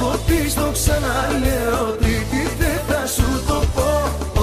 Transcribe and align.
έχω 0.00 0.18
πει, 0.26 0.48
στο 0.54 0.66
ξαναλέω 0.76 1.84
Τρίτη 2.00 2.42
δεν 2.60 2.78
θα 2.88 3.02
σου 3.14 3.28
το 3.48 3.58
πω. 3.74 3.90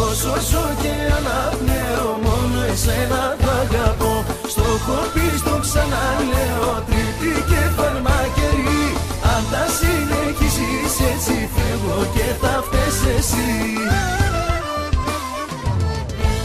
Όσο 0.05 0.33
ζω 0.49 0.65
και 0.81 0.93
αναπνέω 1.17 2.09
Μόνο 2.25 2.57
εσένα 2.71 3.21
θα 3.41 3.53
αγαπώ. 3.63 4.13
Στο 4.53 4.63
έχω 4.77 4.99
πει, 5.13 5.25
στο 5.41 5.55
ξαναλέω 5.65 6.71
Τρίτη 6.87 7.31
και 7.49 7.61
φαρμακερή. 7.77 8.85
Αν 9.33 9.41
τα 9.51 9.63
συνεχίσεις 9.77 10.95
έτσι 11.11 11.35
φεύγω 11.55 11.99
και 12.15 12.27
θα 12.41 12.53
φταίς 12.65 12.97
εσύ. 13.17 13.51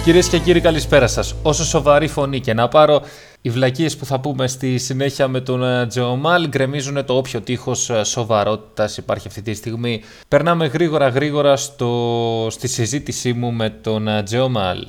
Κυρίες 0.05 0.27
και 0.27 0.39
κύριοι, 0.39 0.61
καλησπέρα 0.61 1.07
σας. 1.07 1.35
Όσο 1.43 1.65
σοβαρή 1.65 2.09
φωνή 2.09 2.41
και 2.41 2.55
να 2.55 2.69
πάρω, 2.69 3.03
οι 3.43 3.51
βλακίες 3.51 3.97
που 3.97 4.05
θα 4.05 4.21
πούμε 4.21 4.47
στη 4.47 4.79
συνέχεια 4.79 5.29
με 5.29 5.41
τον 5.41 5.63
ε, 5.65 5.87
Τζεωμάλ 5.87 6.49
γκρεμίζουν 6.49 7.05
το 7.05 7.17
όποιο 7.17 7.41
τείχος 7.41 7.91
σοβαρότητας 8.03 8.97
υπάρχει 8.97 9.29
αυτή 9.29 9.43
τη 9.43 9.55
στιγμή. 9.55 10.03
Περνάμε 10.29 10.67
γρήγορα 10.67 11.09
γρήγορα 11.09 11.57
στο, 11.57 12.47
στη 12.51 12.69
συζήτησή 12.69 13.33
μου 13.33 13.53
με 13.53 13.71
τον 13.71 14.09
ε, 14.09 14.23
Τζεωμάλ. 14.23 14.87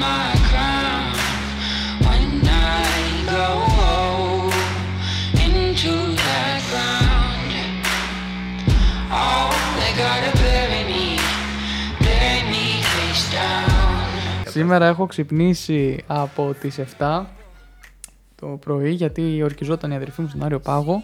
my 0.00 0.39
Σήμερα 14.50 14.86
έχω 14.86 15.06
ξυπνήσει 15.06 16.04
από 16.06 16.54
τις 16.60 16.78
7 16.98 17.24
το 18.40 18.46
πρωί 18.46 18.90
γιατί 18.90 19.42
ορκιζόταν 19.42 19.90
η 19.90 19.94
αδερφή 19.94 20.20
μου 20.20 20.28
στον 20.28 20.42
Άριο 20.42 20.60
Πάγο 20.60 21.02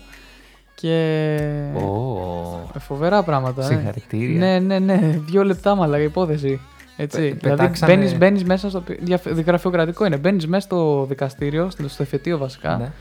και 0.74 1.38
oh. 1.76 2.78
φοβερά 2.78 3.22
πράγματα. 3.22 3.62
Ε. 3.62 3.66
Συγχαρητήρια. 3.66 4.38
Ναι, 4.38 4.58
ναι, 4.58 4.78
ναι, 4.78 5.20
δύο 5.26 5.44
λεπτά 5.44 5.74
μαλακά 5.74 6.02
υπόθεση. 6.02 6.60
Έτσι. 6.96 7.38
δηλαδή 7.40 7.70
μπαίνεις, 7.86 8.18
μπαίνεις 8.18 8.44
μέσα 8.44 8.70
στο. 8.70 8.82
Γραφειοκρατικό 9.46 10.04
είναι. 10.04 10.16
Μπαίνεις 10.16 10.46
μέσα 10.46 10.66
στο 10.66 11.04
δικαστήριο, 11.08 11.70
στο 11.70 12.02
εφετείο 12.02 12.38
βασικά. 12.38 12.76
Ναι. 12.76 12.92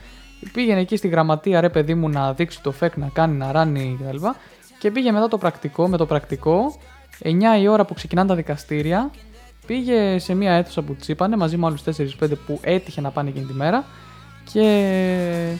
Πήγαινε 0.52 0.80
εκεί 0.80 0.96
στη 0.96 1.08
γραμματεία, 1.08 1.60
ρε 1.60 1.68
παιδί 1.68 1.94
μου, 1.94 2.08
να 2.08 2.32
δείξει 2.32 2.62
το 2.62 2.72
φεκ, 2.72 2.96
να 2.96 3.10
κάνει, 3.12 3.36
να 3.36 3.52
ράνει 3.52 3.98
κτλ. 4.00 4.16
Και, 4.16 4.32
και 4.78 4.90
πήγε 4.90 5.12
μετά 5.12 5.28
το 5.28 5.38
πρακτικό, 5.38 5.88
με 5.88 5.96
το 5.96 6.06
πρακτικό, 6.06 6.76
9 7.22 7.30
η 7.60 7.68
ώρα 7.68 7.84
που 7.84 7.94
ξεκινάνε 7.94 8.28
τα 8.28 8.34
δικαστήρια, 8.34 9.10
Πήγε 9.66 10.18
σε 10.18 10.34
μια 10.34 10.52
αίθουσα 10.52 10.82
που 10.82 10.96
τσίπανε 10.96 11.36
μαζί 11.36 11.56
με 11.56 11.66
άλλους 11.66 11.82
4-5 12.20 12.30
που 12.46 12.60
έτυχε 12.62 13.00
να 13.00 13.10
πάνε 13.10 13.28
εκείνη 13.28 13.44
τη 13.44 13.52
μέρα 13.52 13.84
και 14.52 15.58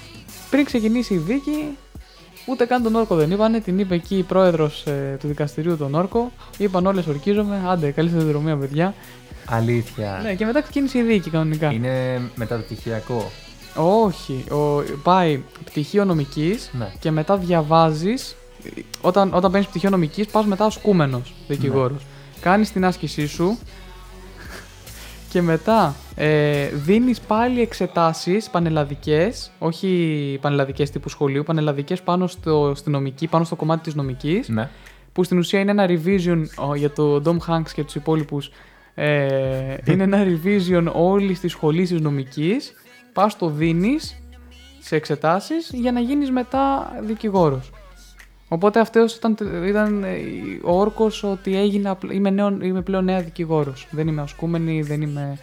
πριν 0.51 0.65
ξεκινήσει 0.65 1.15
η 1.15 1.17
δίκη, 1.17 1.77
ούτε 2.47 2.65
καν 2.65 2.83
τον 2.83 2.95
όρκο 2.95 3.15
δεν 3.15 3.31
είπανε. 3.31 3.61
Την 3.61 3.79
είπε 3.79 3.95
εκεί 3.95 4.17
η 4.17 4.23
πρόεδρος 4.23 4.87
ε, 4.87 5.17
του 5.21 5.27
δικαστηρίου 5.27 5.77
τον 5.77 5.95
όρκο. 5.95 6.33
Είπαν 6.59 6.87
όλες 6.87 7.07
ορκίζομαι. 7.07 7.63
Άντε, 7.67 7.91
καλή 7.91 8.09
σταδιοδρομία, 8.09 8.57
παιδιά. 8.57 8.95
Αλήθεια. 9.47 10.21
Ναι, 10.23 10.35
και 10.35 10.45
μετά 10.45 10.63
ξεκίνησε 10.63 10.99
η 10.99 11.03
δίκη 11.03 11.31
κανονικά. 11.31 11.73
Είναι 11.73 12.23
μεταπτυχιακό. 12.35 13.31
Όχι. 13.77 14.45
Ο, 14.51 14.83
πάει 15.03 15.43
πτυχίο 15.65 16.05
νομικής 16.05 16.71
ναι. 16.79 16.93
και 16.99 17.11
μετά 17.11 17.37
διαβάζεις. 17.37 18.37
Όταν, 19.01 19.35
όταν 19.35 19.51
παίρνεις 19.51 19.69
πτυχίο 19.69 19.91
νομικής, 19.91 20.27
πας 20.27 20.45
μετά 20.45 20.67
ως 20.67 20.77
κούμενος 20.77 21.35
δικηγόρος. 21.49 22.03
Ναι. 22.03 22.41
Κάνεις 22.41 22.73
την 22.73 22.85
άσκησή 22.85 23.27
σου, 23.27 23.59
και 25.37 25.43
μετά 25.43 25.95
ε, 26.15 26.69
δίνεις 26.69 27.21
πάλι 27.21 27.61
εξετάσεις 27.61 28.51
πανελλαδικές, 28.51 29.51
όχι 29.59 30.39
πανελλαδικές 30.41 30.91
τύπου 30.91 31.09
σχολείου, 31.09 31.43
πανελλαδικές 31.43 32.03
πάνω 32.03 32.27
στο, 32.27 32.73
στη 32.75 32.91
νομική, 32.91 33.27
πάνω 33.27 33.45
στο 33.45 33.57
κομμάτι 33.57 33.83
της 33.83 33.95
νομικής, 33.95 34.49
ναι. 34.49 34.69
που 35.13 35.25
στην 35.25 35.39
ουσία 35.39 35.61
είναι 35.61 35.71
ένα 35.71 35.87
revision 35.89 36.43
για 36.77 36.91
το 36.91 37.23
Dom 37.25 37.37
Hanks 37.49 37.71
και 37.75 37.85
τους 37.85 37.95
υπόλοιπους, 37.95 38.51
ε, 38.95 39.77
είναι 39.85 40.03
ένα 40.03 40.25
revision 40.25 40.93
όλη 40.93 41.37
της 41.37 41.51
σχολής 41.51 41.89
της 41.89 42.01
νομικής, 42.01 42.73
πας 43.13 43.39
το 43.39 43.49
δίνεις 43.49 44.23
σε 44.81 44.97
εξετάσεις 44.97 45.71
για 45.75 45.93
να 45.93 46.01
γίνεις 46.01 46.31
μετά 46.31 46.93
δικηγόρος. 47.03 47.71
Οπότε 48.49 48.81
αυτός 48.81 49.15
ήταν, 49.15 49.37
ήταν 49.67 50.05
ε, 50.05 50.17
ο 50.63 50.79
όρκος 50.79 51.23
ότι 51.23 51.57
έγινα, 51.57 51.99
είμαι, 52.11 52.31
νέο, 52.31 52.59
είμαι 52.63 52.81
πλέον 52.81 53.05
νέα 53.05 53.21
δικηγόρος. 53.21 53.89
Δεν 53.91 54.09
είμαι 54.09 54.23
ασκούμενη, 54.23 54.83
δεν 54.83 55.03
είμαι. 55.03 55.39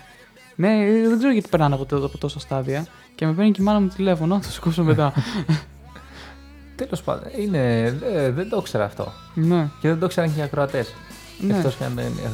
Ναι, 0.55 0.69
δεν 1.07 1.17
ξέρω 1.17 1.31
γιατί 1.31 1.49
περνάνε 1.49 1.75
από, 1.75 1.95
από 1.95 2.17
τόσα 2.17 2.39
στάδια. 2.39 2.85
Και 3.15 3.25
με 3.25 3.33
παίρνει 3.33 3.51
και 3.51 3.61
η 3.61 3.65
μάνα 3.65 3.79
μου 3.79 3.87
τηλέφωνο, 3.87 4.35
θα 4.41 4.41
το 4.41 4.51
σηκώσω 4.51 4.83
μετά. 4.83 5.13
Τέλος 6.75 7.03
πάντων, 7.03 7.23
είναι, 7.37 7.91
δεν 8.35 8.49
το 8.49 8.57
ήξερα 8.59 8.83
αυτό. 8.83 9.11
Ναι. 9.33 9.69
Και 9.79 9.87
δεν 9.87 9.99
το 9.99 10.05
ήξεραν 10.05 10.33
και 10.33 10.39
οι 10.39 10.43
ακροατές. 10.43 10.93
Ναι. 11.39 11.61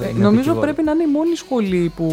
Ε, 0.01 0.12
νομίζω 0.12 0.53
πρέπει 0.53 0.84
να 0.84 0.91
είναι 0.91 1.03
η 1.03 1.12
μόνη 1.12 1.36
σχολή 1.36 1.91
που 1.96 2.09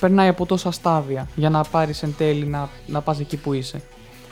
περνάει 0.00 0.28
από 0.28 0.46
τόσα 0.46 0.70
στάδια 0.70 1.28
για 1.34 1.50
να 1.50 1.64
πάρεις 1.64 2.02
εν 2.02 2.14
τέλει 2.18 2.46
να, 2.46 2.68
να 2.86 3.00
πας 3.00 3.20
εκεί 3.20 3.36
που 3.36 3.52
είσαι 3.52 3.82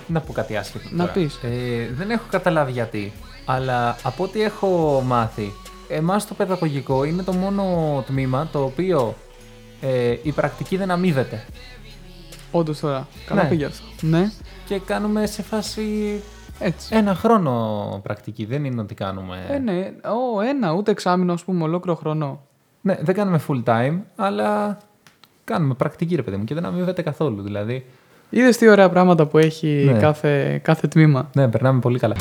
να 0.09 0.21
πω 0.21 0.33
κάτι 0.33 0.57
άσχετο. 0.57 0.89
Να 0.91 1.07
πεις. 1.07 1.41
Ε, 1.43 1.89
δεν 1.95 2.11
έχω 2.11 2.25
καταλάβει 2.31 2.73
γιατί. 2.73 3.13
Αλλά 3.45 3.97
από 4.03 4.25
ό,τι 4.25 4.43
έχω 4.43 5.03
μάθει, 5.07 5.53
εμάς 5.89 6.27
το 6.27 6.35
παιδαγωγικό 6.35 7.05
είναι 7.05 7.23
το 7.23 7.33
μόνο 7.33 7.65
τμήμα 8.07 8.49
το 8.53 8.63
οποίο 8.65 9.15
ε, 9.81 10.17
η 10.23 10.33
πρακτική 10.33 10.77
δεν 10.77 10.91
αμείβεται. 10.91 11.45
Όντως 12.51 12.81
τώρα. 12.81 13.09
Καλά 13.27 13.43
ναι. 13.43 13.49
πήγες 13.49 13.69
αυτό. 13.69 14.07
Ναι. 14.07 14.31
Και 14.67 14.79
κάνουμε 14.79 15.27
σε 15.27 15.43
φάση. 15.43 16.21
Έτσι. 16.59 16.97
Ένα 16.97 17.15
χρόνο 17.15 18.01
πρακτική. 18.03 18.45
Δεν 18.45 18.65
είναι 18.65 18.81
ότι 18.81 18.95
κάνουμε. 18.95 19.47
Ε, 19.49 19.59
ναι. 19.59 19.93
Ο, 20.35 20.41
ένα, 20.41 20.73
ούτε 20.73 20.91
εξάμεινο, 20.91 21.33
ας 21.33 21.45
πούμε, 21.45 21.63
ολόκληρο 21.63 21.97
χρόνο. 21.97 22.41
Ναι, 22.81 22.99
δεν 23.01 23.15
κάνουμε 23.15 23.41
full 23.49 23.63
time, 23.65 23.99
αλλά 24.17 24.79
κάνουμε 25.45 25.75
πρακτική, 25.75 26.17
ρε 26.17 26.23
παιδί 26.23 26.37
μου, 26.37 26.45
και 26.45 26.55
δεν 26.55 26.65
αμείβεται 26.65 27.03
καθόλου. 27.03 27.43
Δηλαδή, 27.43 27.87
Είδε 28.31 28.50
τι 28.50 28.69
ωραία 28.69 28.89
πράγματα 28.89 29.27
που 29.27 29.39
έχει 29.39 29.91
ναι. 29.93 29.99
κάθε, 29.99 30.61
κάθε 30.62 30.87
τμήμα. 30.87 31.31
Ναι, 31.34 31.49
περνάμε 31.49 31.81
πολύ 31.81 31.99
καλά. 31.99 32.15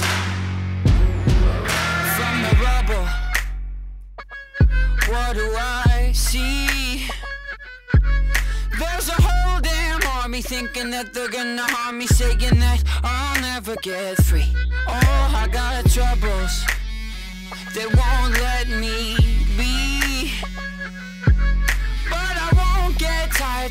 thinking 10.47 10.91
that 10.91 11.13
they're 11.13 11.29
gonna 11.29 11.65
harm 11.73 11.97
me, 11.99 12.07
saying 12.07 12.59
that 12.63 12.81
I'll 13.03 13.41
never 13.41 13.75
get 13.81 14.15
free. 14.23 14.49
Oh, 14.87 15.41
I 15.43 15.47
got 15.51 15.89
troubles 15.95 16.53
that 17.75 17.89
won't 17.97 18.16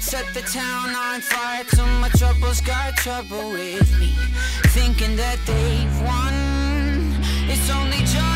set 0.06 0.32
the 0.34 0.42
town 0.42 0.90
on 0.94 1.20
fire 1.20 1.64
till 1.64 1.86
my 2.00 2.08
troubles 2.10 2.60
got 2.60 2.96
trouble 2.96 3.50
with 3.50 3.90
me. 3.98 4.14
Thinking 4.76 5.16
that 5.16 5.38
they've 5.44 5.96
won, 6.06 6.34
it's 7.50 7.68
only 7.70 7.98
just 8.14 8.35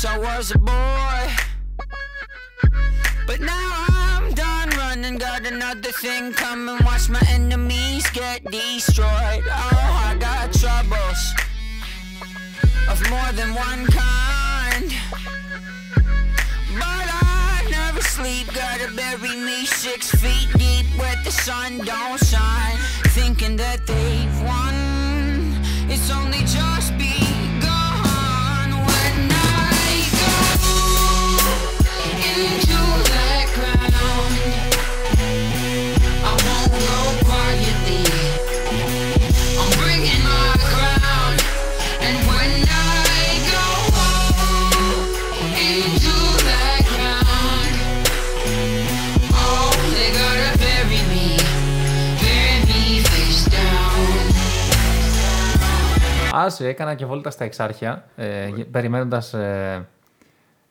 since 0.00 0.12
I 0.14 0.18
was 0.18 0.50
a 0.52 0.58
boy. 0.58 1.20
But 3.26 3.40
now 3.40 3.70
I'm 3.88 4.32
done 4.32 4.70
running, 4.70 5.18
got 5.18 5.44
another 5.44 5.92
thing 5.92 6.32
coming. 6.32 6.82
Watch 6.84 7.10
my 7.10 7.20
enemies 7.28 8.08
get 8.10 8.44
destroyed. 8.50 9.44
Oh, 9.46 10.06
I 10.08 10.16
got 10.18 10.52
troubles 10.52 11.22
of 12.88 12.98
more 13.10 13.32
than 13.32 13.54
one 13.54 13.84
kind. 13.86 14.90
But 16.78 17.06
I 17.22 17.66
never 17.70 18.00
sleep, 18.00 18.46
gotta 18.54 18.90
bury 18.94 19.36
me 19.36 19.66
six 19.66 20.10
feet 20.14 20.48
deep 20.56 20.86
where 20.98 21.16
the 21.24 21.30
sun 21.30 21.78
don't 21.78 22.18
shine. 22.24 22.78
thinking 23.16 23.56
that 23.56 23.86
they've 23.86 24.38
won. 24.48 24.74
It's 25.92 26.10
only 26.10 26.42
just 26.46 26.96
begun 26.96 27.19
Άσε, 56.32 56.68
έκανα 56.68 56.94
και 56.94 57.06
βόλτα 57.06 57.30
στα 57.30 57.44
εξάρχεια, 57.44 58.04
ε, 58.16 58.48
περιμένοντας, 58.70 59.34
ε, 59.34 59.88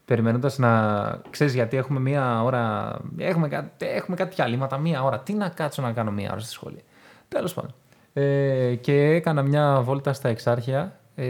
περιμένοντας 0.10 0.58
να... 0.58 1.22
Ξέρεις 1.30 1.54
γιατί 1.54 1.78
έχουμε 1.78 2.00
μία 2.00 2.44
ώρα... 2.44 2.96
Έχουμε, 3.18 3.48
κα- 3.48 3.72
έχουμε 3.78 4.16
κάτι 4.16 4.36
διαλύματα, 4.36 4.78
μία 4.78 5.04
ώρα. 5.04 5.20
Τι 5.20 5.34
να 5.34 5.50
κάτσω 5.50 5.82
να 5.82 5.92
κάνω 5.92 6.12
μία 6.12 6.30
ώρα 6.32 6.40
στη 6.40 6.52
σχολή. 6.52 6.84
Τέλος 7.28 7.54
πάντων. 7.54 7.74
Ε, 8.14 8.76
και 8.76 8.94
έκανα 9.04 9.42
μια 9.42 9.82
βόλτα 9.82 10.14
στα 10.14 10.30
εξάρχεια 10.30 11.00
ε, 11.16 11.26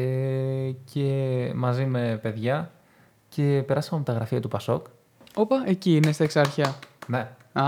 και 0.94 1.52
μαζί 1.56 1.86
με 1.86 2.20
παιδιά 2.22 2.72
και 3.30 3.64
περάσαμε 3.68 4.02
από 4.02 4.12
τα 4.12 4.18
γραφεία 4.18 4.40
του 4.40 4.48
Πασόκ. 4.48 4.86
Όπα, 5.36 5.64
εκεί 5.66 5.96
είναι 5.96 6.12
στα 6.12 6.24
εξάρχεια. 6.24 6.76
Ναι. 7.08 7.28
Α, 7.54 7.64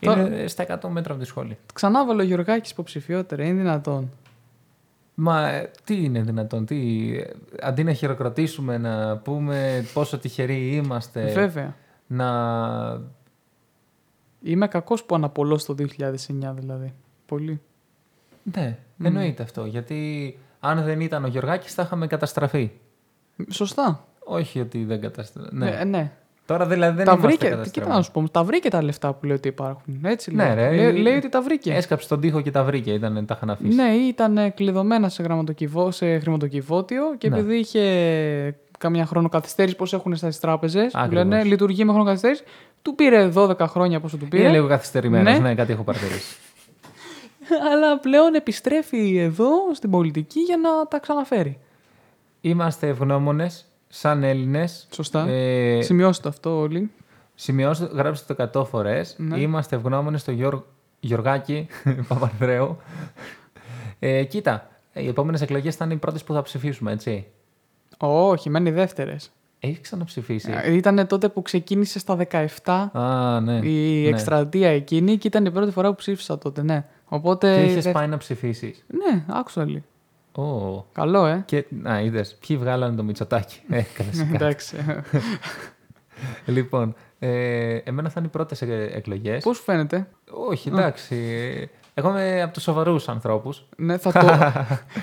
τώρα, 0.00 0.20
Είναι 0.26 0.46
στα 0.46 0.64
100 0.82 0.88
μέτρα 0.88 1.12
από 1.12 1.22
τη 1.22 1.28
σχολή. 1.28 1.58
ξανά 1.74 2.06
βάλω 2.06 2.22
Γιωργάκης 2.22 2.70
υποψηφιότερα, 2.70 3.44
είναι 3.44 3.60
δυνατόν. 3.60 4.10
Μα 5.14 5.48
ε, 5.48 5.70
τι 5.84 6.04
είναι 6.04 6.20
δυνατόν, 6.22 6.66
τι, 6.66 7.10
ε, 7.18 7.30
αντί 7.60 7.84
να 7.84 7.92
χειροκροτήσουμε, 7.92 8.78
να 8.78 9.16
πούμε 9.16 9.86
πόσο 9.92 10.18
τυχεροί 10.18 10.74
είμαστε, 10.74 11.32
Βέβαια. 11.32 11.76
να... 12.06 13.12
Είμαι 14.42 14.68
κακός 14.68 15.04
που 15.04 15.14
αναπολώ 15.14 15.58
στο 15.58 15.74
2009 15.78 15.86
δηλαδή. 16.54 16.94
Πολύ. 17.26 17.60
Ναι, 18.42 18.78
εννοείται 19.02 19.42
αυτό, 19.42 19.64
γιατί 19.64 20.38
αν 20.60 20.84
δεν 20.84 21.00
ήταν 21.00 21.24
ο 21.24 21.26
Γιωργάκης 21.26 21.74
θα 21.74 21.82
είχαμε 21.82 22.06
καταστραφεί. 22.06 22.70
Σωστά. 23.50 24.04
Όχι 24.24 24.60
ότι 24.60 24.84
δεν 24.84 25.00
καταστραφεί. 25.00 25.54
Ναι. 25.54 25.70
Ε, 25.70 25.84
ναι. 25.84 26.12
Τώρα 26.46 26.66
δηλαδή 26.66 26.96
δεν 26.96 27.04
τα 27.04 27.10
είμαστε 27.12 27.26
βρήκε. 27.28 27.44
καταστραφεί. 27.48 27.70
Κοίτα 27.80 27.96
να 27.96 28.02
σου 28.02 28.10
πω, 28.10 28.28
τα 28.30 28.44
βρήκε 28.44 28.68
τα 28.70 28.82
λεφτά 28.82 29.12
που 29.12 29.26
λέει 29.26 29.36
ότι 29.36 29.48
υπάρχουν. 29.48 30.00
Έτσι 30.04 30.34
Ναι, 30.34 30.44
λέει. 30.44 30.54
ρε, 30.54 30.70
Λέει, 30.76 30.84
ε, 30.86 30.92
λέει 30.92 31.16
ότι 31.16 31.28
τα 31.28 31.42
βρήκε. 31.42 31.72
Έσκαψε 31.72 32.08
τον 32.08 32.20
τοίχο 32.20 32.40
και 32.40 32.50
τα 32.50 32.62
βρήκε, 32.64 32.92
ήταν, 32.92 33.26
τα 33.26 33.34
είχαν 33.36 33.50
αφήσει. 33.50 33.74
Ναι, 33.74 33.94
ή 33.94 34.06
ήταν 34.08 34.54
κλειδωμένα 34.54 35.08
σε, 35.08 35.22
γραμματοκιβώ, 35.22 35.90
σε 35.90 36.18
χρηματοκιβώτιο 36.18 37.14
και 37.18 37.28
Ναι. 37.28 37.36
επειδή 37.38 37.56
είχε 37.58 38.56
καμιά 38.78 39.06
χρονοκαθυστέρηση, 39.06 39.76
πώς 39.76 39.92
έχουν 39.92 40.16
στις 40.16 40.40
τράπεζες, 40.40 40.92
που 40.92 40.98
Ακριβώς. 40.98 41.24
λένε 41.26 41.44
λειτουργεί 41.44 41.84
με 41.84 41.90
χρονοκαθυστέρηση, 41.92 42.42
του 42.82 42.94
πήρε 42.94 43.30
12 43.34 43.58
χρόνια 43.66 44.00
πόσο 44.00 44.16
του 44.16 44.28
πήρε. 44.28 44.42
Είναι 44.42 44.52
λίγο 44.52 44.68
καθυστερημένος, 44.68 45.32
ναι. 45.32 45.38
Ναι. 45.38 45.54
κάτι 45.54 45.72
έχω 45.72 45.82
παρατηρήσει. 45.82 46.36
Αλλά 47.72 47.98
πλέον 47.98 48.34
επιστρέφει 48.34 49.16
εδώ 49.18 49.48
στην 49.74 49.90
πολιτική 49.90 50.40
για 50.40 50.56
να 50.56 50.86
τα 50.88 50.98
ξαναφέρει. 50.98 51.58
Είμαστε 52.40 52.88
ευγνώμονες, 52.88 53.66
σαν 53.96 54.22
Έλληνες. 54.22 54.86
Σωστά. 54.94 55.28
Ε, 55.28 55.82
Σημειώστε 55.82 56.22
το 56.22 56.28
αυτό 56.28 56.58
όλοι. 56.58 56.90
Σημειώστε, 57.34 57.84
γράψτε 57.92 58.34
το 58.34 58.60
100 58.60 58.64
φορές. 58.66 59.14
Ναι. 59.18 59.40
Είμαστε 59.40 59.76
ευγνώμονες 59.76 60.20
στο 60.20 60.30
Γιώργ... 60.30 60.58
Γιωργάκη 61.00 61.66
Παπανδρέου. 62.08 62.76
Ε, 63.98 64.24
κοίτα, 64.24 64.68
οι 64.92 65.06
επόμενες 65.08 65.40
εκλογές 65.40 65.76
θα 65.76 65.84
είναι 65.84 65.94
οι 65.94 65.96
πρώτες 65.96 66.24
που 66.24 66.32
θα 66.32 66.42
ψηφίσουμε, 66.42 66.92
έτσι. 66.92 67.26
Όχι, 67.98 68.50
μένει 68.50 68.70
δεύτερες. 68.70 69.30
Έχεις 69.60 69.80
ξαναψηφίσει. 69.80 70.52
Ήταν 70.68 71.06
τότε 71.06 71.28
που 71.28 71.42
ξεκίνησε 71.42 71.98
στα 71.98 72.16
17 72.62 72.88
Α, 72.92 73.40
ναι. 73.40 73.52
η 73.68 74.02
ναι. 74.02 74.08
εκστρατεία 74.08 74.68
εκείνη 74.68 75.16
και 75.18 75.26
ήταν 75.26 75.44
η 75.44 75.50
πρώτη 75.50 75.70
φορά 75.70 75.88
που 75.88 75.94
ψήφισα 75.94 76.38
τότε, 76.38 76.62
ναι. 76.62 76.84
Οπότε. 77.04 77.54
Και 77.56 77.70
είχες 77.70 77.84
δε- 77.84 77.92
πάει 77.92 78.06
να 78.06 78.16
ψηφίσεις. 78.16 78.84
Ναι, 78.86 79.24
actually. 79.28 79.78
Oh. 80.36 80.82
Καλό, 80.92 81.26
ε. 81.26 81.42
Και, 81.46 81.64
να, 81.68 82.00
είδες. 82.00 82.36
Ποιοι 82.46 82.56
βγάλανε 82.56 82.96
το 82.96 83.02
Μητσοτάκι. 83.02 83.60
Ε, 83.68 83.82
κλασικά. 83.94 84.34
Εντάξει. 84.34 84.76
λοιπόν, 86.46 86.94
ε, 87.18 87.76
εμένα 87.76 88.08
θα 88.08 88.14
είναι 88.18 88.26
οι 88.26 88.30
πρώτες 88.30 88.62
εκλογές. 88.94 89.42
Πώς 89.42 89.56
σου 89.56 89.62
φαίνεται; 89.62 90.06
Όχι, 90.48 90.68
εντάξει. 90.68 91.16
Εγώ 91.94 92.08
είμαι 92.08 92.42
από 92.42 92.52
τους 92.52 92.62
σοβαρούς 92.62 93.08
ανθρώπους. 93.08 93.66
Ναι, 93.76 93.98
θα 93.98 94.12
το, 94.20 94.26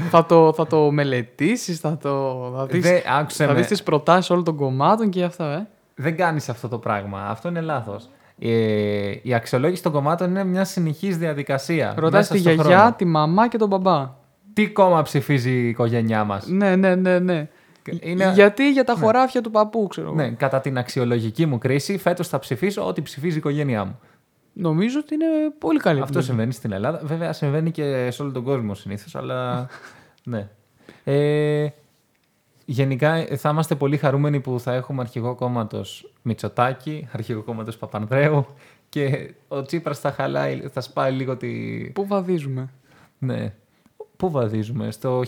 θα 0.09 0.25
το, 0.25 0.53
θα 0.53 0.67
το 0.67 0.91
μελετήσεις, 0.91 1.79
θα, 1.79 1.97
το, 1.97 2.53
θα 2.55 2.65
δεις, 2.65 2.81
Δεν, 2.81 3.01
άκουσε 3.19 3.45
θα 3.45 3.51
με. 3.51 3.57
δεις 3.57 3.67
τις 3.67 3.83
προτάσεις 3.83 4.29
όλων 4.29 4.43
των 4.43 4.55
κομμάτων 4.55 5.09
και 5.09 5.23
αυτά, 5.23 5.53
ε. 5.53 5.67
Δεν 5.95 6.15
κάνεις 6.15 6.49
αυτό 6.49 6.67
το 6.67 6.77
πράγμα. 6.77 7.25
Αυτό 7.27 7.49
είναι 7.49 7.61
λάθος. 7.61 8.09
Ε, 8.39 9.13
η 9.21 9.33
αξιολόγηση 9.33 9.83
των 9.83 9.91
κομμάτων 9.91 10.29
είναι 10.29 10.43
μια 10.43 10.65
συνεχής 10.65 11.17
διαδικασία. 11.17 11.93
Ρωτάς 11.97 12.11
μέσα 12.11 12.33
τη 12.33 12.39
στον 12.39 12.53
γιαγιά, 12.53 12.77
χρόνο. 12.77 12.93
τη 12.95 13.05
μαμά 13.05 13.47
και 13.47 13.57
τον 13.57 13.67
μπαμπά. 13.67 14.19
Τι 14.53 14.69
κόμμα 14.69 15.01
ψηφίζει 15.01 15.51
η 15.51 15.67
οικογένειά 15.67 16.23
μας; 16.23 16.47
Ναι, 16.47 16.75
ναι, 16.75 16.95
ναι, 16.95 17.19
ναι. 17.19 17.47
Είναι- 18.01 18.31
Γιατί 18.33 18.71
για 18.71 18.83
τα 18.83 18.93
χωράφια 18.93 19.41
του 19.41 19.51
παππού, 19.51 19.87
ξέρω 19.87 20.07
εγώ. 20.07 20.15
Ναι, 20.15 20.29
κατά 20.29 20.61
την 20.61 20.77
αξιολογική 20.77 21.45
μου 21.45 21.57
κρίση, 21.57 21.97
φέτος 21.97 22.27
θα 22.27 22.39
ψηφίσω 22.39 22.87
ό,τι 22.87 23.01
ψηφίζει 23.01 23.35
η 23.35 23.37
οικογένειά 23.37 23.85
μου. 23.85 23.99
Νομίζω 24.53 24.99
ότι 24.99 25.13
είναι 25.13 25.25
πολύ 25.59 25.79
καλή 25.79 25.95
Αυτό 25.99 26.05
επιλογή. 26.05 26.27
συμβαίνει 26.27 26.53
στην 26.53 26.71
Ελλάδα. 26.71 27.01
Βέβαια, 27.03 27.33
συμβαίνει 27.33 27.71
και 27.71 28.11
σε 28.11 28.21
όλο 28.21 28.31
τον 28.31 28.43
κόσμο 28.43 28.73
συνήθως, 28.73 29.15
αλλά. 29.15 29.67
ναι. 30.23 30.47
Ε, 31.03 31.67
γενικά, 32.65 33.13
ε, 33.13 33.35
θα 33.35 33.49
είμαστε 33.49 33.75
πολύ 33.75 33.97
χαρούμενοι 33.97 34.39
που 34.39 34.59
θα 34.59 34.73
έχουμε 34.73 35.01
αρχηγό 35.01 35.35
κόμματος 35.35 36.13
Μητσοτάκη, 36.21 37.07
αρχηγό 37.11 37.41
κόμματος 37.41 37.77
Παπανδρέου 37.77 38.45
και 38.89 39.33
ο 39.47 39.61
Τσίπρας 39.61 39.99
θα 39.99 40.11
χαλάει, 40.11 40.61
θα 40.73 40.81
σπάει 40.81 41.11
λίγο 41.11 41.37
τη. 41.37 41.49
Πού 41.93 42.07
βαδίζουμε; 42.07 42.69
Ναι. 43.17 43.53
Πού 44.21 44.31
βαδίζουμε, 44.31 44.91
στο 44.91 45.23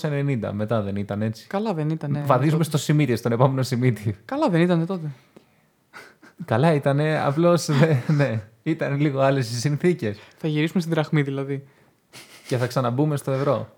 1990, 0.00 0.50
μετά 0.52 0.82
δεν 0.82 0.96
ήταν 0.96 1.22
έτσι. 1.22 1.46
Καλά 1.46 1.74
δεν 1.74 1.90
ήταν. 1.90 2.22
Βαδίζουμε 2.26 2.64
στο 2.64 2.78
Σιμίτι, 2.78 3.16
στον 3.16 3.32
επόμενο 3.32 3.62
Σιμίτι. 3.62 4.16
Καλά 4.24 4.48
δεν 4.48 4.60
ήταν 4.60 4.86
τότε. 4.86 5.10
Καλά 6.44 6.72
ήταν, 6.74 7.00
απλώς 7.00 7.68
ναι, 8.18 8.42
ήταν 8.62 9.00
λίγο 9.00 9.20
άλλες 9.20 9.50
οι 9.50 9.54
συνθήκες. 9.54 10.18
Θα 10.36 10.48
γυρίσουμε 10.48 10.80
στην 10.80 10.92
τραχμή 10.92 11.22
δηλαδή. 11.22 11.64
Και 12.48 12.56
θα 12.56 12.66
ξαναμπούμε 12.66 13.16
στο 13.16 13.30
ευρώ. 13.30 13.68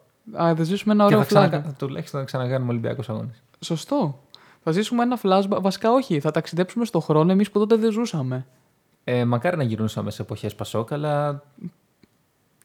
Α, 0.43 0.55
θα 0.57 0.63
ζήσουμε 0.63 0.93
ένα 0.93 1.07
Και 1.07 1.15
ωραίο 1.15 1.27
θα 1.27 1.41
flashback. 1.41 1.49
ξανακα... 1.49 1.75
τουλάχιστον 1.79 2.21
να 2.21 2.27
ξανακάνουμε 2.27 2.71
Ολυμπιακούς 2.71 3.09
αγώνες. 3.09 3.43
Σωστό. 3.61 4.23
Θα 4.63 4.71
ζήσουμε 4.71 5.03
ένα 5.03 5.19
flashback. 5.23 5.59
Βασικά 5.61 5.93
όχι. 5.93 6.21
Θα 6.21 6.31
ταξιδέψουμε 6.31 6.85
στο 6.85 7.01
χρόνο 7.01 7.33
εμείς 7.33 7.51
που 7.51 7.59
τότε 7.59 7.77
δεν 7.77 7.93
ζούσαμε. 7.93 8.47
Ε, 9.05 9.25
μακάρι 9.25 9.57
να 9.57 9.63
γυρνούσαμε 9.63 10.11
σε 10.11 10.23
εποχές 10.23 10.55
Πασόκ, 10.55 10.93
αλλά. 10.93 11.43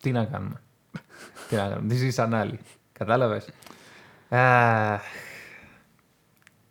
Τι 0.01 0.11
να 0.11 0.25
κάνουμε. 0.25 0.61
Τι 1.49 1.55
να 1.55 1.67
κάνουμε. 1.67 1.87
Τι 1.87 1.95
ζήσαν 1.95 2.33
άλλοι. 2.33 2.59
Κατάλαβες; 2.91 3.49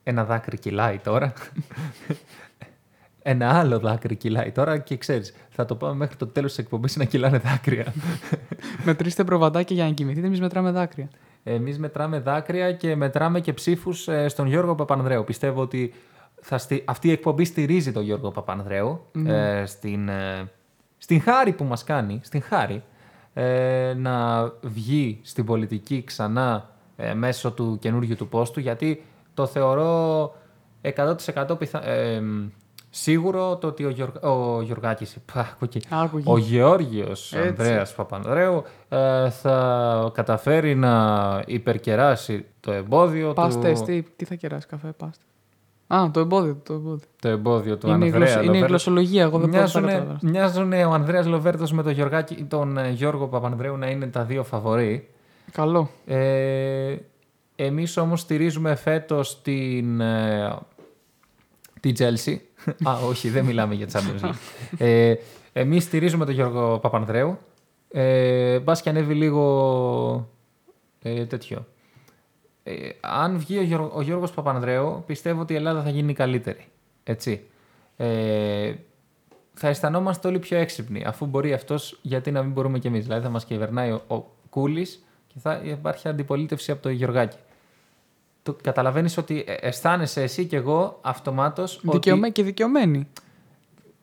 Ένα 0.03 0.25
δάκρυ 0.25 0.59
κυλάει 0.59 0.99
τώρα. 0.99 1.33
Ένα 3.27 3.59
άλλο 3.59 3.79
δάκρυ 3.79 4.17
κυλάει 4.17 4.53
τώρα 4.53 4.79
και 4.79 4.97
ξέρεις, 4.97 5.35
θα 5.51 5.65
το 5.65 5.75
πάμε 5.75 5.95
μέχρι 5.95 6.17
το 6.17 6.27
τέλος 6.27 6.55
της 6.55 6.65
εκπομπής 6.65 6.97
να 6.97 7.05
κυλάνε 7.05 7.39
δάκρυα. 7.39 7.93
Μετρήστε 8.85 9.25
προβατάκια 9.25 9.77
για 9.77 9.85
να 9.85 9.91
κοιμηθείτε. 9.91 10.27
Εμείς 10.27 10.41
μετράμε 10.41 10.71
δάκρυα. 10.71 11.09
Εμείς 11.45 11.79
μετράμε 11.79 12.19
δάκρυα 12.19 12.73
και 12.73 12.97
μετράμε 12.97 13.41
και 13.41 13.53
ψήφους 13.53 14.09
στον 14.27 14.47
Γιώργο 14.47 14.75
Παπανδρέου. 14.75 15.25
Πιστεύω 15.25 15.61
ότι 15.61 15.95
θα 16.41 16.59
στη... 16.59 16.83
αυτή 16.85 17.09
η 17.09 17.11
εκπομπή 17.11 17.45
στηρίζει 17.45 17.93
τον 17.93 18.03
Γιώργο 18.03 18.31
Παπανδρέου 18.31 19.07
ε, 19.27 19.65
στην, 19.67 20.09
ε, 20.09 20.51
στην 20.99 21.21
χάρη 21.21 21.53
που 21.53 21.65
μας 21.65 21.85
κάνει, 21.85 22.21
στην 22.23 22.43
χάρη, 22.43 22.83
ε, 23.35 23.95
να 23.97 24.45
βγει 24.63 25.21
στην 25.23 25.45
πολιτική 25.45 26.05
ξανά 26.05 26.71
ε, 26.97 27.15
μέσω 27.15 27.53
του 27.53 27.79
καινούργιου 27.81 28.17
του 28.17 28.29
πόστου, 28.29 28.61
γιατί 28.61 29.05
το 29.35 29.47
θεωρώ 29.47 30.35
100% 30.83 31.59
πιθα... 31.59 31.87
ε, 31.87 32.23
σίγουρο 32.91 33.57
το 33.57 33.67
ότι 33.67 33.85
ο, 33.85 33.89
Γιωργ... 33.89 34.13
ο 34.25 34.63
Γιωργάκης, 34.63 35.17
πα, 35.33 35.41
άκου 35.41 35.65
εκεί. 35.65 35.81
Άκουγε. 35.89 36.31
ο 36.31 36.39
Γεώργιος 36.39 37.33
Έτσι. 37.33 37.49
Ανδρέας 37.49 37.95
Παπανδρέου 37.95 38.63
ε, 38.89 39.31
θα 39.31 40.11
καταφέρει 40.15 40.75
να 40.75 41.43
υπερκεράσει 41.47 42.47
το 42.61 42.73
εμπόδιο 42.73 43.33
Πάστε, 43.33 43.73
του... 43.73 43.83
τι, 43.83 44.03
τι 44.03 44.25
θα 44.25 44.35
κεράσει 44.35 44.67
καφέ, 44.67 44.93
πάστε. 44.97 45.25
Α, 45.95 46.11
το 46.11 46.21
εμπόδιο. 46.21 46.57
Το 46.63 46.73
εμπόδιο. 46.73 47.01
Το 47.21 47.29
εμπόδιο 47.29 47.77
του 47.77 47.89
Είναι, 47.89 48.05
η 48.05 48.09
Ανδρέα 48.09 48.19
γλωσσο- 48.19 48.35
είναι 48.37 48.43
η 48.43 48.47
Λοβέρδου. 48.47 48.67
γλωσσολογία. 48.69 49.23
Εγώ 49.23 49.39
δεν 49.39 49.49
μπορώ 49.49 49.63
να 49.63 49.71
τα 49.71 49.81
Μοιάζουν, 49.81 49.99
καταλάβω. 49.99 50.19
μοιάζουν 50.23 50.73
ο 50.73 50.93
Ανδρέας 50.93 51.27
Λοβέρδος 51.27 51.73
με 51.73 51.83
τον, 51.83 51.93
Γιωργάκη, 51.93 52.35
τον 52.45 52.79
ε, 52.79 52.91
Γιώργο 52.91 53.27
Παπανδρέου 53.29 53.77
να 53.77 53.91
είναι 53.91 54.07
τα 54.07 54.23
δύο 54.25 54.45
φαβορή. 54.45 55.09
Καλό. 55.53 55.91
Ε, 56.07 56.97
εμείς 57.57 57.97
όμως 57.97 58.21
στηρίζουμε 58.21 58.75
φέτος 58.75 59.43
την, 59.43 60.01
ε, 60.01 60.57
την 61.81 61.95
Chelsea. 61.99 62.37
Α, 62.89 62.93
όχι, 63.09 63.29
δεν 63.29 63.45
μιλάμε 63.45 63.75
για 63.75 63.87
Champions 63.93 64.25
League. 64.25 64.35
ε, 64.79 65.15
εμείς 65.53 65.85
στηρίζουμε 65.85 66.25
τον 66.25 66.35
Γιώργο 66.35 66.79
Παπανδρέου. 66.79 67.39
Ε, 67.91 68.59
μπας 68.59 68.83
και 68.83 68.89
ανέβει 68.89 69.15
λίγο 69.15 70.29
ε, 71.03 71.25
τέτοιο. 71.27 71.67
Ε, 72.65 72.89
αν 73.01 73.39
βγει 73.39 73.59
ο, 73.59 73.63
Γιώργο, 73.63 73.91
ο 73.95 74.03
Γιώργος 74.03 74.33
Παπανδρέου, 74.33 75.03
πιστεύω 75.07 75.41
ότι 75.41 75.53
η 75.53 75.57
Ελλάδα 75.57 75.83
θα 75.83 75.91
γίνει 75.91 76.13
καλύτερη. 76.13 76.67
Έτσι. 77.05 77.47
Ε, 77.97 78.75
θα 79.55 79.69
αισθανόμαστε 79.69 80.29
όλοι 80.29 80.39
πιο 80.39 80.59
έξυπνοι. 80.59 81.05
Αφού 81.07 81.27
μπορεί 81.27 81.53
αυτός, 81.53 81.99
γιατί 82.03 82.31
να 82.31 82.43
μην 82.43 82.53
μπορούμε 82.53 82.79
κι 82.79 82.87
εμείς. 82.87 83.03
Δηλαδή 83.03 83.23
θα 83.23 83.29
μας 83.29 83.45
κυβερνάει 83.45 83.91
ο, 83.91 84.03
ο 84.07 84.25
Κούλης 84.51 85.05
και 85.27 85.35
θα 85.39 85.61
υπάρχει 85.65 86.09
αντιπολίτευση 86.09 86.71
από 86.71 86.83
το 86.83 86.89
Γιωργάκη. 86.89 87.37
Καταλαβαίνεις 88.63 89.17
ότι 89.17 89.45
αισθάνεσαι 89.47 90.23
εσύ 90.23 90.47
και 90.47 90.57
εγώ 90.57 90.99
αυτομάτως. 91.03 91.81
Δικαιωμένοι 91.83 92.33
και 92.33 92.43
δικαιωμένοι. 92.43 93.09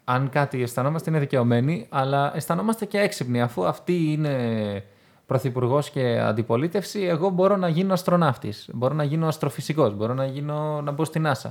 Αν 0.03 0.29
κάτι 0.29 0.61
αισθανόμαστε 0.61 1.09
είναι 1.09 1.19
δικαιωμένοι, 1.19 1.85
αλλά 1.89 2.35
αισθανόμαστε 2.35 2.85
και 2.85 2.99
έξυπνοι. 2.99 3.41
Αφού 3.41 3.65
αυτή 3.65 4.11
είναι 4.11 4.83
πρωθυπουργός 5.31 5.89
και 5.89 6.19
αντιπολίτευση, 6.19 7.01
εγώ 7.01 7.29
μπορώ 7.29 7.55
να 7.57 7.67
γίνω 7.67 7.93
αστροναύτης. 7.93 8.69
Μπορώ 8.73 8.93
να 8.93 9.03
γίνω 9.03 9.27
αστροφυσικός. 9.27 9.95
Μπορώ 9.95 10.13
να, 10.13 10.25
γίνω, 10.25 10.81
να 10.81 10.91
μπω 10.91 11.05
στην 11.05 11.27
NASA. 11.27 11.49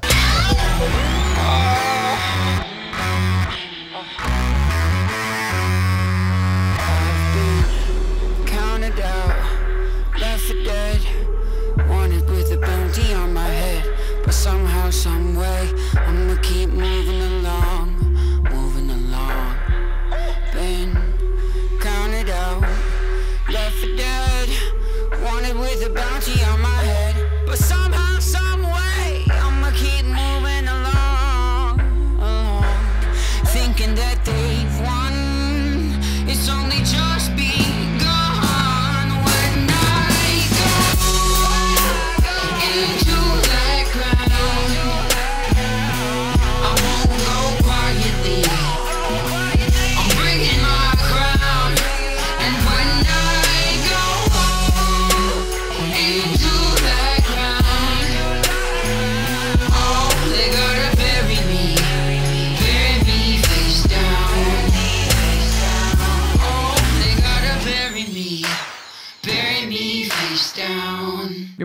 some 15.05 15.37
way. 15.41 15.65
I'ma 16.09 16.30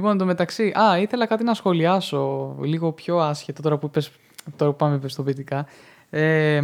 Λοιπόν, 0.05 0.19
το 0.19 0.25
μεταξύ. 0.25 0.73
Α, 0.79 0.99
ήθελα 0.99 1.25
κάτι 1.25 1.43
να 1.43 1.53
σχολιάσω 1.53 2.55
λίγο 2.61 2.91
πιο 2.91 3.17
άσχετο 3.19 3.61
τώρα 3.61 3.77
που, 3.77 3.85
είπες, 3.85 4.11
τώρα 4.55 4.71
που 4.71 4.77
πάμε 4.77 4.97
πιστοποιητικά. 4.97 5.65
Ε, 6.09 6.61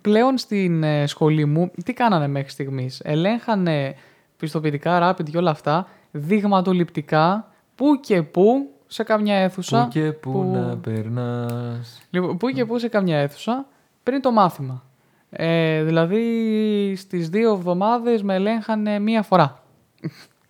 πλέον 0.00 0.38
στην 0.38 0.82
ε, 0.82 1.06
σχολή 1.06 1.44
μου, 1.44 1.70
τι 1.84 1.92
κάνανε 1.92 2.28
μέχρι 2.28 2.50
στιγμής; 2.50 3.00
Ελέγχανε 3.04 3.94
πιστοποιητικά, 4.36 5.10
rapid 5.10 5.30
και 5.30 5.38
όλα 5.38 5.50
αυτά, 5.50 5.88
δειγματοληπτικά, 6.10 7.52
που 7.74 8.00
και 8.00 8.22
που, 8.22 8.70
σε 8.86 9.02
καμιά 9.02 9.36
αίθουσα. 9.36 9.84
Πού 9.84 9.88
και 9.88 10.12
πού 10.12 10.50
να 10.52 10.76
περνάς. 10.76 12.02
Λοιπόν, 12.10 12.36
που 12.36 12.48
και 12.48 12.64
που 12.64 12.78
σε 12.78 12.88
καμιά 12.88 13.18
αίθουσα, 13.18 13.66
πριν 14.02 14.20
το 14.20 14.30
μάθημα. 14.30 14.84
Ε, 15.30 15.82
δηλαδή, 15.82 16.94
στις 16.96 17.28
δύο 17.28 17.52
εβδομάδες 17.52 18.22
με 18.22 18.34
ελέγχανε 18.34 18.98
μία 18.98 19.22
φορά. 19.22 19.62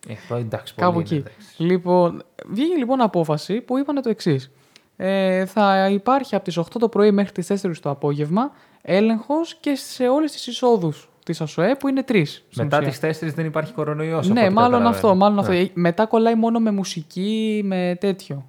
Ε, 0.09 0.13
αυτό 0.13 0.35
εντάξει, 0.35 0.75
πολύ 0.75 0.87
Κάπου 0.87 1.01
είναι, 1.01 1.09
εκεί. 1.09 1.15
εντάξει. 1.15 1.63
Λοιπόν, 1.63 2.23
βγήκε 2.47 2.75
λοιπόν 2.77 3.01
απόφαση 3.01 3.61
που 3.61 3.79
είπαν 3.79 4.03
το 4.03 4.09
εξής. 4.09 4.51
Ε, 4.97 5.47
θα 5.47 5.89
υπάρχει 5.91 6.35
από 6.35 6.45
τις 6.45 6.59
8 6.59 6.65
το 6.79 6.89
πρωί 6.89 7.11
μέχρι 7.11 7.33
τις 7.33 7.47
4 7.67 7.71
το 7.83 7.91
απόγευμα 7.91 8.51
έλεγχος 8.83 9.55
και 9.61 9.75
σε 9.75 10.09
όλες 10.09 10.33
τις 10.33 10.47
εισόδους 10.47 11.09
της 11.25 11.41
ΑΣΟΕ 11.41 11.75
που 11.77 11.89
είναι 11.89 12.03
τρεις. 12.03 12.45
στην 12.51 12.63
Μετά 12.65 12.79
ουσία. 12.79 13.09
τις 13.09 13.21
4 13.23 13.35
δεν 13.35 13.47
υπάρχει 13.47 13.73
κορονοϊός. 13.73 14.29
Ναι, 14.29 14.51
μάλλον 14.51 14.87
αυτό. 14.87 15.15
Μάλλον 15.15 15.39
αυτό. 15.39 15.53
Ε, 15.53 15.71
Μετά 15.75 16.07
κολλάει 16.07 16.35
μόνο 16.35 16.59
με 16.59 16.71
μουσική, 16.71 17.61
με 17.65 17.97
τέτοιο. 18.01 18.47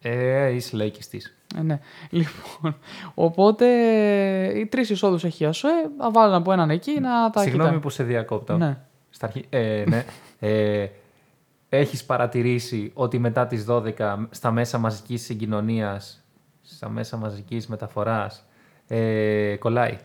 Ε, 0.00 0.48
είσαι 0.54 0.76
λαϊκιστής. 0.76 1.36
Ε, 1.58 1.62
ναι. 1.62 1.78
Λοιπόν, 2.10 2.76
οπότε 3.14 3.66
οι 4.56 4.66
τρεις 4.66 4.90
εισόδους 4.90 5.24
έχει 5.24 5.42
η 5.42 5.46
ΑΣΟΕ, 5.46 5.90
θα 5.98 6.10
βάλουν 6.10 6.34
από 6.34 6.52
έναν 6.52 6.70
εκεί 6.70 7.00
να 7.00 7.30
τα 7.30 7.40
Συγγνώμη 7.40 7.64
κοιτάει. 7.68 7.82
που 7.82 7.90
σε 7.90 8.02
διακόπτω. 8.02 8.56
Ναι. 8.56 8.78
Στα 9.10 9.26
αρχή, 9.26 9.44
ε, 9.50 9.84
ναι. 9.88 10.04
ε, 10.44 10.86
έχεις 11.68 12.04
παρατηρήσει 12.04 12.90
ότι 12.94 13.18
μετά 13.18 13.46
τις 13.46 13.64
12 13.68 14.26
στα 14.30 14.50
μέσα 14.50 14.78
μαζικής 14.78 15.22
συγκοινωνίας, 15.22 16.24
στα 16.62 16.88
μέσα 16.88 17.16
μαζικής 17.16 17.66
μεταφοράς, 17.66 18.46
ε, 18.86 19.56
κολλάει; 19.58 19.98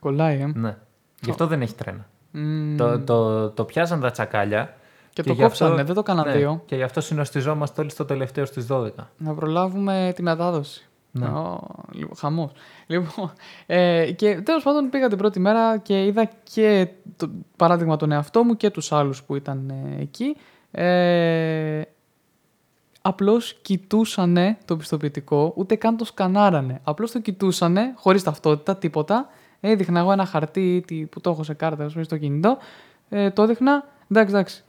Κολλάει, 0.00 0.40
ε. 0.40 0.46
Ναι. 0.54 0.76
Γι' 1.20 1.30
αυτό 1.30 1.46
δεν 1.46 1.62
έχει 1.62 1.74
τρένα. 1.74 2.06
Μμμ. 2.30 2.76
Το, 2.76 3.00
το, 3.00 3.50
το 3.50 3.64
πιάσαν 3.64 4.00
τα 4.00 4.10
τσακάλια. 4.10 4.74
Και 5.12 5.22
το 5.22 5.32
γι' 5.32 5.44
αυτό- 5.44 5.64
κόψανε, 5.64 5.84
δεν 5.84 5.94
το 5.94 6.02
κάναν 6.02 6.26
ναι, 6.26 6.36
δύο. 6.36 6.62
Και 6.66 6.76
γι' 6.76 6.82
αυτό 6.82 7.00
συνοστιζόμαστε 7.00 7.80
όλοι 7.80 7.90
στο 7.90 8.04
τελευταίο 8.04 8.44
στις 8.44 8.66
12. 8.70 8.90
Να 9.16 9.34
προλάβουμε 9.34 10.12
τη 10.16 10.22
μετάδοση. 10.22 10.88
Ναι. 11.18 11.26
Ω, 11.26 11.60
λοιπόν, 11.92 12.16
χαμός. 12.16 12.50
Λοιπόν, 12.86 13.32
ε, 13.66 14.12
και 14.12 14.40
τέλος 14.40 14.62
πάντων 14.62 14.90
πήγα 14.90 15.08
την 15.08 15.18
πρώτη 15.18 15.40
μέρα 15.40 15.78
και 15.78 16.04
είδα 16.04 16.30
και 16.52 16.88
το 17.16 17.30
παράδειγμα 17.56 17.96
τον 17.96 18.12
εαυτό 18.12 18.44
μου 18.44 18.56
και 18.56 18.70
τους 18.70 18.92
άλλους 18.92 19.22
που 19.22 19.36
ήταν 19.36 19.70
ε, 19.70 20.00
εκεί. 20.02 20.36
Ε, 20.70 21.80
απλώς 23.02 23.54
κοιτούσανε 23.62 24.58
το 24.64 24.76
πιστοποιητικό, 24.76 25.52
ούτε 25.56 25.74
καν 25.76 25.96
το 25.96 26.04
σκανάρανε. 26.04 26.80
Απλώς 26.84 27.10
το 27.10 27.20
κοιτούσανε, 27.20 27.92
χωρίς 27.96 28.22
ταυτότητα, 28.22 28.76
τίποτα. 28.76 29.28
Έδειχνα 29.60 29.98
εγώ 30.00 30.12
ένα 30.12 30.24
χαρτί 30.26 30.84
τι- 30.86 31.04
που 31.06 31.20
το 31.20 31.30
έχω 31.30 31.42
σε 31.42 31.54
κάρτα 31.54 31.84
ας 31.84 31.92
πούμε, 31.92 32.04
στο 32.04 32.16
κινητό. 32.16 32.58
Ε, 33.08 33.30
το 33.30 33.42
έδειχνα, 33.42 33.84
εντάξει, 34.10 34.34
εντάξει. 34.34 34.64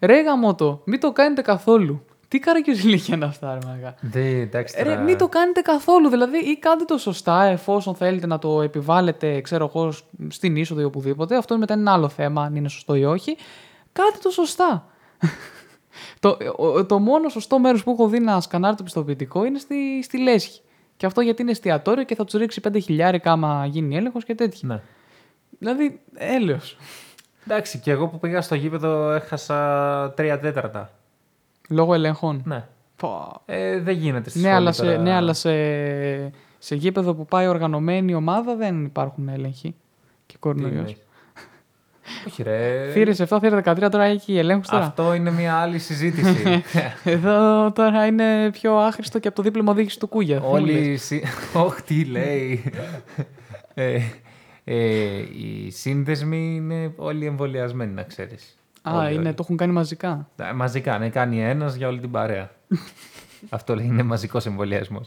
Ρε 0.00 0.22
γαμώτο, 0.22 0.80
μην 0.84 1.00
το 1.00 1.12
κάνετε 1.12 1.42
καθόλου. 1.42 2.04
Τι 2.28 2.38
καρακιουζιλίκια 2.38 3.14
είναι 3.16 3.24
αυτά, 3.24 3.52
ρε 3.52 3.66
μαγά. 3.66 3.94
Δεν, 4.00 4.40
εντάξει, 4.40 4.74
Ρε, 4.78 4.84
τώρα- 4.84 5.00
μην 5.00 5.18
το 5.18 5.28
κάνετε 5.28 5.60
καθόλου. 5.60 6.08
Δηλαδή, 6.08 6.38
ή 6.38 6.58
κάντε 6.58 6.84
το 6.84 6.98
σωστά 6.98 7.44
εφόσον 7.44 7.94
θέλετε 7.94 8.26
να 8.26 8.38
το 8.38 8.62
επιβάλλετε, 8.62 9.40
ξέρω 9.40 9.64
εγώ, 9.74 9.90
σ- 9.90 10.04
στην 10.28 10.56
είσοδο 10.56 10.80
ή 10.80 10.84
οπουδήποτε. 10.84 11.36
Αυτό 11.36 11.58
μετά 11.58 11.72
είναι 11.72 11.82
ένα 11.82 11.92
άλλο 11.92 12.08
θέμα, 12.08 12.42
αν 12.42 12.56
είναι 12.56 12.68
σωστό 12.68 12.94
ή 12.94 13.04
όχι. 13.04 13.36
Κάντε 13.92 14.18
το 14.22 14.30
σωστά. 14.30 14.86
το, 16.20 16.36
ο- 16.56 16.86
το 16.86 16.98
μόνο 16.98 17.28
σωστό 17.28 17.58
μέρος 17.58 17.82
που 17.84 17.90
έχω 17.90 18.08
δει 18.08 18.18
να 18.20 18.40
σκανάρει 18.40 18.76
το 18.76 18.82
πιστοποιητικό 18.82 19.44
είναι 19.44 19.58
στη, 19.58 20.02
στη 20.02 20.18
λέσχη. 20.18 20.60
Και 20.96 21.06
αυτό 21.06 21.20
γιατί 21.20 21.42
είναι 21.42 21.50
εστιατόριο 21.50 22.04
και 22.04 22.14
θα 22.14 22.24
τους 22.24 22.34
ρίξει 22.40 22.60
5 22.68 22.78
χιλιάρικα 22.82 23.32
άμα 23.32 23.66
γίνει 23.66 23.96
έλεγχος 23.96 24.24
και 24.24 24.34
τέτοια. 24.34 24.68
Ναι. 24.68 24.80
Δηλαδή, 25.58 26.00
έλεος. 26.14 26.76
Εντάξει, 27.46 27.78
και 27.78 27.90
εγώ 27.90 28.06
που 28.08 28.18
πήγα 28.18 28.40
στο 28.42 28.54
γήπεδο 28.54 29.10
έχασα 29.10 30.12
τρία 30.16 30.38
τέταρτα. 30.40 30.90
Λόγω 31.68 31.94
ελεγχών. 31.94 32.42
Ναι. 32.44 32.64
Πω. 32.96 33.42
Ε, 33.46 33.80
δεν 33.80 33.96
γίνεται 33.96 34.30
στη 34.30 34.38
Ναι, 34.38 34.44
σχολή 34.44 34.60
αλλά, 34.60 34.72
σε, 34.72 34.84
τώρα. 34.84 34.98
ναι, 34.98 35.12
αλλά 35.12 35.32
σε, 35.32 35.50
σε 36.58 36.74
γήπεδο 36.74 37.14
που 37.14 37.24
πάει 37.26 37.46
οργανωμένη 37.46 38.14
ομάδα 38.14 38.56
δεν 38.56 38.84
υπάρχουν 38.84 39.28
έλεγχοι 39.28 39.74
και 40.26 40.32
Τι 40.32 40.38
κορονοϊός. 40.38 40.74
εννοείς; 40.74 40.96
Όχι 42.26 42.42
ρε. 42.42 42.88
Θύρες 42.92 43.20
7, 43.28 43.38
θύρες 43.40 43.60
13, 43.64 43.88
τώρα 43.90 44.04
έχει 44.04 44.38
ελέγχους 44.38 44.68
τώρα. 44.68 44.84
Αυτό 44.84 45.14
είναι 45.14 45.30
μια 45.30 45.54
άλλη 45.54 45.78
συζήτηση. 45.78 46.62
Εδώ 47.04 47.72
τώρα 47.72 48.06
είναι 48.06 48.50
πιο 48.50 48.76
άχρηστο 48.76 49.18
και 49.18 49.26
από 49.28 49.36
το 49.36 49.42
δίπλωμα 49.42 49.72
οδήγησης 49.72 49.98
του 49.98 50.06
Κούγια. 50.08 50.40
Όλοι. 50.42 50.96
συ- 50.96 51.24
Όχι, 51.66 51.82
τι 51.82 52.04
λέει. 52.04 52.72
ε, 53.74 54.00
ε, 54.64 54.74
οι 55.18 55.70
σύνδεσμοι 55.70 56.54
είναι 56.56 56.92
όλοι 56.96 57.26
εμβολιασμένοι, 57.26 57.92
να 57.92 58.02
ξέρεις. 58.02 58.57
Α, 58.82 58.92
Όλοι, 58.98 59.14
είναι, 59.14 59.24
όλοι. 59.24 59.34
το 59.34 59.42
έχουν 59.44 59.56
κάνει 59.56 59.72
μαζικά. 59.72 60.28
Ε, 60.36 60.52
Μαζικά, 60.52 60.98
ναι, 60.98 61.08
κάνει 61.08 61.42
ένας 61.44 61.74
για 61.74 61.88
όλη 61.88 62.00
την 62.00 62.10
παρέα. 62.10 62.50
Αυτό 63.48 63.74
λέει, 63.74 63.86
είναι 63.86 64.02
μαζικός 64.02 64.46
εμβολιασμός. 64.46 65.02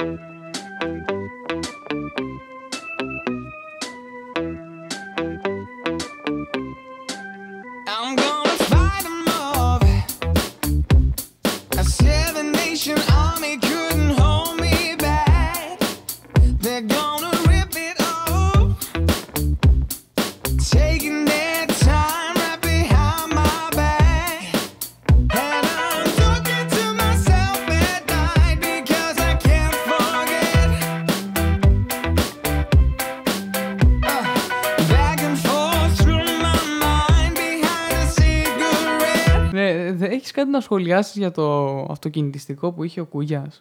Να 40.51 40.59
σχολιάσεις 40.59 41.15
για 41.15 41.31
το 41.31 41.77
αυτοκινητιστικό 41.89 42.71
που 42.71 42.83
είχε 42.83 43.01
ο 43.01 43.05
Κούγια. 43.05 43.51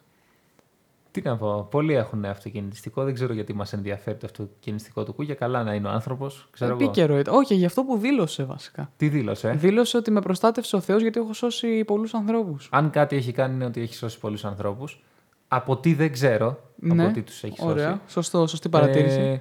Τι 1.10 1.20
να 1.24 1.36
πω, 1.36 1.68
πολλοί 1.70 1.94
έχουν 1.94 2.24
αυτοκινητιστικό. 2.24 3.04
Δεν 3.04 3.14
ξέρω 3.14 3.32
γιατί 3.32 3.52
μας 3.52 3.72
ενδιαφέρει 3.72 4.16
το 4.16 4.26
αυτοκινητιστικό 4.26 5.04
του 5.04 5.12
Κούγια. 5.12 5.34
Καλά 5.34 5.62
να 5.62 5.74
είναι 5.74 5.88
ο 5.88 5.90
άνθρωπος. 5.90 6.50
Επίκαιρο 6.58 7.18
ήταν. 7.18 7.34
Όχι, 7.34 7.54
για 7.54 7.66
αυτό 7.66 7.84
που 7.84 7.96
δήλωσε 7.98 8.44
βασικά. 8.44 8.90
Τι 8.96 9.08
δήλωσε; 9.08 9.50
Δήλωσε 9.50 9.96
ότι 9.96 10.10
με 10.10 10.20
προστάτευσε 10.20 10.76
ο 10.76 10.80
Θεός 10.80 11.02
γιατί 11.02 11.20
έχω 11.20 11.32
σώσει 11.32 11.84
πολλούς 11.84 12.14
ανθρώπους. 12.14 12.68
Αν 12.72 12.90
κάτι 12.90 13.16
έχει 13.16 13.32
κάνει 13.32 13.54
είναι 13.54 13.64
ότι 13.64 13.80
έχει 13.80 13.94
σώσει 13.94 14.18
πολλούς 14.18 14.44
ανθρώπους. 14.44 15.02
Από 15.48 15.76
τι 15.76 15.94
δεν 15.94 16.12
ξέρω. 16.12 16.58
Ναι. 16.76 17.04
Από 17.04 17.12
τι 17.12 17.22
τους 17.22 17.44
έχει 17.44 17.56
σώσει. 17.56 17.70
Ωραία. 17.70 18.00
Σωστό, 18.06 18.46
σωστή 18.46 18.68
παρατήρηση. 18.68 19.18
Ε, 19.18 19.40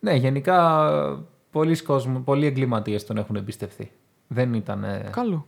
ναι, 0.00 0.14
γενικά 0.14 0.88
πολλοί, 1.50 1.82
κόσμοι, 1.82 2.18
πολλοί 2.18 2.46
εγκληματίες 2.46 3.06
τον 3.06 3.16
έχουν 3.16 3.36
εμπιστευτεί. 3.36 3.92
Δεν 4.26 4.54
ήταν. 4.54 4.84
Καλό. 5.10 5.46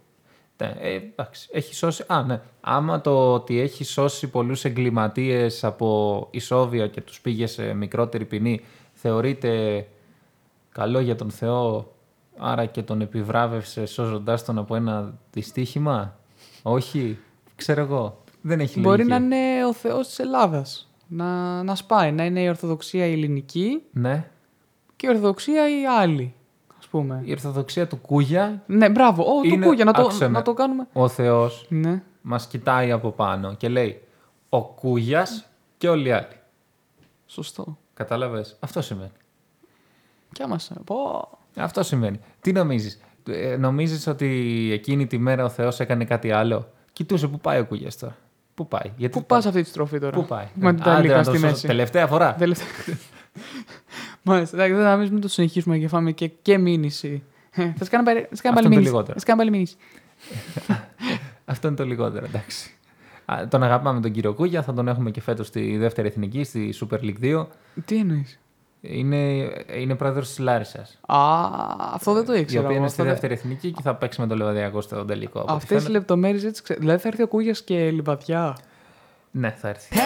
Ναι, 0.59 0.75
ε, 0.79 0.95
εντάξει, 0.95 1.49
έχει 1.53 1.75
σώσει. 1.75 2.05
Α, 2.07 2.23
ναι. 2.23 2.41
Άμα 2.61 3.01
το 3.01 3.33
ότι 3.33 3.61
έχει 3.61 3.85
σώσει 3.85 4.29
πολλούς 4.29 4.65
εγκληματίες 4.65 5.65
από 5.65 6.29
ισόβια 6.31 6.87
και 6.89 7.01
τους 7.01 7.21
πήγε 7.21 7.47
σε 7.47 7.75
μικρότερη 7.75 8.25
ποινή 8.25 8.61
θεωρείται 8.93 9.87
καλό 10.73 11.01
για 11.01 11.17
τον 11.17 11.31
Θεό, 11.31 11.93
άρα 12.39 12.65
και 12.67 12.83
τον 12.83 13.01
επιβράβευσε 13.01 13.87
σώζοντάς 13.87 14.45
τον 14.45 14.59
από 14.59 14.75
ένα 14.75 15.15
δυστύχημα; 15.33 16.17
Όχι, 16.63 17.19
ξέρω 17.57 17.81
εγώ. 17.81 18.23
Δεν 18.41 18.61
έχει 18.61 18.81
Μπορεί 18.81 19.05
να 19.05 19.17
είναι 19.17 19.65
ο 19.69 19.73
Θεός 19.73 20.07
της 20.07 20.19
Ελλάδας. 20.19 20.89
Να, 21.09 21.63
να 21.63 21.75
σπάει, 21.75 22.13
να 22.13 22.25
είναι 22.25 22.41
η 22.41 22.49
Ορθοδοξία 22.49 23.07
η 23.07 23.13
ελληνική. 23.13 23.83
Ναι. 23.93 24.31
Και 24.97 25.07
η 25.07 25.11
Ορθοδοξία 25.11 25.81
η 25.81 25.87
άλλη 25.87 26.35
πούμε. 26.99 27.23
Η 27.25 27.31
Ορθοδοξία 27.31 27.87
του 27.87 27.97
Κούγια. 27.97 28.63
Ναι, 28.67 28.91
μπράβο. 28.91 29.23
Ο, 29.23 29.41
είναι, 29.45 29.57
του 29.57 29.63
Κούγια, 29.63 29.85
να 29.85 29.93
το, 29.93 30.29
να 30.29 30.43
το 30.43 30.55
κάνουμε. 30.55 30.87
Ο 30.93 31.09
Θεός 31.09 31.67
ναι. 31.69 32.03
μας 32.23 32.47
κοιτάει 32.47 32.91
από 32.91 33.11
πάνω 33.11 33.55
και 33.55 33.69
λέει 33.69 34.03
Ο 34.49 34.63
Κούγιας 34.65 35.47
και 35.79 35.89
όλοι 35.89 36.09
οι 36.09 36.13
άλλοι. 36.13 36.37
Σωστό. 37.27 37.79
Κατάλαβες; 37.95 38.57
Αυτό 38.61 38.83
σημαίνει. 38.83 39.13
Κι 40.33 40.43
άμα 40.43 40.57
πω. 40.85 41.29
Αυτό 41.57 41.83
σημαίνει. 41.83 42.21
Τι 42.41 42.53
νομίζεις; 42.53 43.01
Ε, 43.29 43.57
νομίζεις 43.57 44.07
ότι 44.07 44.29
εκείνη 44.73 45.07
τη 45.07 45.19
μέρα 45.19 45.45
ο 45.45 45.49
Θεός 45.49 45.81
έκανε 45.81 46.05
κάτι 46.05 46.31
άλλο; 46.31 46.69
Κοιτούσε 46.93 47.29
πού 47.29 47.39
πάει 47.39 47.61
ο 47.61 47.67
Κούγιας 47.67 47.99
τώρα; 47.99 48.17
Πού 48.55 48.69
πάει; 48.69 48.93
Γιατί 48.97 49.19
πού 49.19 49.25
πας 49.27 49.47
αυτή 49.47 49.63
τη 49.63 49.69
στροφή 49.69 49.99
τώρα; 49.99 50.17
Πού 50.17 50.25
πάει; 50.25 50.47
Με 50.55 50.75
την 50.75 51.25
στη 51.25 51.39
μέση. 51.39 51.67
Τελευταία 51.67 52.07
φορά. 52.07 52.37
Μάλιστα. 54.27 54.57
Εντάξει, 54.57 54.75
δεν 54.75 54.85
θα 54.85 54.97
μην 54.97 55.21
το 55.21 55.29
συνεχίσουμε 55.29 55.79
και 55.79 55.89
φάμε 55.89 56.13
και, 56.13 56.29
και 56.43 56.59
μήνυση. 56.59 57.23
Ε, 57.51 57.73
θα 57.77 57.85
σκάνε 57.85 58.05
πάλι 58.55 58.69
μήνυση. 58.69 58.91
Θα 58.91 59.19
σκάνε 59.19 59.39
πάλι 59.39 59.51
μήνυση. 59.51 59.77
Αυτό 61.45 61.69
είναι 61.69 61.77
το 61.77 61.85
λιγότερο, 61.85 62.25
εντάξει. 62.25 62.71
Τον 63.49 63.63
αγαπάμε 63.63 64.01
τον 64.01 64.11
κύριο 64.11 64.35
Κούγια, 64.35 64.63
θα 64.63 64.73
τον 64.73 64.89
έχουμε 64.89 65.11
και 65.11 65.21
φέτος 65.21 65.47
στη 65.47 65.77
δεύτερη 65.77 66.09
εθνική, 66.09 66.45
στη 66.45 66.75
Super 66.81 66.99
League 67.01 67.43
2. 67.43 67.47
Τι 67.85 67.97
εννοείς; 67.97 68.41
Είναι, 68.81 69.53
είναι 69.77 69.95
πρόεδρος 69.95 70.29
της 70.29 70.39
Λάρισας. 70.39 70.99
Α, 71.07 71.17
αυτό 71.93 72.13
δεν 72.13 72.25
το 72.25 72.35
ήξερα. 72.35 72.63
Η 72.63 72.65
οποία 72.65 72.77
είναι 72.77 72.89
στη 72.89 73.03
δεύτερη 73.03 73.35
εθνική 73.35 73.73
και 73.73 73.83
θα 73.83 73.95
παίξει 73.95 74.21
με 74.21 74.27
το 74.27 74.37
Λεβαδιακό 74.37 74.81
στο 74.81 75.05
τελικό. 75.05 75.45
Αυτές 75.49 75.87
οι 75.87 75.91
λεπτομέρειες 75.91 76.45
έτσι 76.45 76.63
ξέρω. 76.63 76.81
Δηλαδή 76.81 77.01
θα 77.01 77.09
έρθει 77.09 77.23
ο 77.23 77.29
Κούγιας 77.29 77.63
και 77.63 77.91
Λιβαδιά; 77.91 78.57
Ναι, 79.31 79.51
θα 79.51 79.69
έρθει. 79.69 79.97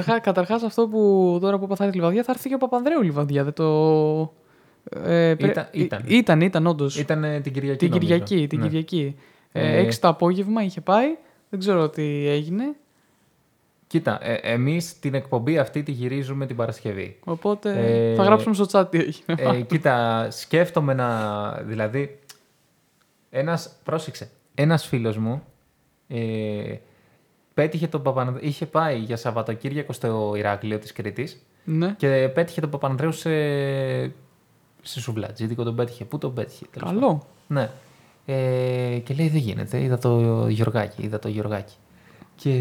Καταρχά, 0.00 0.20
καταρχάς 0.20 0.62
αυτό 0.62 0.88
που 0.88 1.38
τώρα 1.40 1.58
που 1.58 1.68
είπα 1.70 1.90
τη 1.90 1.96
Λιβαδιά 1.96 2.22
θα 2.22 2.32
έρθει 2.32 2.48
και 2.48 2.54
ο 2.54 2.58
Παπανδρέου 2.58 3.02
Λιβαδιά. 3.02 3.44
Δεν 3.44 3.52
το... 3.52 4.32
Ε, 5.04 5.30
ήταν, 5.30 5.68
ήταν. 5.72 6.02
ήταν, 6.06 6.40
ήταν 6.40 6.66
όντως. 6.66 6.98
Ήταν 6.98 7.40
την 7.42 7.52
Κυριακή. 7.52 7.88
Την 7.88 7.90
Κυριακή. 7.90 8.46
Την 8.46 8.58
ναι. 8.58 8.66
Κυριακή. 8.66 9.16
Ε, 9.52 9.76
ε, 9.76 9.78
έξι 9.78 10.00
το 10.00 10.08
απόγευμα 10.08 10.62
είχε 10.62 10.80
πάει. 10.80 11.16
Δεν 11.50 11.58
ξέρω 11.58 11.88
τι 11.88 12.28
έγινε. 12.28 12.64
Κοίτα, 13.86 14.18
ε, 14.22 14.34
εμείς 14.34 14.98
την 14.98 15.14
εκπομπή 15.14 15.58
αυτή 15.58 15.82
τη 15.82 15.92
γυρίζουμε 15.92 16.46
την 16.46 16.56
Παρασκευή. 16.56 17.18
Οπότε 17.24 17.70
ε, 17.70 18.14
θα 18.14 18.22
γράψουμε 18.22 18.54
στο 18.54 18.66
chat 18.72 18.90
τι 18.90 18.98
έγινε. 18.98 19.58
Ε, 19.58 19.60
κοίτα, 19.60 20.26
σκέφτομαι 20.30 20.94
να... 20.94 21.50
Δηλαδή, 21.52 22.18
ένας, 23.30 23.76
πρόσεξε, 23.84 24.30
ένας 24.54 24.86
φίλος 24.86 25.16
μου 25.16 25.42
ε, 26.08 26.74
πέτυχε 27.60 27.86
τον 27.86 28.02
Παπανδρέου. 28.02 28.38
Είχε 28.48 28.66
πάει 28.66 28.98
για 28.98 29.16
Σαββατοκύριακο 29.16 29.92
στο 29.92 30.32
Ηράκλειο 30.36 30.78
της 30.78 30.92
Κρήτη. 30.92 31.28
Ναι. 31.64 31.94
Και 31.96 32.30
πέτυχε 32.34 32.60
τον 32.60 32.70
Παπανδρέου 32.70 33.12
σε, 33.12 33.30
σε 34.82 35.00
σουβλατζίδικο. 35.00 35.62
Τον 35.62 35.74
πέτυχε. 35.74 36.04
Πού 36.04 36.18
τον 36.18 36.34
πέτυχε. 36.34 36.64
Καλό. 36.78 37.26
Ναι. 37.46 37.70
Ε, 38.26 38.98
και 39.04 39.14
λέει 39.14 39.28
δεν 39.28 39.40
γίνεται. 39.40 39.82
Είδα 39.82 39.98
το 39.98 40.46
Γιωργάκι. 40.48 41.02
Είδα 41.02 41.18
το 41.18 41.28
Γιωργάκι. 41.28 41.74
Και 42.36 42.52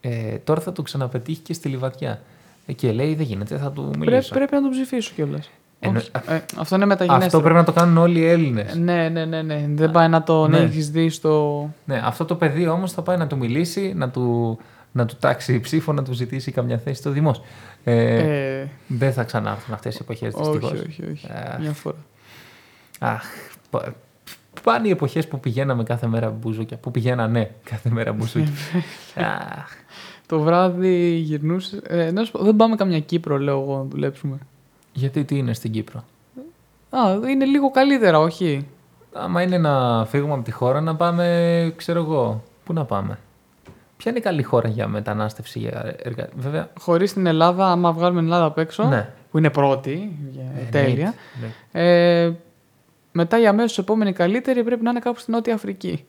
ε, 0.00 0.38
τώρα 0.38 0.60
θα 0.60 0.72
το 0.72 0.82
ξαναπετύχει 0.82 1.40
και 1.40 1.52
στη 1.52 1.68
Λιβαδιά. 1.68 2.22
Ε, 2.66 2.72
και 2.72 2.92
λέει 2.92 3.14
δεν 3.14 3.26
γίνεται. 3.26 3.56
Θα 3.56 3.72
του 3.72 3.82
μιλήσω. 3.82 4.04
Πρέπει, 4.04 4.28
πρέπει 4.28 4.54
να 4.54 4.60
τον 4.60 4.70
ψηφίσω 4.70 5.12
κιόλας. 5.14 5.50
Εννο... 5.80 6.00
Ε, 6.26 6.38
αυτό 6.58 6.76
είναι 6.76 6.86
μεταγενέστερο. 6.86 7.26
Αυτό 7.26 7.40
πρέπει 7.40 7.56
να 7.56 7.64
το 7.64 7.72
κάνουν 7.72 7.96
όλοι 7.96 8.18
οι 8.18 8.26
Έλληνες. 8.26 8.74
Ναι, 8.74 9.08
ναι, 9.08 9.24
ναι, 9.24 9.42
ναι. 9.42 9.66
Δεν 9.68 9.90
πάει 9.90 10.08
να 10.08 10.22
το 10.22 10.48
ναι. 10.48 10.58
έχεις 10.58 10.90
δει 10.90 11.08
στο. 11.08 11.70
Ναι, 11.84 12.02
αυτό 12.04 12.24
το 12.24 12.34
παιδί 12.34 12.66
όμως 12.68 12.92
θα 12.92 13.02
πάει 13.02 13.16
να 13.16 13.26
του 13.26 13.36
μιλήσει, 13.36 13.92
να 13.96 14.08
του, 14.10 14.58
να 14.92 15.06
του 15.06 15.16
τάξει 15.20 15.60
ψήφο, 15.60 15.92
να 15.92 16.02
του 16.02 16.12
ζητήσει 16.12 16.52
καμιά 16.52 16.78
θέση 16.78 17.00
στο 17.00 17.10
δημόσιο. 17.10 17.44
Ε, 17.84 18.16
ε... 18.60 18.68
Δεν 18.86 19.12
θα 19.12 19.22
ξανάρθουν 19.24 19.74
αυτές 19.74 19.94
οι 19.94 19.98
εποχές 20.02 20.34
δυστυχώς. 20.34 20.70
Όχι, 20.70 20.84
όχι, 20.88 21.10
όχι. 21.10 21.26
Ε... 21.26 21.58
Μια 21.60 21.72
φορά. 21.72 21.96
Αχ, 22.98 23.22
πάνε 24.62 24.88
οι 24.88 24.90
εποχές 24.90 25.28
που 25.28 25.40
πηγαίναμε 25.40 25.82
κάθε 25.82 26.06
μέρα 26.06 26.30
μπουζούκια. 26.30 26.76
Που 26.76 26.90
πηγαίνανε 26.90 27.50
κάθε 27.64 27.90
μέρα 27.90 28.12
μπουζούκια. 28.12 28.52
το 30.28 30.40
βράδυ 30.40 31.14
γυρνούσε. 31.14 31.80
Ε, 31.86 32.12
δεν 32.40 32.56
πάμε 32.56 32.76
καμιά 32.76 33.00
Κύπρο, 33.00 33.38
λέω 33.38 33.60
εγώ, 33.60 33.76
να 33.76 33.84
δουλέψουμε. 33.84 34.38
Γιατί 34.92 35.24
τι 35.24 35.38
είναι 35.38 35.54
στην 35.54 35.70
Κύπρο; 35.72 36.04
Α, 36.90 37.28
είναι 37.30 37.44
λίγο 37.44 37.70
καλύτερα, 37.70 38.18
όχι; 38.18 38.66
Άμα 39.12 39.42
είναι 39.42 39.58
να 39.58 40.04
φύγουμε 40.04 40.34
από 40.34 40.42
τη 40.42 40.50
χώρα, 40.50 40.80
να 40.80 40.96
πάμε, 40.96 41.72
ξέρω 41.76 42.00
εγώ, 42.00 42.42
πού 42.64 42.72
να 42.72 42.84
πάμε; 42.84 43.18
Ποια 43.96 44.10
είναι 44.10 44.20
η 44.20 44.22
καλή 44.22 44.42
χώρα 44.42 44.68
για 44.68 44.88
μετανάστευση, 44.88 45.58
για 45.58 45.96
εργα... 46.02 46.28
Βέβαια. 46.36 46.68
Χωρίς 46.78 47.12
την 47.12 47.26
Ελλάδα, 47.26 47.70
άμα 47.70 47.92
βγάλουμε 47.92 48.20
την 48.20 48.28
Ελλάδα 48.28 48.46
απ' 48.46 48.58
έξω, 48.58 48.84
ναι. 48.84 49.08
που 49.30 49.38
είναι 49.38 49.50
πρώτη, 49.50 50.16
ε, 50.58 50.62
τέλεια. 50.70 51.14
Ναι. 51.72 51.82
Ε, 51.82 52.32
μετά 53.12 53.40
η 53.40 53.46
αμέσως 53.46 53.78
επόμενη 53.78 54.12
καλύτερη 54.12 54.64
πρέπει 54.64 54.82
να 54.82 54.90
είναι 54.90 54.98
κάπου 54.98 55.18
στην 55.18 55.34
Νότια 55.34 55.54
Αφρική. 55.54 56.04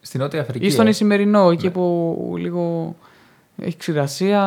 Στην 0.00 0.20
Νότια 0.20 0.40
Αφρική. 0.40 0.66
Ή 0.66 0.70
στον 0.70 0.86
ε; 0.86 0.88
Ισημερινό, 0.88 1.50
εκεί 1.50 1.66
ναι. 1.66 1.72
που 1.72 2.34
λίγο 2.38 2.94
έχει 3.56 3.76
ξηρασία. 3.76 4.42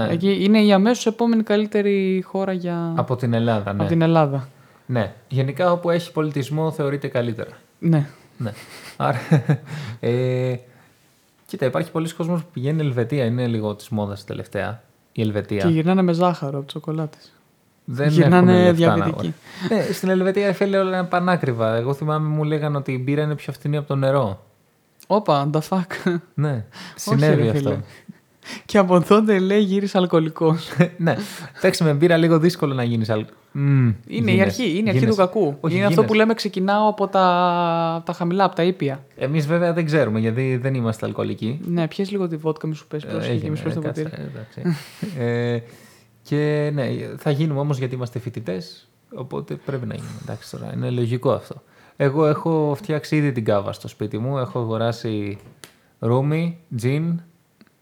Ναι. 0.00 0.08
Εκεί 0.12 0.44
είναι 0.44 0.62
η 0.62 0.72
αμέσως 0.72 1.06
επόμενη 1.06 1.42
καλύτερη 1.42 2.24
χώρα 2.26 2.52
για. 2.52 2.92
Από 2.96 3.16
την 3.16 3.32
Ελλάδα, 3.32 3.72
ναι. 3.72 3.80
Από 3.80 3.88
την 3.88 4.02
Ελλάδα. 4.02 4.48
Ναι. 4.86 5.12
Γενικά 5.28 5.72
όπου 5.72 5.90
έχει 5.90 6.12
πολιτισμό 6.12 6.70
θεωρείται 6.70 7.08
καλύτερα. 7.08 7.50
Ναι. 7.78 8.06
ναι. 8.36 8.52
Άρα. 8.96 9.18
Ε, 10.00 10.54
κοίτα, 11.46 11.66
υπάρχει 11.66 11.90
πολλοί 11.90 12.14
κόσμος 12.14 12.40
που 12.42 12.48
πηγαίνει 12.52 12.80
Ελβετία. 12.80 13.24
Είναι 13.24 13.46
λίγο 13.46 13.74
της 13.74 13.88
μόδας 13.88 14.24
τελευταία. 14.24 14.82
Η 15.12 15.22
Ελβετία. 15.22 15.62
Και 15.62 15.68
γυρνάνε 15.68 16.02
με 16.02 16.12
ζάχαρο 16.12 16.58
από 16.58 16.66
τσοκολάτες. 16.66 17.32
Δεν 17.84 18.08
γυρνάνε 18.08 18.72
διαβητικοί. 18.72 19.34
ναι, 19.70 19.92
στην 19.92 20.08
Ελβετία 20.08 20.52
φίλε 20.52 20.78
όλα 20.78 20.98
είναι 20.98 21.06
πανάκριβα. 21.06 21.74
Εγώ 21.74 21.94
θυμάμαι 21.94 22.28
μου 22.28 22.44
λέγανε 22.44 22.76
ότι 22.76 22.92
η 22.92 23.00
μπύρα 23.04 23.22
είναι 23.22 23.34
πιο 23.34 23.52
φθηνή 23.52 23.76
από 23.76 23.86
το 23.86 23.96
νερό. 23.96 24.44
Όπα, 25.06 25.50
the 25.52 25.60
fuck. 25.68 26.16
Ναι, 26.34 26.64
συνέβη 26.94 27.48
αυτό. 27.48 27.80
Και 28.64 28.78
από 28.78 29.00
τότε 29.00 29.38
λέει 29.38 29.60
γύρισε 29.60 29.98
αλκοολικός. 29.98 30.68
ναι. 30.96 31.16
Εντάξει, 31.56 31.84
με 31.84 31.92
μπύρα 31.92 32.16
λίγο 32.16 32.38
δύσκολο 32.38 32.74
να 32.74 32.82
γίνεις 32.84 33.10
αλκοολικό. 33.10 33.38
Mm, 33.56 33.94
είναι 34.06 34.32
η 34.32 34.40
αρχή, 34.40 34.78
είναι 34.78 34.90
η 34.90 34.94
αρχή 34.94 35.06
του 35.06 35.14
κακού. 35.14 35.56
Όχι, 35.60 35.76
είναι 35.76 35.86
αυτό 35.86 36.04
που 36.04 36.14
λέμε 36.14 36.34
ξεκινάω 36.34 36.88
από 36.88 37.08
τα, 37.08 38.02
τα 38.06 38.12
χαμηλά, 38.12 38.44
από 38.44 38.54
τα 38.54 38.62
ήπια. 38.62 39.04
Εμείς 39.16 39.46
βέβαια 39.46 39.72
δεν 39.72 39.84
ξέρουμε 39.84 40.20
γιατί 40.20 40.56
δεν 40.56 40.74
είμαστε 40.74 41.06
αλκοολικοί. 41.06 41.60
Ναι, 41.66 41.88
πιες 41.88 42.10
λίγο 42.10 42.28
τη 42.28 42.36
βότκα, 42.36 42.66
μη 42.66 42.74
σου 42.74 42.86
πες 42.86 43.02
ε, 43.02 43.34
και 43.34 43.50
μη 43.50 43.56
σου 43.56 43.72
το 43.74 43.80
ποτήρι. 43.80 44.08
ε, 45.18 45.58
και 46.22 46.70
ναι, 46.74 46.86
θα 47.16 47.30
γίνουμε 47.30 47.60
όμως 47.60 47.78
γιατί 47.78 47.94
είμαστε 47.94 48.18
φοιτητές, 48.18 48.88
οπότε 49.14 49.54
πρέπει 49.54 49.86
να 49.86 49.94
γίνουμε. 49.94 50.18
Εντάξει 50.22 50.50
τώρα, 50.50 50.72
είναι 50.74 50.90
λογικό 50.90 51.30
αυτό. 51.30 51.62
Εγώ 51.96 52.26
έχω 52.26 52.74
φτιάξει 52.76 53.16
ήδη 53.16 53.32
την 53.32 53.44
κάβα 53.44 53.72
στο 53.72 53.88
σπίτι 53.88 54.18
μου. 54.18 54.38
Έχω 54.38 54.58
αγοράσει 54.58 55.38
ρούμι, 55.98 56.58
τζιν, 56.76 57.20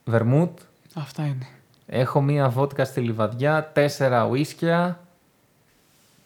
βερμούτ. 0.05 0.59
Αυτά 0.95 1.23
είναι. 1.23 1.47
Έχω 1.87 2.21
μία 2.21 2.49
βότκα 2.49 2.85
στη 2.85 3.01
λιβαδιά, 3.01 3.71
τέσσερα 3.73 4.27
ουίσκια. 4.27 5.01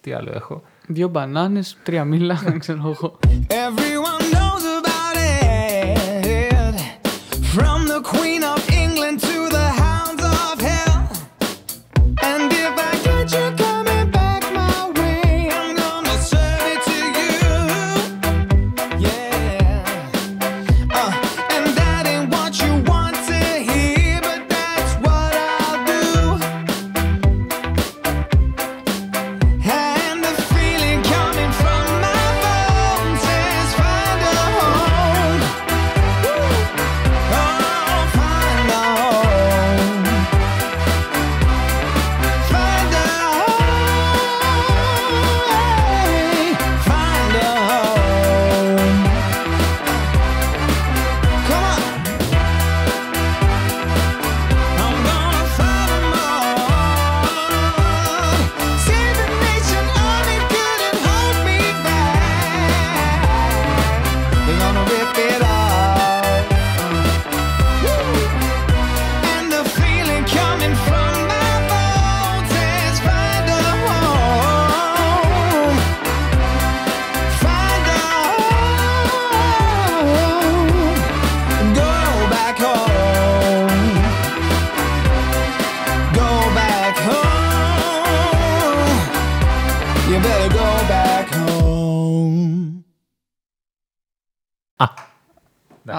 Τι 0.01 0.13
άλλο 0.13 0.31
έχω; 0.35 0.63
Δύο 0.87 1.09
μπανάνες, 1.09 1.77
τρία 1.83 2.05
μήλα, 2.05 2.43
ξέρω 2.59 2.89
εγώ. 2.89 3.19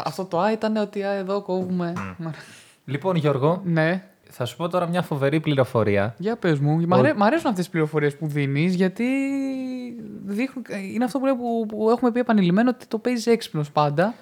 Αυτό 0.08 0.25
το 0.25 0.39
Α 0.39 0.51
ήταν 0.51 0.75
ότι 0.75 1.03
α, 1.03 1.12
εδώ 1.12 1.41
κόβουμε. 1.41 1.93
Λοιπόν, 2.86 3.15
Γιώργο, 3.15 3.62
ναι. 3.65 4.03
θα 4.30 4.45
σου 4.45 4.56
πω 4.56 4.67
τώρα 4.67 4.88
μια 4.88 5.01
φοβερή 5.01 5.39
πληροφορία. 5.39 6.15
Για 6.17 6.36
πες 6.36 6.60
μου. 6.60 6.88
Μ' 6.88 7.23
αρέσουν 7.23 7.49
αυτές 7.49 7.53
τις 7.53 7.69
πληροφορίες 7.69 8.15
που 8.15 8.27
δίνεις, 8.27 8.75
γιατί 8.75 9.06
δείχνουν... 10.25 10.65
είναι 10.93 11.03
αυτό 11.03 11.19
που, 11.19 11.65
που, 11.67 11.89
έχουμε 11.89 12.12
πει 12.12 12.19
επανειλημμένο 12.19 12.69
ότι 12.69 12.86
το 12.86 12.97
παίζει 12.97 13.32
έξυπνος 13.32 13.71
πάντα. 13.71 14.13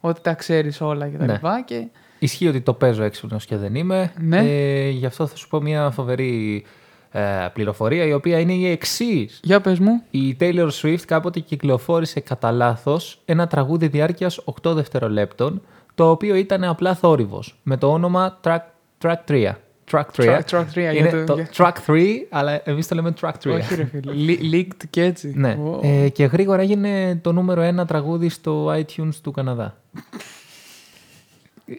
Ότι 0.00 0.20
τα 0.20 0.34
ξέρεις 0.34 0.80
όλα 0.80 1.08
και 1.08 1.16
τα 1.16 1.26
ναι. 1.26 1.32
λοιπά. 1.32 1.62
Και... 1.62 1.88
Ισχύει 2.18 2.48
ότι 2.48 2.60
το 2.60 2.74
παίζω 2.74 3.02
έξυπνος 3.02 3.44
και 3.44 3.56
δεν 3.56 3.74
είμαι. 3.74 4.12
Ναι. 4.18 4.38
Ε, 4.38 4.88
γι' 4.88 5.06
αυτό 5.06 5.26
θα 5.26 5.36
σου 5.36 5.48
πω 5.48 5.60
μια 5.60 5.90
φοβερή 5.90 6.64
ε, 7.12 7.46
πληροφορία 7.52 8.04
η 8.04 8.12
οποία 8.12 8.38
είναι 8.38 8.52
η 8.52 8.66
εξής. 8.66 9.40
Για 9.42 9.60
πες 9.60 9.78
μου. 9.78 10.02
Η 10.10 10.36
Taylor 10.40 10.68
Swift 10.82 11.00
κάποτε 11.06 11.40
κυκλοφόρησε 11.40 12.20
κατά 12.20 12.50
λάθος 12.50 13.20
ένα 13.24 13.46
τραγούδι 13.46 13.86
διάρκειας 13.86 14.40
8 14.62 14.74
δευτερολέπτων 14.74 15.62
το 15.94 16.10
οποίο 16.10 16.34
ήταν 16.34 16.64
απλά 16.64 16.94
θόρυβος 16.94 17.58
με 17.62 17.76
το 17.76 17.92
όνομα 17.92 18.40
Track, 18.44 18.58
track 19.02 19.16
3. 19.28 19.52
Track 19.90 20.04
3. 20.16 20.40
Track, 20.50 20.64
3 20.74 20.94
είναι 20.94 21.24
το, 21.24 21.36
Track 21.56 21.72
3, 21.86 22.06
αλλά 22.30 22.60
εμείς 22.64 22.88
το 22.88 22.94
λέμε 22.94 23.14
Track 23.20 23.32
3. 23.44 23.50
Όχι, 23.54 23.74
ρε 23.74 23.84
φίλε. 23.84 24.36
Leaked 24.52 24.84
και 24.90 25.02
έτσι. 25.02 25.32
Ναι. 25.36 25.56
Ε, 25.82 26.08
και 26.08 26.24
γρήγορα 26.24 26.62
έγινε 26.62 27.18
το 27.22 27.32
νούμερο 27.32 27.60
ένα 27.60 27.86
τραγούδι 27.86 28.28
στο 28.28 28.74
iTunes 28.74 29.14
του 29.22 29.30
Καναδά. 29.30 29.76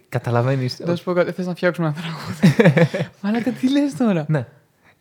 Καταλαβαίνεις. 0.09 0.75
Θα 0.75 0.95
σου 0.95 1.03
πω 1.03 1.13
κάτι. 1.13 1.31
Θες 1.31 1.45
να 1.45 1.55
φτιάξουμε 1.55 1.87
ένα 1.87 1.95
τραγούδι. 1.95 2.89
Μαλάκα, 3.21 3.51
τι 3.51 3.71
λες 3.71 3.95
τώρα; 3.97 4.25
Ναι 4.27 4.47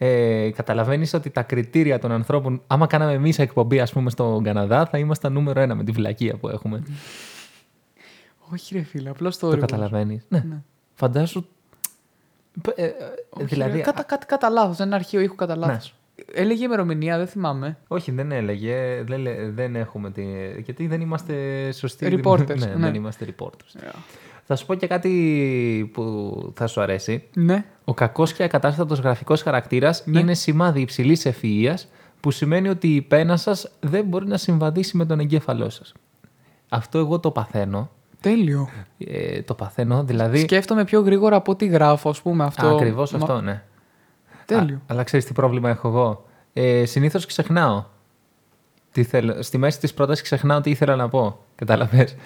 ε, 0.02 0.50
καταλαβαίνεις 0.50 1.14
ότι 1.14 1.30
τα 1.30 1.42
κριτήρια 1.42 1.98
των 1.98 2.12
ανθρώπων, 2.12 2.62
άμα 2.66 2.86
κάναμε 2.86 3.12
εμείς 3.12 3.38
εκπομπή, 3.38 3.80
ας 3.80 3.92
πούμε, 3.92 4.10
στον 4.10 4.42
Καναδά, 4.42 4.86
θα 4.86 4.98
ήμασταν 4.98 5.32
νούμερο 5.32 5.60
ένα 5.60 5.74
με 5.74 5.84
τη 5.84 5.92
βλακεία 5.92 6.36
που 6.36 6.48
έχουμε. 6.48 6.82
Όχι, 8.52 8.74
ρε 8.74 8.82
φίλε, 8.82 9.10
απλώς 9.10 9.38
το 9.38 9.50
Το 9.50 9.56
καταλαβαίνεις. 9.56 10.24
Ναι. 10.28 10.44
ναι. 10.48 10.62
Φαντάσου. 10.94 11.46
Ε, 12.74 12.84
ε, 12.84 12.94
δηλαδή. 13.38 13.76
Ρε, 13.76 13.82
κατά, 13.82 14.02
κατά, 14.02 14.26
κατά 14.26 14.48
λάθος, 14.48 14.78
ένα 14.78 14.96
αρχείο 14.96 15.20
ήχου 15.20 15.34
κατά 15.34 15.56
λάθος. 15.56 15.94
Ναι. 16.16 16.40
Έλεγε 16.40 16.64
ημερομηνία, 16.64 17.16
δεν 17.16 17.26
θυμάμαι. 17.26 17.78
Όχι, 17.88 18.10
δεν 18.10 18.32
έλεγε. 18.32 19.02
Δεν, 19.02 19.54
δεν 19.54 19.76
έχουμε 19.76 20.10
τη... 20.10 20.24
Γιατί 20.60 20.86
δεν 20.86 21.00
είμαστε 21.00 21.34
σωστοί. 21.72 22.20
Reporters. 22.22 22.58
ναι, 22.58 22.66
ναι, 22.66 22.74
δεν 22.74 22.94
είμαστε 22.94 23.26
reporters. 23.28 23.80
Yeah. 23.80 23.94
Θα 24.52 24.58
σου 24.58 24.66
πω 24.66 24.74
και 24.74 24.86
κάτι 24.86 25.90
που 25.92 26.52
θα 26.56 26.66
σου 26.66 26.80
αρέσει. 26.80 27.24
Ναι. 27.34 27.64
Ο 27.84 27.94
κακός 27.94 28.32
και 28.32 28.42
ακατάστατος 28.42 28.98
γραφικός 28.98 29.42
χαρακτήρας 29.42 30.02
ναι. 30.06 30.20
είναι 30.20 30.34
σημάδι 30.34 30.80
υψηλής 30.80 31.24
ευφυα, 31.24 31.78
που 32.20 32.30
σημαίνει 32.30 32.68
ότι 32.68 32.94
η 32.94 33.02
πένα 33.02 33.36
σας 33.36 33.70
δεν 33.80 34.04
μπορεί 34.04 34.26
να 34.26 34.36
συμβαδίσει 34.36 34.96
με 34.96 35.04
τον 35.06 35.20
εγκέφαλό 35.20 35.70
σας. 35.70 35.92
Αυτό 36.68 36.98
εγώ 36.98 37.20
το 37.20 37.30
παθαίνω. 37.30 37.90
Τέλειο. 38.20 38.68
Ε, 38.98 39.42
το 39.42 39.54
παθαίνω, 39.54 40.04
δηλαδή. 40.04 40.38
Σκέφτομαι 40.38 40.84
πιο 40.84 41.00
γρήγορα 41.00 41.36
από 41.36 41.52
ό,τι 41.52 41.66
γράφω, 41.66 42.08
ας 42.08 42.22
πούμε. 42.22 42.44
Αυτό... 42.44 42.68
Ακριβώς 42.68 43.14
αυτό, 43.14 43.40
ναι. 43.40 43.62
Τέλειο. 44.44 44.76
Α, 44.76 44.80
αλλά 44.86 45.02
ξέρεις 45.02 45.26
τι 45.26 45.32
πρόβλημα 45.32 45.68
έχω 45.70 45.88
εγώ; 45.88 46.24
Ε, 46.52 46.84
Συνήθως 46.84 47.26
ξεχνάω. 47.26 47.84
Τι 48.92 49.02
θέλω. 49.02 49.42
Στη 49.42 49.58
μέση 49.58 49.80
της 49.80 49.94
πρότασης 49.94 50.22
ξεχνάω 50.24 50.60
τι 50.60 50.70
ήθελα 50.70 50.96
να 50.96 51.08
πω. 51.08 51.38
Κατάλαβες; 51.54 52.16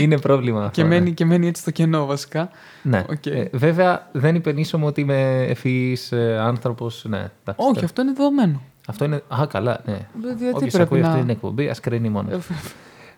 Είναι 0.00 0.18
πρόβλημα 0.18 0.58
αυτό. 0.58 0.70
Και 0.70 0.84
μένει, 0.84 1.04
ναι. 1.04 1.10
και 1.10 1.24
μένει 1.24 1.46
έτσι 1.46 1.64
το 1.64 1.70
κενό 1.70 2.06
βασικά. 2.06 2.50
Ναι. 2.82 3.04
Okay. 3.08 3.30
Ε, 3.30 3.44
βέβαια 3.52 4.08
δεν 4.12 4.34
υπενήσουμε 4.34 4.86
ότι 4.86 5.00
είμαι 5.00 5.44
ευφυής 5.48 6.12
ε, 6.12 6.38
άνθρωπος. 6.38 7.04
Ναι, 7.08 7.30
Όχι, 7.56 7.84
αυτό 7.84 8.02
είναι 8.02 8.12
δεδομένο. 8.16 8.62
Αυτό 8.88 9.04
είναι. 9.04 9.22
Α, 9.40 9.46
καλά, 9.48 9.80
ναι. 9.84 10.08
Γιατί 10.22 10.50
Όποιος 10.54 10.74
ακούει 10.74 11.00
να... 11.00 11.08
αυτή 11.08 11.20
την 11.20 11.30
εκπομπή, 11.30 11.68
ας 11.68 11.80
κρίνει 11.80 12.08
μόνος. 12.08 12.44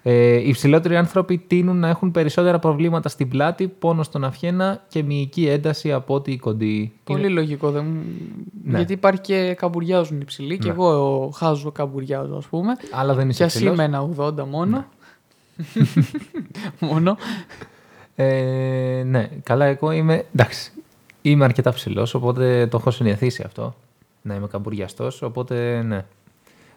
Ε, 0.06 0.48
οι 0.48 0.50
ψηλότεροι 0.52 0.96
άνθρωποι 0.96 1.38
τείνουν 1.38 1.76
να 1.76 1.88
έχουν 1.88 2.10
περισσότερα 2.10 2.58
προβλήματα 2.58 3.08
στην 3.08 3.28
πλάτη, 3.28 3.68
πόνο 3.68 4.02
στον 4.02 4.24
αυχένα 4.24 4.82
και 4.88 5.02
μυϊκή 5.02 5.46
ένταση 5.46 5.92
από 5.92 6.14
ότι 6.14 6.30
οι 6.30 6.36
κοντοί. 6.36 6.92
Πολύ 7.04 7.20
είναι... 7.20 7.28
λογικό. 7.28 7.70
Δεν... 7.70 7.84
Ναι. 8.64 8.76
Γιατί 8.76 8.92
υπάρχει 8.92 9.20
και 9.20 9.54
καμπουριάζουν 9.54 10.20
οι 10.20 10.24
ψηλοί. 10.24 10.48
Ναι. 10.48 10.56
Και 10.56 10.68
εγώ 10.68 11.30
χάζω 11.34 11.72
καμπουριάζω, 11.72 12.36
ας 12.36 12.46
πούμε. 12.46 12.72
Αλλά 12.92 13.14
δεν 13.14 13.28
είσαι 13.28 13.38
Και 13.38 13.44
ας 13.44 13.60
είμαι 13.60 13.84
ένα 13.84 14.08
80 14.16 14.32
μόνο. 14.50 14.76
Ναι. 14.76 14.84
Μόνο. 16.78 17.16
Ε, 18.14 19.02
ναι, 19.06 19.28
καλά, 19.42 19.64
εγώ 19.64 19.90
είμαι. 19.90 20.24
Εντάξει, 20.34 20.72
είμαι 21.22 21.44
αρκετά 21.44 21.72
ψηλός, 21.72 22.14
οπότε 22.14 22.66
το 22.66 22.76
έχω 22.76 22.90
συνηθίσει 22.90 23.42
αυτό. 23.46 23.74
Να 24.22 24.34
είμαι 24.34 24.46
καμπουριαστός, 24.46 25.22
οπότε 25.22 25.82
ναι. 25.82 26.04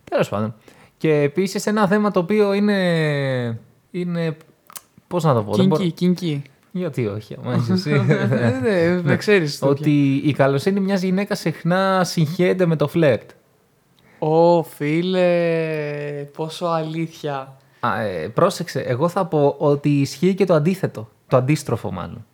Τέλος 0.04 0.30
πάντων. 0.30 0.54
Και 0.98 1.14
επίσης 1.14 1.66
ένα 1.66 1.88
θέμα 1.88 2.12
το 2.12 2.20
οποίο 2.20 2.54
είναι. 2.54 3.60
είναι 3.92 4.38
Πώς 5.08 5.24
να 5.24 5.34
το 5.34 5.44
πω, 5.44 5.52
Κίνκι, 5.52 5.92
κίνκι. 5.92 6.42
Γιατί 6.72 7.08
όχι, 7.08 7.36
άμα 7.40 7.66
εσύ. 7.72 7.98
Δεν 7.98 9.02
ναι. 9.04 9.16
ξέρεις. 9.16 9.62
Ότι 9.62 10.22
η 10.24 10.34
καλοσύνη 10.34 10.80
μιας 10.80 11.02
γυναίκας 11.02 11.40
συχνά 11.40 12.04
συγχέεται 12.04 12.66
με 12.66 12.76
το 12.76 12.88
φλερτ. 12.88 13.30
Ω, 14.20 14.64
φίλε, 14.64 15.30
πόσο 16.36 16.66
αλήθεια. 16.66 17.58
Α, 17.88 18.02
ε, 18.02 18.28
πρόσεξε, 18.28 18.80
εγώ 18.80 19.08
θα 19.08 19.26
πω 19.26 19.56
ότι 19.58 19.90
ισχύει 19.90 20.34
και 20.34 20.46
το 20.46 20.54
αντίθετο. 20.54 21.10
Το 21.28 21.38
αντίστροφο 21.38 21.92
μάλλον. 21.92 22.26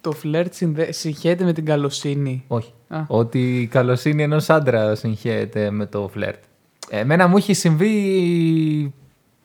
το 0.00 0.12
φλερτ 0.12 0.54
συνδε... 0.54 0.92
συγχέεται 0.92 1.44
με 1.44 1.52
την 1.52 1.64
καλοσύνη. 1.64 2.44
Όχι. 2.48 2.72
Ότι 3.06 3.60
η 3.60 3.66
καλοσύνη 3.66 4.22
ενός 4.22 4.50
άντρα 4.50 4.94
συγχέεται 4.94 5.70
με 5.70 5.86
το 5.86 6.08
φλερτ. 6.12 6.42
Εμένα 6.90 7.26
μου 7.26 7.36
έχει 7.36 7.54
συμβεί 7.54 8.94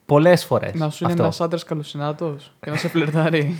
πολλές 0.05 0.45
φορές. 0.45 0.73
Να 0.73 0.89
σου 0.89 1.03
είναι 1.03 1.13
ένας 1.13 1.41
άντρας 1.41 1.63
καλοσυνάτος 1.63 2.53
και 2.59 2.69
να 2.69 2.75
σε 2.75 2.87
φλερτάρει. 2.87 3.59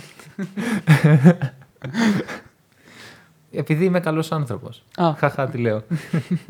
Επειδή 3.50 3.84
είμαι 3.84 4.00
καλός 4.00 4.32
άνθρωπος. 4.32 4.84
Χαχά, 5.16 5.48
τι 5.48 5.58
λέω. 5.58 5.82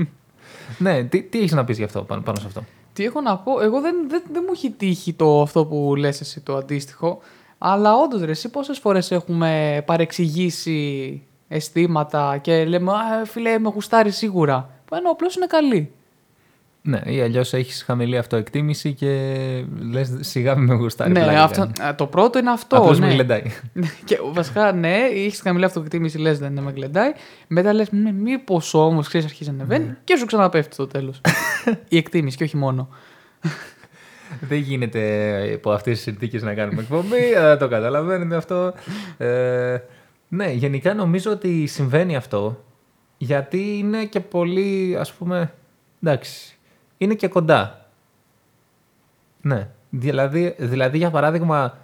ναι, 0.79 1.05
τι, 1.05 1.23
τι 1.23 1.39
έχεις 1.39 1.53
να 1.53 1.65
πεις 1.65 1.79
γι' 1.79 1.85
αυτό 1.85 2.03
πάνω, 2.03 2.23
πάνω 2.23 2.41
σε 2.41 2.47
αυτό; 2.47 2.65
Τι 2.95 3.05
έχω 3.05 3.21
να 3.21 3.39
πω, 3.39 3.61
εγώ 3.61 3.81
δεν, 3.81 3.95
δεν, 4.09 4.23
δεν 4.33 4.43
μου 4.47 4.53
έχει 4.55 4.71
τύχει 4.71 5.13
το 5.13 5.41
αυτό 5.41 5.67
που 5.67 5.95
λες 5.97 6.21
εσύ 6.21 6.41
το 6.41 6.57
αντίστοιχο. 6.57 7.21
Αλλά 7.59 7.97
όντως 7.97 8.23
ρε, 8.23 8.31
εσύ 8.31 8.49
πόσες 8.49 8.79
φορές 8.79 9.11
έχουμε 9.11 9.83
παρεξηγήσει 9.87 11.23
αισθήματα 11.49 12.39
και 12.39 12.65
λέμε 12.65 12.93
Α, 12.93 13.25
φίλε, 13.25 13.59
με 13.59 13.69
γουστάρεις 13.69 14.17
σίγουρα. 14.17 14.71
Που 14.85 14.95
ενώ 14.95 15.11
απλώς 15.11 15.37
είναι 15.37 15.47
καλή. 15.47 15.93
Ναι, 16.87 17.01
ή 17.05 17.21
αλλιώς 17.21 17.53
έχεις 17.53 17.83
χαμηλή 17.83 18.19
αυτοεκτίμηση 18.19 18.93
και 18.93 19.11
λες 19.91 20.17
σιγά 20.21 20.57
με 20.57 20.75
γουστάρει. 20.75 21.13
Ναι, 21.13 21.41
αυτό, 21.41 21.71
το 21.97 22.07
πρώτο 22.07 22.39
είναι 22.39 22.51
αυτό. 22.51 22.77
Απλώς 22.77 22.99
ναι. 22.99 23.07
με 23.07 23.13
γλεντάει. 23.13 23.43
και 24.05 24.19
βασικά, 24.33 24.73
ναι, 24.73 24.97
έχεις 24.97 25.41
χαμηλή 25.41 25.65
αυτοεκτίμηση, 25.65 26.19
λες 26.19 26.39
δεν 26.39 26.61
με 26.63 26.71
γλεντάει. 26.71 27.13
Μετά 27.47 27.73
λες, 27.73 27.91
μήπως 28.21 28.75
όμως 28.75 29.09
ξέρεις, 29.09 29.27
αρχίζει 29.27 29.51
να 29.51 29.57
ανεβαίνει 29.57 29.85
ναι. 29.85 29.97
και 30.05 30.17
σου 30.17 30.27
ξαναπέφτει 30.27 30.75
στο 30.75 30.87
τέλος. 30.87 31.21
Η 31.89 31.97
εκτίμηση 31.97 32.37
και 32.37 32.45
όχι 32.45 32.57
μόνο. 32.57 32.89
Δεν 34.49 34.59
γίνεται 34.59 35.01
υπό 35.53 35.71
αυτές 35.73 35.95
τις 35.95 36.03
συνθήκες 36.03 36.43
να 36.43 36.55
κάνουμε 36.55 36.81
εκπομπή. 36.81 37.33
Ε, 37.37 37.57
το 37.57 37.69
καταλαβαίνετε 37.69 38.37
αυτό. 38.37 38.75
Ε, 39.17 39.77
ναι, 40.29 40.51
γενικά 40.51 40.95
νομίζω 40.95 41.31
ότι 41.31 41.67
συμβαίνει 41.67 42.17
αυτό 42.17 42.65
γιατί 43.17 43.79
είναι 43.79 44.05
και 44.05 44.21
πολύ, 44.21 44.97
ας 44.99 45.13
πούμε, 45.13 45.53
εντάξει, 46.03 46.54
είναι 46.99 47.15
και 47.15 47.29
κοντά. 47.29 47.87
Ναι, 49.41 49.69
δηλαδή, 49.91 50.55
δηλαδή 50.59 50.99
για 50.99 51.11
παράδειγμα, 51.11 51.77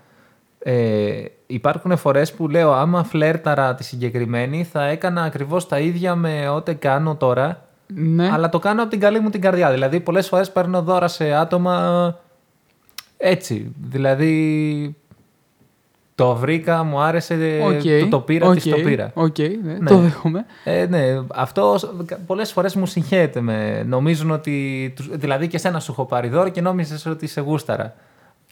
ε, 0.58 1.24
υπάρχουν 1.46 1.96
φορές 1.96 2.32
που 2.32 2.48
λέω 2.48 2.72
άμα 2.72 3.04
φλέρταρα 3.04 3.74
τη 3.74 3.84
συγκεκριμένη 3.84 4.64
θα 4.64 4.84
έκανα 4.84 5.22
ακριβώς 5.22 5.68
τα 5.68 5.78
ίδια 5.78 6.14
με 6.14 6.48
ό,τι 6.48 6.74
κάνω 6.74 7.16
τώρα 7.16 7.68
ναι. 7.94 8.30
αλλά 8.32 8.48
το 8.48 8.58
κάνω 8.58 8.82
από 8.82 8.90
την 8.90 9.00
καλή 9.00 9.20
μου 9.20 9.30
την 9.30 9.40
καρδιά. 9.40 9.70
Δηλαδή 9.70 10.00
πολλές 10.00 10.28
φορές 10.28 10.52
παίρνω 10.52 10.82
δώρα 10.82 11.08
σε 11.08 11.32
άτομα 11.32 12.16
έτσι. 13.16 13.74
Δηλαδή 13.82 14.96
το 16.20 16.34
βρήκα, 16.34 16.82
μου 16.82 17.00
άρεσε, 17.00 17.36
okay, 17.62 18.00
το, 18.00 18.08
το 18.08 18.20
πήρα, 18.20 18.48
okay, 18.48 18.54
της 18.54 18.64
το 18.64 18.76
πήρα. 18.76 19.10
OK, 19.14 19.34
okay, 19.38 19.50
ναι, 19.62 19.72
ναι. 19.72 19.90
το 19.90 19.98
δέχομαι. 19.98 20.46
Ε, 20.64 20.86
ναι, 20.86 21.02
αυτό 21.28 21.78
πολλές 22.26 22.52
φορές 22.52 22.74
μου 22.74 22.86
συγχαίεται 22.86 23.40
με. 23.40 23.82
Νομίζουν 23.86 24.30
ότι, 24.30 24.94
δηλαδή 25.10 25.48
και 25.48 25.58
σένα 25.58 25.80
σου 25.80 25.92
έχω 25.92 26.04
πάρει 26.04 26.28
δώρο 26.28 26.48
και 26.48 26.60
νόμιζες 26.60 27.06
ότι 27.06 27.26
σε 27.26 27.40
γούσταρα. 27.40 27.94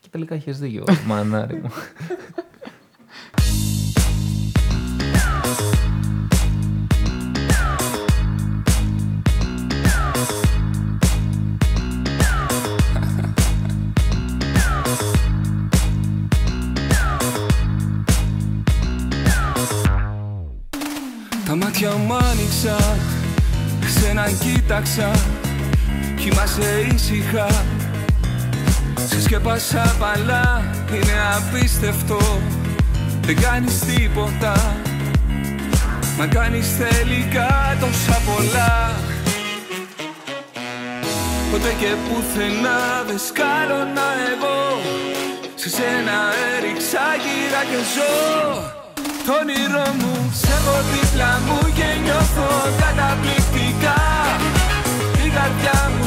Και 0.01 0.09
τελικά 0.11 0.35
έχεις 0.35 0.59
δίκιο, 0.59 0.85
μανάρι 1.07 1.55
μου. 1.63 1.71
μάτια 21.57 21.91
μου 21.91 22.15
άνοιξα 22.15 22.99
Ξένα 23.85 24.31
κοίταξα 24.31 25.11
Κοιμάσαι 26.17 26.87
ήσυχα. 26.95 27.47
Σε 29.09 29.23
σκέπασα 29.23 29.97
παλά 29.99 30.65
Είναι 30.95 31.17
απίστευτο 31.37 32.19
Δεν 33.21 33.41
κάνεις 33.41 33.79
τίποτα. 33.79 34.77
Μα 36.19 36.27
κάνεις 36.27 36.77
τελικά 36.77 37.77
τόσα 37.81 38.21
πολλά. 38.27 38.97
Ποτέ 41.51 41.75
και 41.79 41.87
πουθενά 42.09 43.05
δεν 43.07 43.19
σκάλωνα 43.19 44.09
εγώ. 44.33 44.81
Σε 45.55 45.69
σένα 45.69 46.19
έριξα 46.57 47.05
γύρα 47.23 47.63
και 47.71 47.79
ζω 47.95 48.79
το 49.29 49.35
όνειρό 49.43 49.89
μου. 50.01 50.15
Σε 50.41 50.49
έχω 50.57 50.77
δίπλα 50.93 51.31
μου 51.47 51.59
και 51.79 51.89
νιώθω 52.05 52.49
καταπληκτικά. 52.83 53.99
Η 55.25 55.27
καρδιά 55.37 55.79
μου 55.93 55.98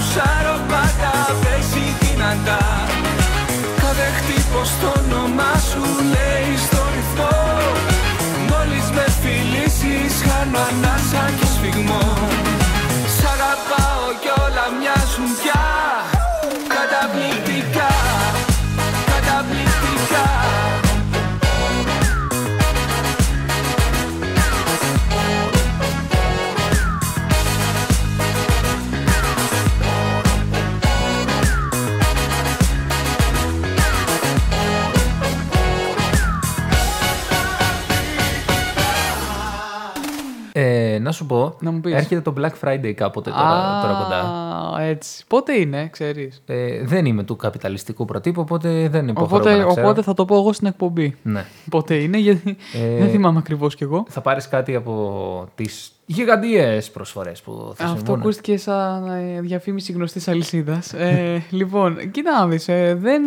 πω, 41.33 41.55
να 41.59 41.71
μου 41.71 41.79
πεις. 41.79 41.93
έρχεται 41.93 42.21
το 42.21 42.33
Black 42.37 42.51
Friday 42.67 42.91
κάποτε 42.91 43.29
τώρα, 43.29 43.79
τώρα 43.81 43.99
κοντά. 44.03 44.81
έτσι. 44.83 45.23
Πότε 45.27 45.59
είναι, 45.59 45.87
ξέρεις; 45.91 46.41
Ε, 46.45 46.83
δεν 46.85 47.05
είμαι 47.05 47.23
του 47.23 47.35
καπιταλιστικού 47.35 48.05
προτύπου, 48.05 48.41
οπότε 48.41 48.89
δεν 48.89 49.07
υποχρεώ 49.07 49.37
οπότε, 49.37 49.49
να 49.57 49.65
ξέρω. 49.65 49.81
Οπότε 49.85 50.01
θα 50.01 50.13
το 50.13 50.25
πω 50.25 50.35
εγώ 50.35 50.53
στην 50.53 50.67
εκπομπή. 50.67 51.15
Ναι. 51.23 51.45
Πότε 51.69 51.95
είναι, 51.95 52.17
γιατί 52.17 52.57
ε, 52.73 52.97
δεν 52.97 53.09
θυμάμαι 53.09 53.37
ακριβώς 53.39 53.75
κι 53.75 53.83
εγώ. 53.83 54.05
Θα 54.09 54.21
πάρεις 54.21 54.47
κάτι 54.47 54.75
από 54.75 55.47
τις 55.55 55.91
γιγαντιές 56.05 56.91
προσφορές 56.91 57.41
που 57.41 57.71
θα 57.75 57.83
Αυτό 57.83 57.95
συμβούν. 57.97 58.19
ακούστηκε 58.19 58.57
σαν 58.57 59.07
ε, 59.07 59.41
διαφήμιση 59.41 59.91
γνωστής 59.91 60.27
αλυσίδας. 60.27 60.93
ε, 60.93 61.43
λοιπόν, 61.49 62.11
κοίτα 62.11 62.39
να 62.39 62.47
δεις, 62.47 62.67
ε, 62.67 62.97
δεν 63.01 63.21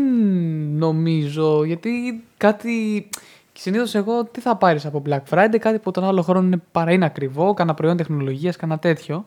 νομίζω, 0.76 1.64
γιατί 1.64 1.90
κάτι... 2.36 3.08
Συνήθως 3.58 3.94
εγώ 3.94 4.24
τι 4.24 4.40
θα 4.40 4.56
πάρεις 4.56 4.86
από 4.86 5.02
Black 5.08 5.20
Friday, 5.30 5.58
κάτι 5.58 5.78
που 5.78 5.90
τον 5.90 6.04
άλλο 6.04 6.22
χρόνο 6.22 6.46
είναι 6.46 6.62
παρά 6.72 6.92
είναι 6.92 7.04
ακριβό, 7.04 7.54
κανένα 7.54 7.76
προϊόν 7.76 7.96
τεχνολογίας, 7.96 8.56
κανένα 8.56 8.78
τέτοιο. 8.78 9.24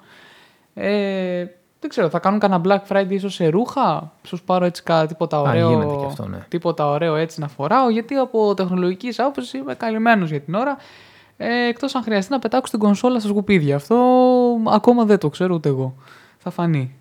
Ε, 0.73 1.45
δεν 1.79 1.89
ξέρω, 1.89 2.09
θα 2.09 2.19
κάνουν 2.19 2.39
κανένα 2.39 2.61
Black 2.65 2.93
Friday 2.93 3.09
ίσως 3.09 3.33
σε 3.33 3.47
ρούχα. 3.47 4.11
Σου 4.23 4.43
πάρω 4.45 4.65
έτσι 4.65 4.83
κάτι 4.83 5.07
τίποτα 5.07 5.41
ωραίο. 5.41 5.67
Α, 5.67 5.71
γίνεται 5.71 5.95
και 5.95 6.05
αυτό, 6.05 6.27
ναι. 6.27 6.37
Τίποτα 6.47 6.89
ωραίο 6.89 7.15
έτσι 7.15 7.39
να 7.39 7.47
φοράω, 7.47 7.89
γιατί 7.89 8.15
από 8.15 8.53
τεχνολογικής 8.53 9.19
άποψης 9.19 9.53
είμαι 9.53 9.75
καλυμμένος 9.75 10.29
για 10.29 10.39
την 10.39 10.53
ώρα. 10.53 10.77
Ε, 11.37 11.67
Εκτός 11.67 11.95
αν 11.95 12.03
χρειαστεί 12.03 12.31
να 12.31 12.39
πετάξω 12.39 12.71
την 12.71 12.79
κονσόλα 12.79 13.19
στα 13.19 13.29
σκουπίδια. 13.29 13.75
Αυτό 13.75 13.97
ακόμα 14.67 15.05
δεν 15.05 15.17
το 15.19 15.29
ξέρω 15.29 15.53
ούτε 15.53 15.69
εγώ. 15.69 15.95
Θα 16.37 16.49
φανεί. 16.49 16.95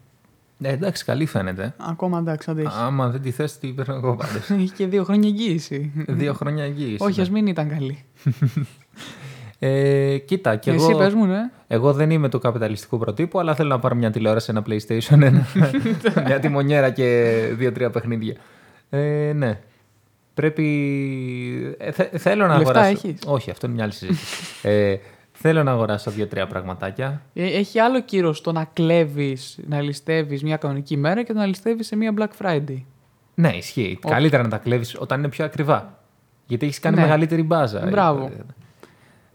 Ε, 0.63 0.73
εντάξει, 0.73 1.05
καλή 1.05 1.27
φαίνεται. 1.27 1.75
Ακόμα 1.77 2.19
εντάξει, 2.19 2.51
αντέχει. 2.51 2.69
Άμα 2.81 3.09
δεν 3.09 3.21
τη 3.23 3.31
θες, 3.31 3.59
τι 3.59 3.69
παίρνω 3.69 3.95
εγώ 3.95 4.17
πάντως. 4.17 4.51
Έχει 4.51 4.71
και 4.77 4.87
δύο 4.87 5.05
χρόνια 5.05 5.29
εγγύηση. 5.29 5.93
δύο 6.09 6.33
χρόνια 6.33 6.65
εγγύηση. 6.65 6.97
Όχι, 7.05 7.17
ναι. 7.17 7.23
ας 7.23 7.31
μην 7.31 7.47
ήταν 7.47 7.69
καλή. 7.69 8.05
Ε, 9.59 10.19
κοίτα, 10.19 10.57
και 10.57 10.71
Εσύ 10.71 10.87
εγώ, 10.91 10.99
πες 10.99 11.15
μου, 11.15 11.25
ναι. 11.27 11.51
εγώ 11.67 11.93
δεν 11.93 12.11
είμαι 12.11 12.29
του 12.29 12.39
καπιταλιστικού 12.39 12.99
προτύπου, 12.99 13.39
αλλά 13.39 13.55
θέλω 13.55 13.69
να 13.69 13.79
πάρω 13.79 13.95
μια 13.95 14.11
τηλεόραση, 14.11 14.47
ένα 14.51 14.63
PlayStation, 14.69 15.21
ένα, 15.23 15.47
μια 16.27 16.39
τιμονιέρα 16.41 16.91
και 16.91 17.35
δύο-τρία 17.53 17.91
παιχνίδια. 17.91 18.35
Ε, 18.91 19.33
ναι. 19.35 19.59
Πρέπει. 20.35 20.65
Ε, 21.79 21.91
θε- 21.93 22.17
θέλω 22.19 22.47
να 22.47 22.59
Λεφτά 22.59 22.71
αγοράσω. 22.81 22.89
έχεις; 23.09 23.21
Όχι, 23.27 23.51
αυτό 23.51 23.67
είναι 23.67 23.75
μια 23.75 23.85
άλλη 23.85 23.93
συζήτηση. 23.93 24.45
ε, 24.63 24.97
θέλω 25.47 25.63
να 25.63 25.71
αγοράσω 25.71 26.11
δύο-τρία 26.11 26.47
πραγματάκια. 26.47 27.23
Ε, 27.35 27.45
Έχει 27.45 27.79
άλλο 27.79 28.03
κύρο 28.03 28.35
το 28.43 28.53
να 28.53 28.65
κλέβεις, 28.73 29.59
να 29.67 29.81
ληστεύεις 29.81 30.43
μια 30.43 30.57
κανονική 30.57 30.95
ημέρα 30.95 31.23
και 31.23 31.33
το 31.33 31.39
να 31.39 31.47
ληστεύεις 31.47 31.87
σε 31.87 31.97
μια 31.97 32.15
Black 32.19 32.45
Friday. 32.47 32.83
Ναι, 33.35 33.49
ισχύει. 33.49 33.99
Ο- 34.03 34.09
Καλύτερα 34.09 34.43
να 34.43 34.49
τα 34.49 34.59
κλέβεις 34.59 34.97
όταν 34.99 35.19
είναι 35.19 35.29
πιο 35.29 35.45
ακριβά. 35.45 35.99
Γιατί 36.47 36.67
έχεις 36.67 36.81
κάνει 36.81 36.97
Ναι. 36.97 37.03
μεγαλύτερη 37.03 37.43
μπάζα. 37.43 37.87
Μπράβο. 37.91 38.31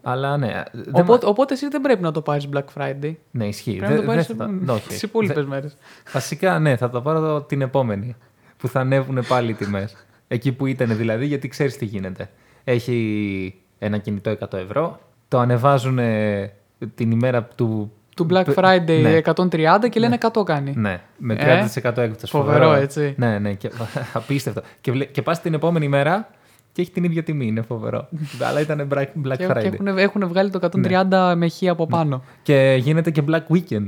Αλλά 0.02 0.36
ναι. 0.36 0.62
δεν 0.72 0.94
Οπότε, 1.02 1.26
οπότε 1.26 1.54
εσύ 1.54 1.68
δεν 1.68 1.80
πρέπει 1.80 2.02
να 2.02 2.10
το 2.12 2.22
πάρεις 2.22 2.48
Black 2.54 2.64
Friday. 2.78 3.14
Ναι, 3.30 3.46
ισχύει. 3.46 3.76
Πρέπει 3.76 3.92
να 3.92 3.98
το 4.00 4.04
Δεν- 4.06 4.06
πάρεις 4.06 4.26
δεν 4.26 4.36
θα 4.36 4.50
τα- 4.66 4.72
όχι. 4.72 4.88
τι 4.88 4.98
υπόλοιπες 5.02 5.36
Δεν- 5.36 5.46
μέρες. 5.46 5.76
Βασικά, 6.12 6.58
ναι, 6.58 6.76
θα 6.76 6.90
τα 6.90 7.02
πάρω 7.02 7.42
την 7.42 7.60
επόμενη. 7.60 8.16
Που 8.56 8.68
θα 8.68 8.80
ανέβουν 8.80 9.24
πάλι 9.28 9.50
οι 9.50 9.54
τιμές. 9.54 9.96
Εκεί 10.28 10.52
που 10.52 10.66
ήταν 10.66 10.96
δηλαδή, 10.96 11.26
γιατί 11.26 11.48
ξέρεις 11.48 11.76
τι 11.76 11.84
γίνεται. 11.84 12.30
Έχει 12.64 13.54
ένα 13.78 13.98
κινητό 13.98 14.30
100 14.30 14.56
ευρώ, 14.58 15.00
το 15.32 15.38
ανεβάζουν 15.38 15.98
ε, 15.98 16.52
την 16.94 17.10
ημέρα 17.10 17.42
του. 17.44 17.92
Του 18.16 18.26
Black 18.30 18.44
Friday 18.54 19.20
130 19.34 19.78
και 19.90 20.00
λένε 20.00 20.18
100 20.32 20.44
κάνει. 20.44 20.72
Ναι, 20.76 21.00
με 21.16 21.34
30% 21.74 21.96
Ε, 21.96 22.02
έκπτωση. 22.02 22.32
φοβερό, 22.32 22.72
έτσι. 22.72 23.14
Ναι, 23.18 23.38
ναι, 23.38 23.52
και, 23.54 23.70
απίστευτο. 24.12 24.62
Και, 24.80 24.92
βλέ- 24.92 25.10
και 25.10 25.22
πας 25.22 25.40
την 25.40 25.54
επόμενη 25.54 25.88
μέρα 25.88 26.28
και 26.72 26.82
έχει 26.82 26.90
την 26.90 27.04
ίδια 27.04 27.22
τιμή. 27.22 27.46
Είναι 27.46 27.62
φοβερό. 27.62 28.08
Αλλά 28.48 28.60
ήταν 28.60 28.88
Black, 28.94 29.06
Black 29.26 29.36
Και, 29.36 29.46
Friday. 29.50 29.60
και 29.60 29.66
έχουν, 29.66 29.86
έχουν 29.86 30.28
βγάλει 30.28 30.50
το 30.50 30.68
130 30.72 31.34
με 31.36 31.48
χ 31.48 31.62
από 31.68 31.86
πάνω. 31.86 32.22
Και 32.42 32.76
γίνεται 32.80 33.10
και 33.10 33.22
Black 33.28 33.42
Weekend. 33.54 33.86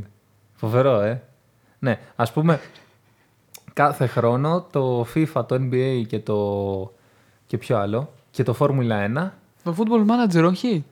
Φοβερό, 0.55 1.01
ε. 1.01 1.23
Ναι, 1.79 1.99
ας 2.17 2.33
πούμε, 2.33 2.61
κάθε 3.73 4.07
χρόνο 4.07 4.67
το 4.71 5.07
FIFA, 5.15 5.45
το 5.49 5.55
NBA 5.55 6.03
και 6.07 6.19
το... 6.19 6.39
και 7.47 7.59
ποιο 7.59 7.77
άλλο, 7.79 8.13
και 8.31 8.43
το 8.43 8.57
Formula 8.59 9.25
1, 9.25 9.31
Το 9.63 9.75
Football 9.79 10.05
Manager, 10.11 10.45
όχι; 10.51 10.85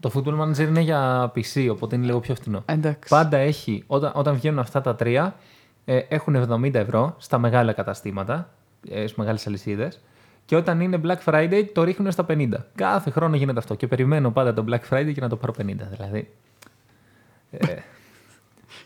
Το 0.00 0.10
Football 0.14 0.40
Manager 0.40 0.58
είναι 0.68 0.80
για 0.80 1.32
PC, 1.34 1.68
οπότε 1.70 1.96
είναι 1.96 2.04
λίγο 2.06 2.20
πιο 2.20 2.34
φθηνό. 2.34 2.62
Εντάξει. 2.66 3.08
Πάντα 3.08 3.36
έχει, 3.36 3.84
όταν, 3.86 4.12
όταν 4.14 4.34
βγαίνουν 4.34 4.58
αυτά 4.58 4.80
τα 4.80 4.94
τρία, 4.94 5.34
ε, 5.84 5.98
έχουν 6.08 6.36
70 6.36 6.74
ευρώ 6.74 7.14
στα 7.18 7.38
μεγάλα 7.38 7.72
καταστήματα, 7.72 8.48
ε, 8.90 8.98
στις 9.00 9.14
μεγάλες 9.14 9.46
αλυσίδες, 9.46 10.00
και 10.44 10.56
όταν 10.56 10.80
είναι 10.80 11.00
Black 11.04 11.18
Friday 11.24 11.64
το 11.72 11.82
ρίχνουν 11.82 12.12
στα 12.12 12.24
50. 12.28 12.66
Κάθε 12.74 13.10
χρόνο 13.10 13.36
γίνεται 13.36 13.58
αυτό. 13.58 13.74
Και 13.74 13.86
περιμένω 13.86 14.30
πάντα 14.30 14.54
το 14.54 14.64
Black 14.68 14.80
Friday 14.90 15.12
και 15.14 15.20
να 15.20 15.28
το 15.28 15.36
πάρω 15.36 15.52
50. 15.58 15.88
Δηλαδή. 15.90 16.30
Ε, 17.50 17.74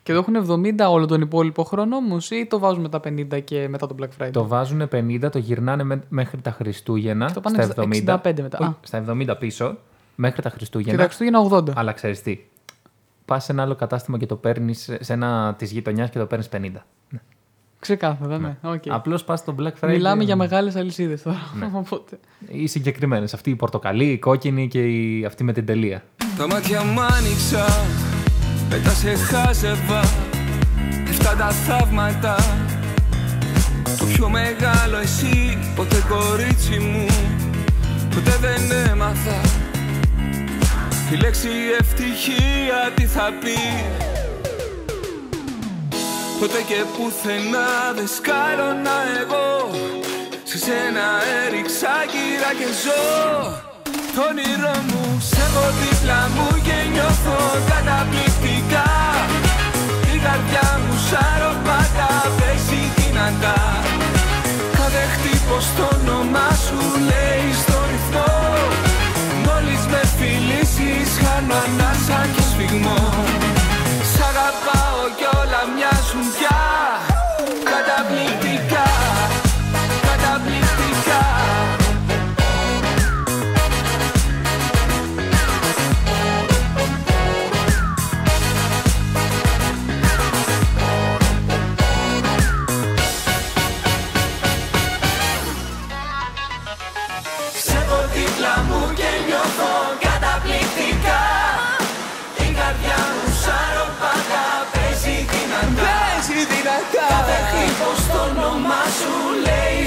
Και 0.03 0.13
το 0.13 0.19
έχουν 0.19 0.37
70 0.37 0.91
όλο 0.91 1.07
τον 1.07 1.21
υπόλοιπο 1.21 1.65
χρόνο 1.65 1.97
όμως, 1.97 2.31
ή 2.31 2.47
το 2.47 2.59
βάζουμε 2.59 2.89
τα 2.89 3.01
50 3.05 3.41
και 3.45 3.69
μετά 3.69 3.87
το 3.87 3.95
Black 4.01 4.23
Friday; 4.25 4.31
Το 4.33 4.47
βάζουν 4.47 4.89
50, 4.93 5.29
το 5.31 5.39
γυρνάνε 5.39 5.83
με- 5.83 6.03
μέχρι 6.09 6.41
τα 6.41 6.51
Χριστούγεννα. 6.51 7.33
Το 7.33 7.41
πάνε 7.41 7.63
στα 7.63 7.83
70. 7.83 8.21
65 8.23 8.43
μετά. 8.43 8.59
Όχι, 8.61 8.69
Α. 8.71 8.77
Στα 8.83 9.05
70 9.09 9.35
πίσω, 9.39 9.77
μέχρι 10.15 10.43
τα 10.43 10.49
και 10.49 10.55
Χριστούγεννα. 10.57 10.99
τα 10.99 11.05
Χριστούγεννα 11.05 11.49
80. 11.51 11.73
Αλλά 11.75 11.93
ξέρεις 11.93 12.23
τι. 12.23 12.39
Πας 13.25 13.45
σε 13.45 13.53
ένα 13.53 13.63
άλλο 13.63 13.75
κατάστημα 13.75 14.19
και 14.19 14.27
το 14.27 14.37
παίρνεις 14.37 14.91
σε 15.01 15.13
ένα 15.13 15.55
της 15.59 15.71
γειτονιάς 15.71 16.11
και 16.11 16.19
το 16.19 16.27
παίρνεις 16.27 16.49
50. 16.53 16.71
Ξεκάθαρα, 17.79 18.39
ναι. 18.39 18.57
Οκ. 18.63 18.83
Απλώς 18.89 19.25
πας 19.25 19.41
στο 19.41 19.55
Black 19.59 19.73
Friday. 19.81 19.89
Μιλάμε 19.89 20.25
για 20.25 20.37
μεγάλες 20.37 20.77
αλυσίδες 20.77 21.23
τώρα. 21.23 21.53
Ναι. 21.59 21.71
Οπότε. 21.83 22.19
Οι 22.49 22.67
συγκεκριμένες. 22.67 23.35
Αυτή 23.35 23.51
η 23.51 23.57
πορτοκαλί, 23.57 24.05
η 24.05 24.19
κόκκινη 24.19 24.69
και 24.69 24.87
η... 24.87 25.25
αυτή 25.25 25.45
με 25.45 25.53
την 25.53 25.67
τελεία. 25.67 26.03
Τα 26.37 26.47
μάτια 26.47 26.83
μ' 26.83 27.01
άνοιξα 27.01 27.65
Μετά 28.71 28.91
σε 28.91 29.15
χάζευα 29.15 30.01
Εφτά 31.09 31.37
τα 31.37 31.51
θαύματα 31.51 32.37
Το 33.99 34.05
πιο 34.15 34.29
μεγάλο 34.29 34.97
εσύ 35.03 35.59
Ποτέ 35.77 35.97
κορίτσι 36.09 36.79
μου 36.79 37.07
Ποτέ 38.15 38.37
δεν 38.41 38.89
έμαθα 38.91 39.64
Η 41.11 41.17
λέξη 41.17 41.49
ευτυχία 41.81 42.93
τι 42.95 43.07
θα 43.07 43.33
πει; 43.41 43.59
Ποτέ 46.41 46.61
και 46.69 46.81
πουθενά 46.95 47.69
δεν 47.97 48.09
σκάρωνα 48.17 48.97
εγώ. 49.21 49.71
Σε 50.45 50.59
σένα 50.59 51.07
έριξα 51.45 51.95
κύρα 52.13 52.51
και 52.59 52.69
ζω. 52.83 53.05
Το 54.15 54.21
όνειρό 54.31 54.77
μου 54.89 55.05
σε 55.29 55.41
έχω 55.47 55.67
δίπλα 55.81 56.21
μου 56.35 56.49
και 56.67 56.77
νιώθω 56.93 57.39
καταπληκτικά. 57.71 58.91
Η 60.15 60.17
καρδιά 60.25 60.69
μου 60.83 60.95
σαν 61.09 61.33
ροπάτα 61.43 62.11
παίζει 62.39 62.83
δυνατά. 62.97 63.61
Κάθε 64.77 65.05
χτύπος 65.13 65.67
το 65.77 65.85
όνομά 65.97 66.49
σου 66.65 66.81
λέει 67.09 67.49
στο 67.63 67.84
ανάσα 71.65 72.29
και 72.35 72.43
σφιγμό. 72.51 73.01
Σ' 74.13 74.21
αγαπάω 74.31 75.03
κι 75.17 75.27
όλα 75.41 75.61
μοιάζουν 75.75 76.25
πια. 76.35 76.61
Καταπληκτικά 77.71 77.73
Καταπληκτικά 77.73 78.44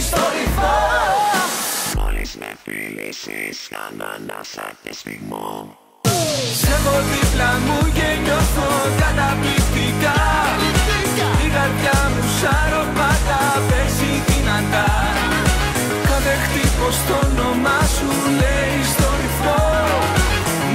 στο 0.08 0.22
ρυθμό. 0.36 0.80
Μόλις 1.98 2.32
με 2.39 2.50
φίλησες 2.63 3.58
κάνω 3.74 4.06
ανάσα 4.15 4.67
και 4.84 4.91
σφιγμό. 5.00 5.50
Σε 6.60 6.70
έχω 6.78 6.96
δίπλα 7.10 7.52
μου 7.65 7.80
και 7.98 8.10
νιώθω 8.24 8.70
καταπληκτικά. 9.02 10.20
Η 11.46 11.48
καρδιά 11.56 12.00
μου 12.12 12.24
σαν 12.39 12.63
ροπάτα 12.72 13.41
παίζει 13.67 14.12
δυνατά. 14.28 14.89
Κάθε 16.10 16.34
χτύπος 16.43 16.96
το 17.08 17.15
όνομά 17.28 17.80
σου 17.96 18.10
λέει 18.41 18.78
στο 18.93 19.08
ρυθμό. 19.22 19.65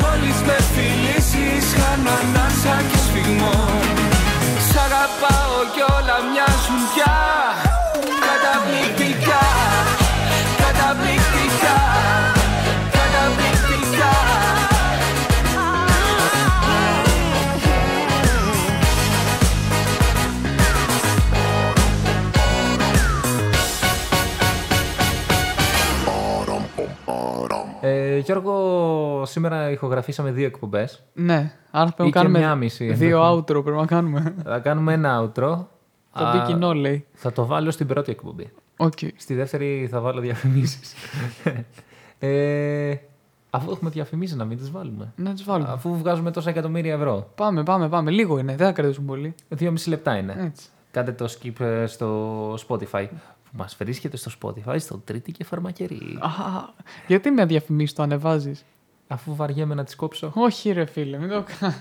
Μόλις 0.01 0.39
με 0.49 0.59
φιλήσεις 0.75 1.65
χάνω 1.79 2.13
ανάσα 2.21 2.77
και 2.91 2.99
σφιγμό. 3.05 3.59
Σ' 4.69 4.79
αγαπάω 4.87 5.59
κι 5.75 5.83
όλα 5.97 6.17
μοιάζουν 6.29 6.83
πια 6.93 7.22
Γιώργο, 28.25 29.23
σήμερα 29.27 29.71
ηχογραφήσαμε 29.71 30.31
δύο 30.31 30.47
εκπομπές. 30.47 31.03
Ναι, 31.13 31.53
άρα 31.71 31.85
πρέπει 31.93 32.03
Ή 32.03 32.05
να 32.05 32.11
και 32.11 32.19
κάνουμε 32.19 32.39
μια 32.39 32.55
μισή, 32.55 32.85
δύο 32.85 32.93
ενδεχομένως. 32.93 33.39
outro. 33.41 33.63
Πρέπει 33.65 33.77
να 33.79 33.87
κάνουμε. 33.87 34.35
Θα 34.45 34.59
κάνουμε 34.59 34.93
ένα 34.93 35.21
outro. 35.23 35.65
Θα 36.15 36.29
Α, 36.29 36.33
μπει 36.33 36.47
κοινό, 36.53 36.73
λέει. 36.75 37.07
Θα 37.13 37.33
το 37.33 37.47
βάλω 37.47 37.71
στην 37.71 37.87
πρώτη 37.87 38.11
εκπομπή. 38.11 38.51
Οκ. 38.77 38.99
Στη 39.17 39.35
δεύτερη 39.35 39.89
θα 39.91 40.01
βάλω 40.01 40.21
διαφημίσεις. 40.21 40.95
ε, 42.19 42.95
αφού 43.51 43.71
έχουμε 43.71 43.91
διαφημίσεις, 43.91 44.37
να 44.37 44.45
μην 44.45 44.57
τις 44.59 44.71
βάλουμε. 44.71 45.13
Να 45.17 45.33
τις 45.33 45.45
βάλουμε. 45.45 45.71
Αφού 45.73 45.97
βγάζουμε 45.99 46.31
τόσα 46.31 46.51
εκατομμύρια 46.51 46.95
ευρώ. 46.95 47.29
Πάμε, 47.35 47.63
πάμε, 47.63 47.89
πάμε. 47.89 48.11
Λίγο 48.11 48.39
είναι. 48.39 48.57
Δεν 48.57 48.67
θα 48.67 48.73
κρατήσουν 48.73 49.05
πολύ. 49.05 49.35
Δύο 49.49 49.71
μισή 49.71 49.89
λεπτά 49.89 50.17
είναι. 50.17 50.35
Έτσι. 50.39 50.67
Κάντε 50.91 51.13
το 51.13 51.29
skip 51.41 51.61
ε, 51.61 51.87
στο 51.87 52.55
Spotify. 52.69 53.07
Που 53.53 53.59
μας 53.59 53.77
βρίσκεται 53.79 54.17
στο 54.17 54.31
Spotify, 54.43 54.77
στο 54.79 54.99
τρίτη 54.99 55.33
και 55.33 55.45
φαρμακερή. 55.45 56.19
Α, 56.21 56.29
γιατί 57.07 57.31
με 57.31 57.45
διαφημίσεις 57.47 57.95
το 57.95 58.03
ανεβάζεις; 58.03 58.65
Αφού 59.09 59.35
βαριέμαι 59.37 59.75
να 59.75 59.85
τις 59.85 59.95
κόψω. 59.97 60.33
Όχι, 60.35 60.71
ρε 60.73 60.85
φίλε. 60.85 61.19
Μην 61.19 61.29
το 61.29 61.45
κα- 61.61 61.75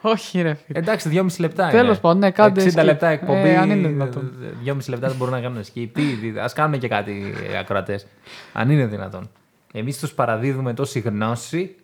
Όχι, 0.00 0.40
ρε 0.42 0.54
φίλε. 0.54 0.78
Εντάξει, 0.78 1.08
δυόμιση 1.08 1.40
λεπτά 1.40 1.68
Τέλος 1.68 1.86
είναι. 1.90 1.96
πάντων, 1.98 2.18
ναι, 2.18 2.30
κάντε 2.30 2.62
60 2.74 2.80
skip. 2.80 2.84
λεπτά 2.84 3.08
εκπομπή. 3.08 3.48
Ε, 3.48 3.56
αν 3.58 3.70
είναι 3.70 3.88
δυνατόν. 3.88 4.32
Δυόμιση 4.62 4.90
λεπτά 4.90 5.08
δεν 5.08 5.16
μπορούν 5.16 5.34
να 5.34 5.40
κάνουν 5.40 5.62
skip. 5.74 5.88
Τι, 5.92 6.38
ας 6.40 6.52
κάνουν 6.52 6.78
και 6.78 6.88
κάτι 6.88 7.34
οι 7.52 7.56
ακροατές. 7.56 8.06
Αν 8.52 8.70
είναι 8.70 8.86
δυνατόν. 8.86 9.30
Εμείς 9.72 9.98
τους 9.98 10.12
παραδίδουμε 10.14 10.74
τόση 10.74 11.00
γνώση, 11.00 11.76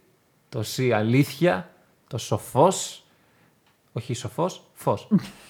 τόση 0.49 0.93
αλήθεια, 0.93 1.71
το 2.09 2.19
σοφός. 2.19 3.05
Όχι 3.93 4.15
σοφός, 4.15 4.63
φως. 4.75 5.09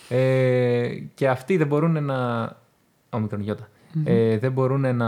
ε, 0.09 0.89
και 1.14 1.28
αυτοί 1.28 1.57
δεν 1.57 1.66
μπορούν 1.66 2.05
να. 2.05 2.51
Ομικρον 3.11 3.41
γιώτα. 4.05 4.20
Ε, 4.20 4.38
δεν 4.38 4.53
μπορούν 4.53 4.97
να. 4.97 5.07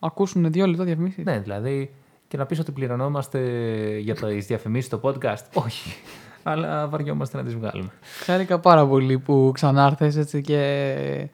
Ακούσουν 0.00 0.52
δύο 0.52 0.66
λεπτά 0.66 0.84
διαφημίσεις. 0.84 1.24
Ναι, 1.24 1.38
δηλαδή 1.38 1.90
και 2.28 2.36
να 2.36 2.46
πεις 2.46 2.58
ότι 2.58 2.72
πληρωνόμαστε 2.72 3.40
για 3.98 4.14
τις 4.14 4.46
διαφημίσεις 4.46 4.86
στο 4.86 5.00
podcast. 5.02 5.44
Όχι. 5.64 5.96
Αλλά 6.42 6.86
βαριόμαστε 6.88 7.36
να 7.36 7.42
τις 7.42 7.54
βγάλουμε. 7.54 7.90
Χάρηκα 8.24 8.58
πάρα 8.58 8.86
πολύ 8.86 9.18
που 9.18 9.50
ξανάρθες 9.54 10.16
έτσι 10.16 10.40
και 10.40 11.28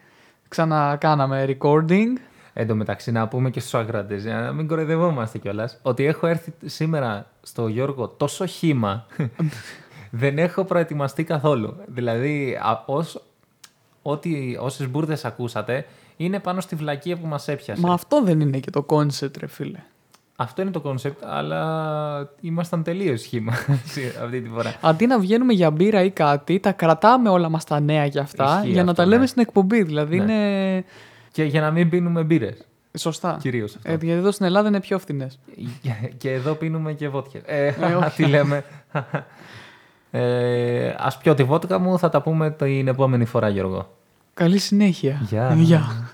ξανακάναμε 0.48 1.44
recording. 1.48 2.18
Εν 2.54 2.66
τω 2.66 2.74
μεταξύ, 2.74 3.12
να 3.12 3.28
πούμε 3.28 3.50
και 3.50 3.60
στους 3.60 3.74
αγρότε, 3.74 4.16
για 4.16 4.40
να 4.40 4.52
μην 4.52 4.68
κοροϊδευόμαστε 4.68 5.38
κιόλας, 5.38 5.78
ότι 5.82 6.04
έχω 6.04 6.26
έρθει 6.26 6.52
σήμερα 6.64 7.26
στο 7.42 7.68
Γιώργο 7.68 8.08
τόσο 8.08 8.46
χήμα. 8.46 9.06
δεν 10.10 10.38
έχω 10.38 10.64
προετοιμαστεί 10.64 11.24
καθόλου. 11.24 11.76
Δηλαδή, 11.86 12.58
α, 12.62 12.82
ως, 12.86 13.22
ό,τι, 14.02 14.56
όσες 14.60 14.88
μπουρδες 14.88 15.24
ακούσατε, 15.24 15.86
είναι 16.16 16.38
πάνω 16.38 16.60
στη 16.60 16.76
βλακεία 16.76 17.16
που 17.16 17.26
μας 17.26 17.48
έπιασε. 17.48 17.80
Μα 17.80 17.92
αυτό 17.92 18.22
δεν 18.22 18.40
είναι 18.40 18.58
και 18.58 18.70
το 18.70 18.86
concept, 18.88 19.38
ρε 19.38 19.46
φίλε. 19.46 19.78
Αυτό 20.36 20.62
είναι 20.62 20.70
το 20.70 20.80
concept, 20.80 21.24
αλλά 21.24 22.30
ήμασταν 22.40 22.82
τελείως 22.82 23.20
χύμα 23.20 23.52
αυτή 24.24 24.40
τη 24.40 24.48
φορά. 24.48 24.74
Αντί 24.80 25.06
να 25.06 25.18
βγαίνουμε 25.18 25.52
για 25.52 25.70
μπύρα 25.70 26.02
ή 26.02 26.10
κάτι, 26.10 26.60
τα 26.60 26.72
κρατάμε 26.72 27.28
όλα 27.28 27.48
μας 27.48 27.64
τα 27.64 27.80
νέα 27.80 28.06
για 28.06 28.22
αυτά 28.22 28.44
Ισχύει 28.44 28.72
για 28.72 28.84
να 28.84 28.90
αυτό, 28.90 29.02
τα 29.02 29.08
λέμε 29.08 29.20
ναι. 29.20 29.26
στην 29.26 29.42
εκπομπή. 29.42 29.82
Δηλαδή 29.82 30.18
Ναι. 30.18 30.22
είναι. 30.22 30.84
Και 31.32 31.44
για 31.44 31.60
να 31.60 31.70
μην 31.70 31.88
πίνουμε 31.88 32.22
μπύρες. 32.22 32.66
Σωστά. 32.98 33.36
Κυρίως 33.40 33.76
αυτό. 33.76 33.88
Ε, 33.88 33.90
γιατί 33.90 34.10
εδώ 34.10 34.30
στην 34.30 34.46
Ελλάδα 34.46 34.68
είναι 34.68 34.80
πιο 34.80 34.98
φθηνές. 34.98 35.38
Και 36.16 36.32
εδώ 36.32 36.54
πίνουμε 36.54 36.92
και 36.92 37.08
βότκα. 37.08 37.40
Ε, 37.44 37.68
όχι. 37.68 38.10
τι 38.16 38.26
λέμε. 38.26 38.64
Ε, 40.11 40.93
ας 40.97 41.17
πιω 41.17 41.33
τη 41.33 41.43
βότκα 41.43 41.77
μου, 41.79 41.99
θα 41.99 42.09
τα 42.09 42.21
πούμε 42.21 42.51
την 42.51 42.87
επόμενη 42.87 43.25
φορά, 43.25 43.49
Γιώργο. 43.49 43.89
Καλή 44.33 44.57
συνέχεια. 44.57 45.19
Γεια. 45.29 45.53
Γεια. 45.57 46.11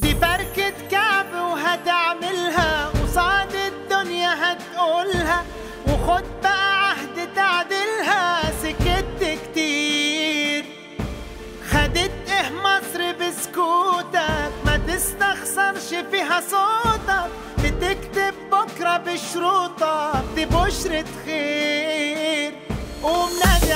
دي 0.00 0.08
فركة 0.14 0.72
كعب 0.90 1.26
وهتعملها 1.50 2.86
قصاد 2.88 3.52
الدنيا 3.72 4.30
هتقولها 4.42 5.44
وخد 5.88 6.24
بقى 6.42 6.88
عهد 6.90 7.16
تعدلها 7.34 8.50
سكت 8.62 9.38
كتير 9.44 10.64
خدت 11.70 12.10
ايه 12.28 12.50
مصر 12.66 13.00
بسكوتك 13.20 14.52
ما 14.66 14.76
تستخسرش 14.76 15.88
فيها 16.10 16.40
صوتك 16.40 16.94
بتكتب 16.94 16.97
بشروطك 18.97 20.23
دي 20.35 20.45
بشرة 20.45 21.05
خير. 21.25 22.53
قوم 23.03 23.29
نادي 23.45 23.73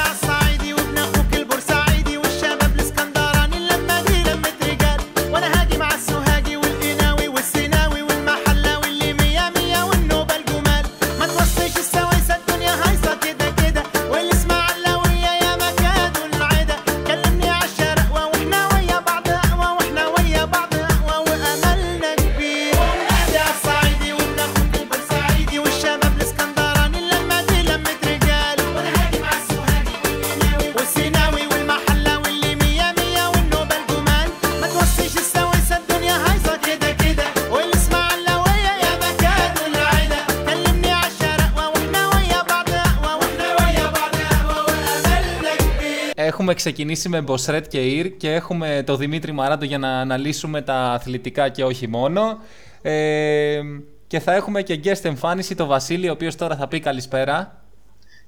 Έχουμε 46.54 46.72
ξεκινήσει 46.72 47.10
με 47.10 47.22
Μποσρέτ 47.22 47.68
και 47.68 47.82
Ήρ 47.82 48.18
και 48.18 48.34
έχουμε 48.34 48.84
το 48.86 48.96
Δημήτρη 48.96 49.32
Μαράντο 49.32 49.66
για 49.66 49.78
να 49.78 50.00
αναλύσουμε 50.00 50.62
τα 50.62 50.76
αθλητικά 50.76 51.50
και 51.50 51.64
όχι 51.64 51.88
μόνο. 51.88 52.38
Ε, 52.82 53.62
και 54.08 54.20
θα 54.20 54.34
έχουμε 54.34 54.62
και 54.62 54.80
guest 54.84 55.04
εμφάνιση 55.04 55.56
το 55.56 55.66
Βασίλη, 55.66 56.10
ο 56.10 56.12
οποίος 56.12 56.36
τώρα 56.36 56.56
θα 56.56 56.68
πει 56.68 56.80
καλησπέρα. 56.80 57.64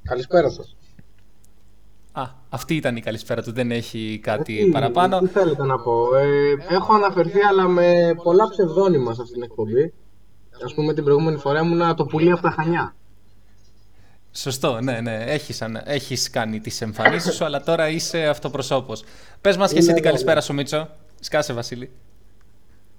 Καλησπέρα 0.04 0.50
σας. 0.50 0.76
Α, 2.12 2.24
αυτή 2.50 2.76
ήταν 2.76 2.96
η 2.96 3.02
καλησπέρα 3.02 3.42
του, 3.42 3.52
δεν 3.52 3.72
έχει 3.72 4.20
κάτι 4.24 4.64
Τι- 4.64 4.70
παραπάνω. 4.72 5.20
Τι 5.20 5.28
θέλετε 5.28 5.64
να 5.64 5.80
πω; 5.80 6.16
Ε, 6.16 6.74
έχω 6.76 6.94
αναφερθεί 6.94 7.40
αλλά 7.50 7.68
με 7.68 8.16
πολλά 8.24 8.50
ψευδόνυμα 8.50 9.14
σε 9.14 9.22
αυτήν 9.22 9.34
την 9.34 9.44
εκπομπή. 9.44 9.94
Ας 10.66 10.74
πούμε 10.74 10.94
την 10.94 11.04
προηγούμενη 11.04 11.38
φορά 11.38 11.60
ήμουνα 11.60 11.94
το 11.94 12.06
πουλί 12.06 12.32
από 12.32 12.42
τα 12.42 12.50
Χανιά. 12.50 12.96
Σωστό, 14.38 14.82
ναι, 14.82 15.02
ναι. 15.02 15.24
Έχεις, 15.28 15.62
ανα- 15.62 15.90
έχεις 15.92 16.30
κάνει 16.30 16.60
τις 16.60 16.82
εμφανίσεις 16.82 17.34
σου, 17.36 17.46
αλλά 17.46 17.62
τώρα 17.64 17.90
είσαι 17.90 18.26
αυτοπροσώπος. 18.28 19.04
Πες 19.42 19.58
μας 19.58 19.72
και 19.72 19.78
εσύ 19.78 19.88
Ναι, 19.88 19.94
την 19.94 20.04
ναι, 20.04 20.08
καλησπέρα 20.10 20.36
ναι. 20.36 20.42
σου, 20.42 20.54
Μίτσο. 20.54 20.88
Σκάσε, 21.20 21.54
Βασίλη. 21.54 21.92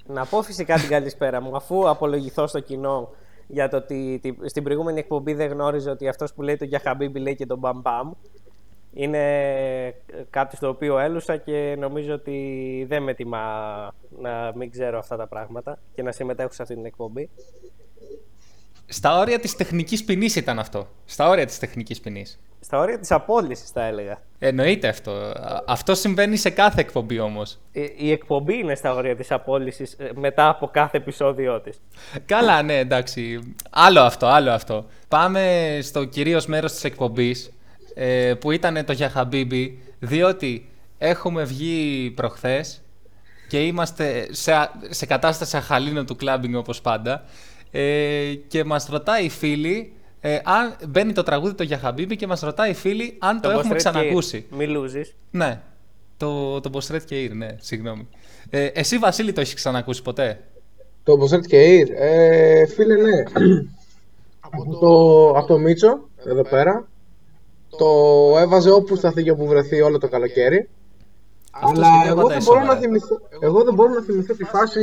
Να 0.07 0.25
πω 0.25 0.43
φυσικά 0.43 0.75
την 0.79 0.89
καλησπέρα 0.89 1.41
μου, 1.41 1.57
αφού 1.57 1.89
απολογηθώ 1.89 2.47
στο 2.47 2.61
κοινό 2.61 3.11
για 3.47 3.69
το 3.69 3.77
ότι 3.77 4.19
τη- 4.23 4.49
στην 4.49 4.63
προηγούμενη 4.63 4.99
εκπομπή 4.99 5.35
δεν 5.35 5.49
γνώριζε 5.51 5.91
ότι 5.91 6.09
αυτός 6.09 6.33
που 6.33 6.43
λέει 6.43 6.57
το 6.57 6.65
για 6.65 6.79
Χαμπίμπι 6.85 7.19
λέει 7.21 7.35
και 7.35 7.47
τον 7.47 7.59
Μπαμ 7.59 7.81
Μπαμ. 7.81 8.11
Είναι 8.95 9.23
κάτι 10.31 10.57
στο 10.57 10.69
οποίο 10.69 10.99
έλουσα 10.99 11.37
και 11.37 11.77
νομίζω 11.79 12.15
ότι 12.15 12.85
δεν 12.89 13.03
με 13.03 13.15
τιμά 13.15 13.45
να 14.21 14.53
μην 14.55 14.71
ξέρω 14.71 14.99
αυτά 14.99 15.17
τα 15.17 15.27
πράγματα 15.27 15.79
και 15.95 16.03
να 16.03 16.13
συμμετέχω 16.13 16.53
σε 16.53 16.63
αυτή 16.63 16.75
την 16.75 16.85
εκπομπή. 16.85 17.29
Στα 18.87 19.19
όρια 19.19 19.39
της 19.41 19.57
τεχνικής 19.57 20.05
ποινής 20.05 20.37
ήταν 20.37 20.59
αυτό. 20.59 20.89
Στα 21.05 21.29
όρια 21.29 21.47
της 21.47 21.59
τεχνικής 21.59 22.01
ποινής. 22.01 22.39
Στα 22.61 22.79
όρια 22.79 22.99
της 22.99 23.11
απόλυσης 23.13 23.71
θα 23.71 23.85
έλεγα. 23.85 24.21
Εννοείται 24.39 24.89
αυτό. 24.89 25.11
Α- 25.11 25.63
Αυτό 25.67 25.95
συμβαίνει 25.95 26.37
σε 26.37 26.51
κάθε 26.51 26.81
εκπομπή 26.81 27.19
όμως. 27.19 27.59
Ε, 27.73 27.85
Η 27.97 28.11
εκπομπή 28.11 28.55
είναι 28.59 28.75
στα 28.75 28.95
όρια 28.95 29.17
της 29.17 29.31
απόλυσης 29.31 29.93
ε, 29.93 30.11
μετά 30.15 30.49
από 30.49 30.67
κάθε 30.67 30.97
επεισόδιό 30.97 31.61
της. 31.61 31.81
Καλά, 32.27 32.63
ναι, 32.63 32.79
εντάξει. 32.79 33.55
Άλλο 33.71 34.01
αυτό, 34.01 34.27
άλλο 34.27 34.51
αυτό. 34.51 34.87
Πάμε 35.09 35.79
στο 35.83 36.05
κυρίως 36.05 36.47
μέρος 36.47 36.73
της 36.73 36.85
εκπομπής, 36.85 37.53
ε, 37.95 38.35
που 38.41 38.51
ήταν 38.51 38.85
το 38.85 38.93
για 38.93 39.09
Χαμπίμπι, 39.11 39.83
διότι 39.99 40.69
έχουμε 40.99 41.45
βγει 41.45 42.11
προχθές 42.17 42.81
και 43.49 43.63
είμαστε 43.65 44.27
σε, 44.31 44.53
α- 44.53 44.71
σε 44.89 45.07
κατάσταση 45.07 45.57
αχαλήνου 45.57 46.05
του 46.05 46.17
κλάμπινγκ 46.17 46.55
όπως 46.55 46.81
πάντα 46.81 47.25
ε, 47.79 48.35
και 48.49 48.65
μας 48.65 48.87
ρωτάει 48.91 49.25
η 49.25 49.29
φίλη, 49.29 49.93
ε, 50.21 50.39
αν, 50.45 50.77
μπαίνει 50.89 51.13
το 51.13 51.23
τραγούδι 51.23 51.55
το 51.55 51.63
για 51.63 51.79
Χαμπίμπι 51.79 52.17
και 52.17 52.27
μας 52.27 52.41
ρωτάει 52.41 52.71
η 52.71 52.75
φίλη 52.75 53.17
αν 53.19 53.41
το, 53.41 53.49
Το 53.49 53.59
έχουμε 53.59 53.63
Boss 53.63 53.69
Red 53.69 53.83
και 53.83 53.91
ξανακούσει. 53.91 54.47
Μη 54.51 54.67
λούζεις. 54.67 55.15
Ναι, 55.31 55.61
το, 56.17 56.61
το 56.61 56.71
Boss 56.73 56.95
Red 56.95 57.01
και 57.05 57.23
Ήρ, 57.23 57.35
ναι, 57.35 57.57
συγγνώμη. 57.61 58.09
Ε, 58.51 58.65
εσύ 58.65 58.99
Βασίλη 58.99 59.33
το 59.33 59.41
έχεις 59.41 59.55
ξανακούσει 59.55 60.03
ποτέ; 60.03 60.41
Το 61.03 61.17
Μποσέτ 61.17 61.45
και 61.45 61.63
Ήρ. 61.63 61.89
Ε, 61.91 62.67
φίλε, 62.67 62.95
ναι. 62.95 63.23
από, 64.41 64.79
το, 64.81 65.29
από 65.39 65.47
το 65.47 65.59
Μίτσο, 65.59 66.09
εδώ 66.25 66.43
πέρα. 66.43 66.89
Το 67.79 67.89
έβαζε 68.39 68.71
όπου 68.71 68.97
σταθεί 68.97 69.23
και 69.23 69.31
όπου 69.31 69.47
βρεθεί 69.47 69.81
όλο 69.81 69.99
το 69.99 70.09
καλοκαίρι. 70.09 70.69
Αλλά 71.63 71.87
σχεδόν 71.87 72.07
εγώ 72.07 72.15
πάντα 72.15 72.29
δεν, 72.29 72.37
είναι 72.37 72.45
μπορώ 72.45 72.59
να 72.59 72.65
σοβαρά. 72.65 72.81
θυμηθώ, 72.81 73.21
εγώ 73.41 73.65
δεν 73.65 73.75
μπορώ 73.75 73.93
να 73.93 74.03
θυμηθώ 74.03 74.35
τη 74.35 74.45
φάση 74.45 74.81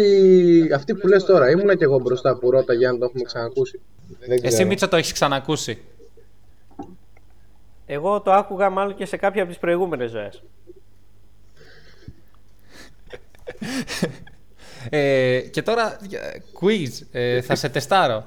αυτή 0.75 0.95
που 0.95 1.07
λες 1.07 1.23
τώρα. 1.23 1.49
Ήμουνα 1.49 1.75
και 1.75 1.83
εγώ 1.83 1.99
μπροστά 1.99 2.35
που 2.35 2.51
ρώταγε 2.51 2.87
αν 2.87 2.99
το 2.99 3.05
έχουμε 3.05 3.23
ξανακούσει. 3.23 3.79
Δεν 4.19 4.37
ξέρω. 4.37 4.53
Εσύ 4.53 4.65
Μίτσο 4.65 4.87
το 4.87 4.95
έχεις 4.95 5.13
ξανακούσει; 5.13 5.81
Εγώ 7.85 8.21
το 8.21 8.31
άκουγα 8.31 8.69
μάλλον 8.69 8.95
και 8.95 9.05
σε 9.05 9.17
κάποια 9.17 9.41
από 9.41 9.51
τις 9.51 9.59
προηγούμενες 9.59 10.11
ζωές. 10.11 10.43
Ε, 14.89 15.39
και 15.39 15.61
τώρα, 15.61 15.97
ε, 16.11 16.39
quiz, 16.61 17.07
ε, 17.11 17.41
θα 17.41 17.55
σε 17.55 17.69
τεστάρω. 17.69 18.25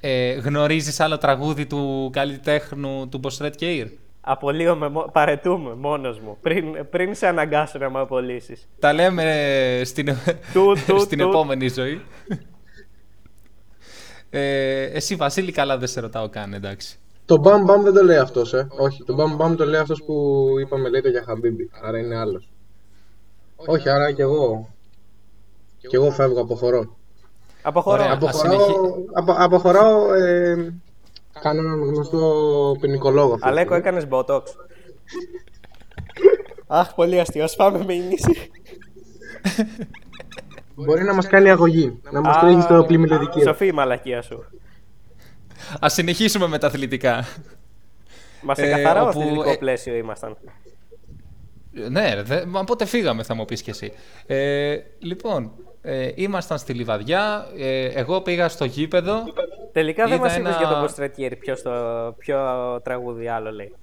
Ε, 0.00 0.32
γνωρίζεις 0.32 1.00
άλλο 1.00 1.18
τραγούδι 1.18 1.66
του 1.66 2.10
καλλιτέχνου 2.12 3.08
του 3.08 3.18
Μποσρέτ 3.18 3.54
και 3.54 3.72
Ήρ. 3.74 3.86
Απολύομαι, 4.28 4.88
μο- 4.88 5.10
παρετούμε 5.12 5.74
μόνος 5.74 6.20
μου, 6.20 6.36
πριν, 6.40 6.64
πριν 6.90 7.14
σε 7.14 7.26
αναγκάσω 7.26 7.78
να 7.78 7.90
με 7.90 8.00
απολύσεις. 8.00 8.68
Τα 8.78 8.92
λέμε 8.92 9.22
ε, 9.78 9.84
στην, 9.84 10.06
Του, 10.52 10.72
του, 10.86 10.98
στην 11.00 11.18
του. 11.18 11.28
επόμενη 11.28 11.68
ζωή. 11.68 12.00
Ε, 14.30 14.82
εσύ 14.82 15.14
Βασίλη 15.14 15.52
καλά 15.52 15.78
δεν 15.78 15.88
σε 15.88 16.00
ρωτάω 16.00 16.28
καν 16.28 16.52
εντάξει. 16.52 16.98
Το 17.26 17.38
μπαμ 17.38 17.62
μπαμ 17.64 17.82
δεν 17.82 17.92
το 17.94 18.02
λέει 18.04 18.16
αυτός, 18.16 18.54
ε. 18.54 18.66
Όχι, 18.78 19.02
το 19.04 19.14
μπαμ 19.14 19.36
μπαμ 19.36 19.54
το 19.54 19.64
λέει 19.64 19.80
αυτός 19.80 20.02
που 20.06 20.44
είπαμε 20.60 20.88
λέει 20.88 21.00
το 21.00 21.08
για 21.08 21.22
Χαμπίμπι. 21.26 21.70
Άρα 21.82 21.98
είναι 21.98 22.16
άλλος. 22.18 22.48
Όχι, 23.56 23.88
άρα 23.90 24.12
και 24.12 24.22
εγώ. 24.22 24.68
Και 25.78 25.96
εγώ 25.96 26.10
φεύγω, 26.10 26.40
αποχωρώ. 26.40 26.96
Αποχωρώ. 27.62 28.02
Ωραία. 28.02 28.12
Αποχωράω, 28.12 28.52
συνεχί- 28.60 29.08
απο, 29.14 29.34
αποχωράω 29.38 30.14
ε, 30.14 30.74
κάνω 31.40 31.60
έναν 31.60 31.80
γνωστό 31.82 32.76
ποινικολόγο. 32.80 33.32
αυτή 33.32 33.42
τη 33.42 33.48
Αλέκο, 33.48 33.74
στιγμή. 33.74 33.98
έκανες 33.98 34.06
botox. 34.10 34.42
Αχ, 36.66 36.94
πολύ 36.94 37.20
αστείο. 37.20 37.44
Ας 37.44 37.56
πάμε 37.56 37.84
με 37.84 37.94
ίνιση. 37.94 38.50
Μπορεί 40.74 41.02
να 41.04 41.14
μας 41.14 41.26
κάνει 41.26 41.50
αγωγή, 41.50 42.00
να 42.10 42.20
μας 42.20 42.36
Α, 42.36 42.40
τρέχει 42.40 42.60
στο 42.60 42.84
πλημμυλοδικείο. 42.86 43.42
Σοφή 43.42 43.66
η 43.66 43.72
μαλακία 43.72 44.22
σου. 44.22 44.44
Ας 45.80 45.92
συνεχίσουμε 45.92 46.46
με 46.46 46.58
τα 46.58 46.66
αθλητικά. 46.66 47.24
Μας 48.42 48.56
σε 48.56 48.66
Ε, 48.66 48.70
καθαρό 48.70 49.00
όπου, 49.00 49.08
αθλητικό 49.20 49.50
ε, 49.50 49.56
πλαίσιο 49.56 49.94
ήμασταν. 49.96 50.36
Ναι, 51.90 52.14
ρε, 52.14 52.22
δε, 52.22 52.46
μα 52.46 52.64
πότε 52.64 52.84
φύγαμε 52.84 53.22
θα 53.22 53.34
μου 53.34 53.44
πεις 53.44 53.62
κι 53.62 53.70
εσύ. 53.70 53.92
Ε, 54.26 54.76
λοιπόν, 54.98 55.52
ε, 55.82 56.10
ήμασταν 56.14 56.58
στη 56.58 56.72
Λιβαδιά, 56.72 57.46
ε, 57.58 57.84
εγώ 57.86 58.20
πήγα 58.20 58.48
στο 58.48 58.64
γήπεδο. 58.64 59.22
Τελικά 59.76 60.04
δεν 60.04 60.12
είδα 60.12 60.22
μας 60.22 60.36
είπες 60.36 60.48
ένα- 60.48 60.58
για 60.58 60.68
τον 60.68 60.80
Μποστρετιέρη 60.80 61.36
ποιος, 61.36 61.62
το, 61.62 61.70
ποιο 62.18 62.38
τραγούδι 62.84 63.28
άλλο 63.28 63.50
λέει. 63.50 63.74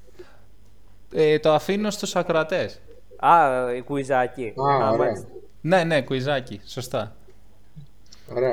Ε, 1.14 1.40
το 1.40 1.54
αφήνω 1.54 1.90
στους 1.90 2.16
ακροατές. 2.16 2.80
Α, 3.20 3.48
η 3.76 3.82
κουιζάκι. 3.82 4.54
Α, 4.58 4.64
ωραία. 4.64 4.92
μάλιστα. 4.98 5.28
Ναι, 5.62 5.84
ναι, 5.84 6.02
κουιζάκι, 6.02 6.62
σωστά. 6.66 7.16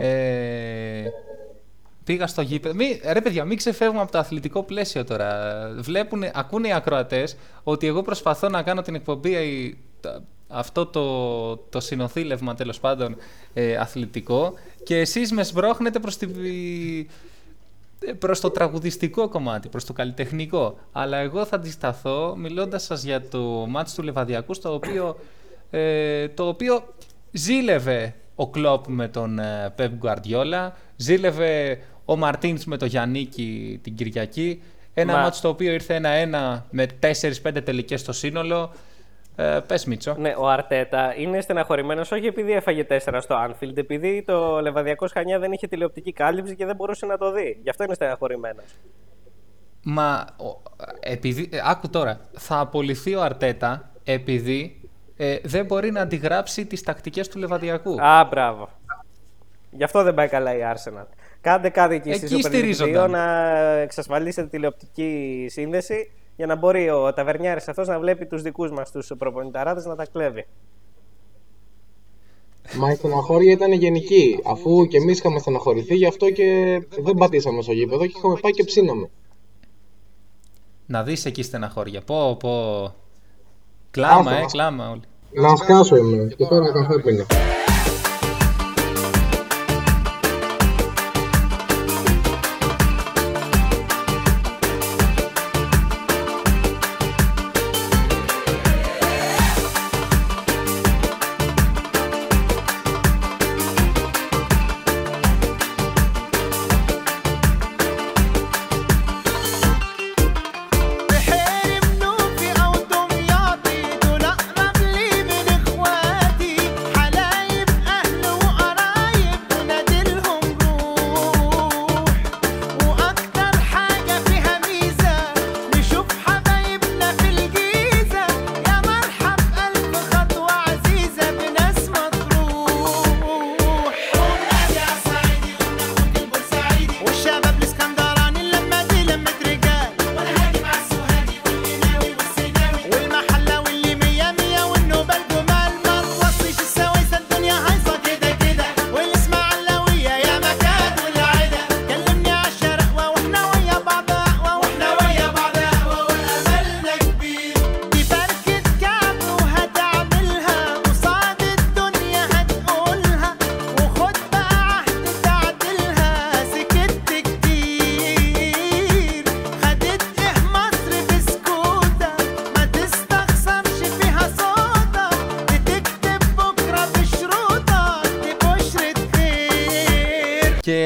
Ε, 0.01 1.03
πήγα 2.05 2.27
στο 2.27 2.43
γήπεδο. 2.43 2.75
Μη, 2.75 3.01
ρε 3.13 3.21
παιδιά, 3.21 3.45
μην 3.45 3.57
ξεφεύγουμε 3.57 4.01
από 4.01 4.13
το 4.13 4.19
αθλητικό 4.19 4.63
πλαίσιο 4.63 5.05
τώρα. 5.05 5.59
Βλέπουν, 5.79 6.23
ακούνε 6.33 6.69
οι 6.69 6.73
ακροατές 6.73 7.37
ότι 7.63 7.87
εγώ 7.87 8.03
προσπαθώ 8.03 8.49
να 8.49 8.63
κάνω 8.63 8.83
την 8.83 8.95
εκπομπή 8.95 9.35
αυτό 10.49 10.87
το, 10.87 11.57
το 11.57 11.81
συνοθήλευμα 11.81 12.55
τέλος 12.55 12.81
πάντων 12.81 13.17
ε, 13.55 13.77
αθλητικό 13.77 14.55
και 14.83 14.99
εσείς 14.99 15.33
με 15.33 15.43
σμπρώχνετε 15.43 15.99
προς, 15.99 16.17
τη, 16.17 16.27
προς 18.19 18.41
το 18.41 18.51
τραγουδιστικό 18.51 19.29
κομμάτι, 19.29 19.69
προς 19.69 19.85
το 19.85 19.93
καλλιτεχνικό. 19.93 20.79
Αλλά 20.93 21.17
εγώ 21.17 21.45
θα 21.45 21.57
αντισταθώ 21.57 22.35
μιλώντας 22.37 22.83
σας 22.83 23.03
για 23.03 23.29
το 23.29 23.41
μάτς 23.69 23.95
του 23.95 24.03
Λεβαδιακού 24.03 24.55
στο 24.55 24.75
οποίο, 24.75 25.17
ε, 25.71 26.29
το 26.29 26.49
οποίο 26.49 26.95
ζήλευε 27.31 28.15
ο 28.35 28.49
Κλόπ 28.49 28.87
με 28.89 29.09
τον 29.09 29.39
ε, 29.39 29.73
Πεπ 29.77 29.93
Γκουαρδιόλα, 29.93 30.77
ζήλευε 30.97 31.79
ο 32.05 32.17
Μαρτίνς 32.17 32.65
με 32.65 32.77
τον 32.77 32.89
Γιαννίκη 32.89 33.81
την 33.83 33.95
Κυριακή. 33.95 34.63
Ένα 34.95 35.13
Μα... 35.13 35.21
μάτς 35.21 35.41
το 35.41 35.49
οποίο 35.49 35.73
ήρθε 35.73 35.95
ένα-ένα 35.95 36.67
με 36.71 36.87
4-5 37.01 37.63
τελικές 37.65 38.01
στο 38.01 38.13
σύνολο. 38.13 38.73
Ε, 39.37 39.59
Πες 39.67 39.85
Μίτσο. 39.85 40.15
Ναι, 40.19 40.35
ο 40.39 40.49
Αρτέτα 40.49 41.15
είναι 41.17 41.41
στεναχωρημένος 41.41 42.13
όχι 42.13 42.27
επειδή 42.27 42.53
έφαγε 42.53 42.87
4 42.89 43.19
στο 43.19 43.37
Anfield, 43.49 43.77
επειδή 43.77 44.23
το 44.27 44.61
Λεβαδιακό 44.61 45.07
Χανιά 45.13 45.39
δεν 45.39 45.53
είχε 45.53 45.67
τηλεοπτική 45.67 46.13
κάλυψη 46.13 46.57
και 46.57 46.67
δεν 46.67 46.77
μπορούσε 46.77 47.07
να 47.07 47.19
το 47.19 47.33
δει. 47.33 47.59
Γι' 47.63 47.71
αυτό 47.71 47.85
είναι 47.85 47.95
στεναχωρημένος. 47.95 48.65
Μα 49.83 50.25
επειδή. 51.01 51.49
Ε, 51.53 51.59
άκου 51.65 51.91
τώρα. 51.91 52.21
Θα 52.33 52.59
απολυθεί 52.61 53.15
ο 53.15 53.23
Αρτέτα 53.23 53.91
επειδή 54.05 54.81
ε, 55.17 55.39
δεν 55.43 55.65
μπορεί 55.65 55.91
να 55.91 56.01
αντιγράψει 56.01 56.67
τις 56.67 56.83
τακτικές 56.83 57.29
του 57.29 57.39
Λεβαδιακού. 57.39 58.03
Α, 58.03 58.25
μπράβο. 58.25 58.69
Γι' 59.71 59.85
αυτό 59.85 60.03
δεν 60.03 60.15
πάει 60.15 60.29
καλά 60.29 60.57
η 60.57 60.61
Arsenal. 60.75 61.07
Κάντε 61.41 61.69
κάτι 61.69 61.95
εκεί, 61.95 62.11
εκεί 62.11 62.43
στη 62.43 62.75
Super 62.79 63.09
να 63.09 63.43
εξασφαλίσετε 63.69 64.49
τηλεοπτική 64.49 65.47
σύνδεση 65.51 66.11
για 66.41 66.49
να 66.49 66.57
μπορεί 66.57 66.91
ο 66.91 67.13
ταβερνιάρης 67.13 67.69
αυτός 67.69 67.89
να 67.89 67.99
βλέπει 67.99 68.27
τους 68.27 68.43
δικούς 68.43 68.71
μας 68.71 68.91
τους 68.91 69.13
προπονηταράδες 69.19 69.85
να 69.85 69.97
τα 69.97 70.07
κλέβει. 70.13 70.47
Μα 72.79 72.91
η 72.91 72.95
στεναχώρια 72.95 73.53
ήταν 73.53 73.73
γενική. 73.73 74.41
Αφού 74.45 74.87
και 74.87 74.97
εμείς 74.97 75.19
είχαμε 75.19 75.39
στεναχωρηθεί, 75.39 75.95
γι' 75.95 76.07
αυτό 76.07 76.31
και 76.31 76.81
δεν 77.01 77.15
πατήσαμε 77.15 77.63
στο 77.63 77.73
γήπεδο 77.73 78.07
και 78.07 78.13
είχαμε 78.17 78.37
πάει 78.41 78.53
και 78.53 78.65
ψήναμε. 78.65 79.11
Να 80.87 81.03
δεις 81.03 81.25
εκεί 81.25 81.43
στεναχώρια. 81.43 82.01
Πω, 82.01 82.37
πω. 82.37 82.95
Κλάμα, 83.91 84.33
ε, 84.33 84.45
κλάμα 84.51 84.91
όλοι. 84.91 85.03
Να 85.33 85.57
σκάσω 85.57 85.97
είμαι. 85.97 86.35
Και 86.37 86.47
τώρα 86.47 86.73
καφέ 86.73 87.01
πίνω. 87.01 87.25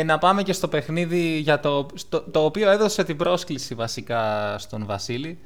Να 0.05 0.19
πάμε 0.19 0.43
και 0.43 0.53
στο 0.53 0.69
παιχνίδι 0.69 1.39
για 1.39 1.61
το, 1.61 1.87
το 2.31 2.45
οποίο 2.45 2.71
έδωσε 2.71 3.05
την 3.05 3.17
πρόσκληση 3.17 3.75
βασικά 3.75 4.55
στον 4.59 4.87
Βασίλη. 4.87 5.39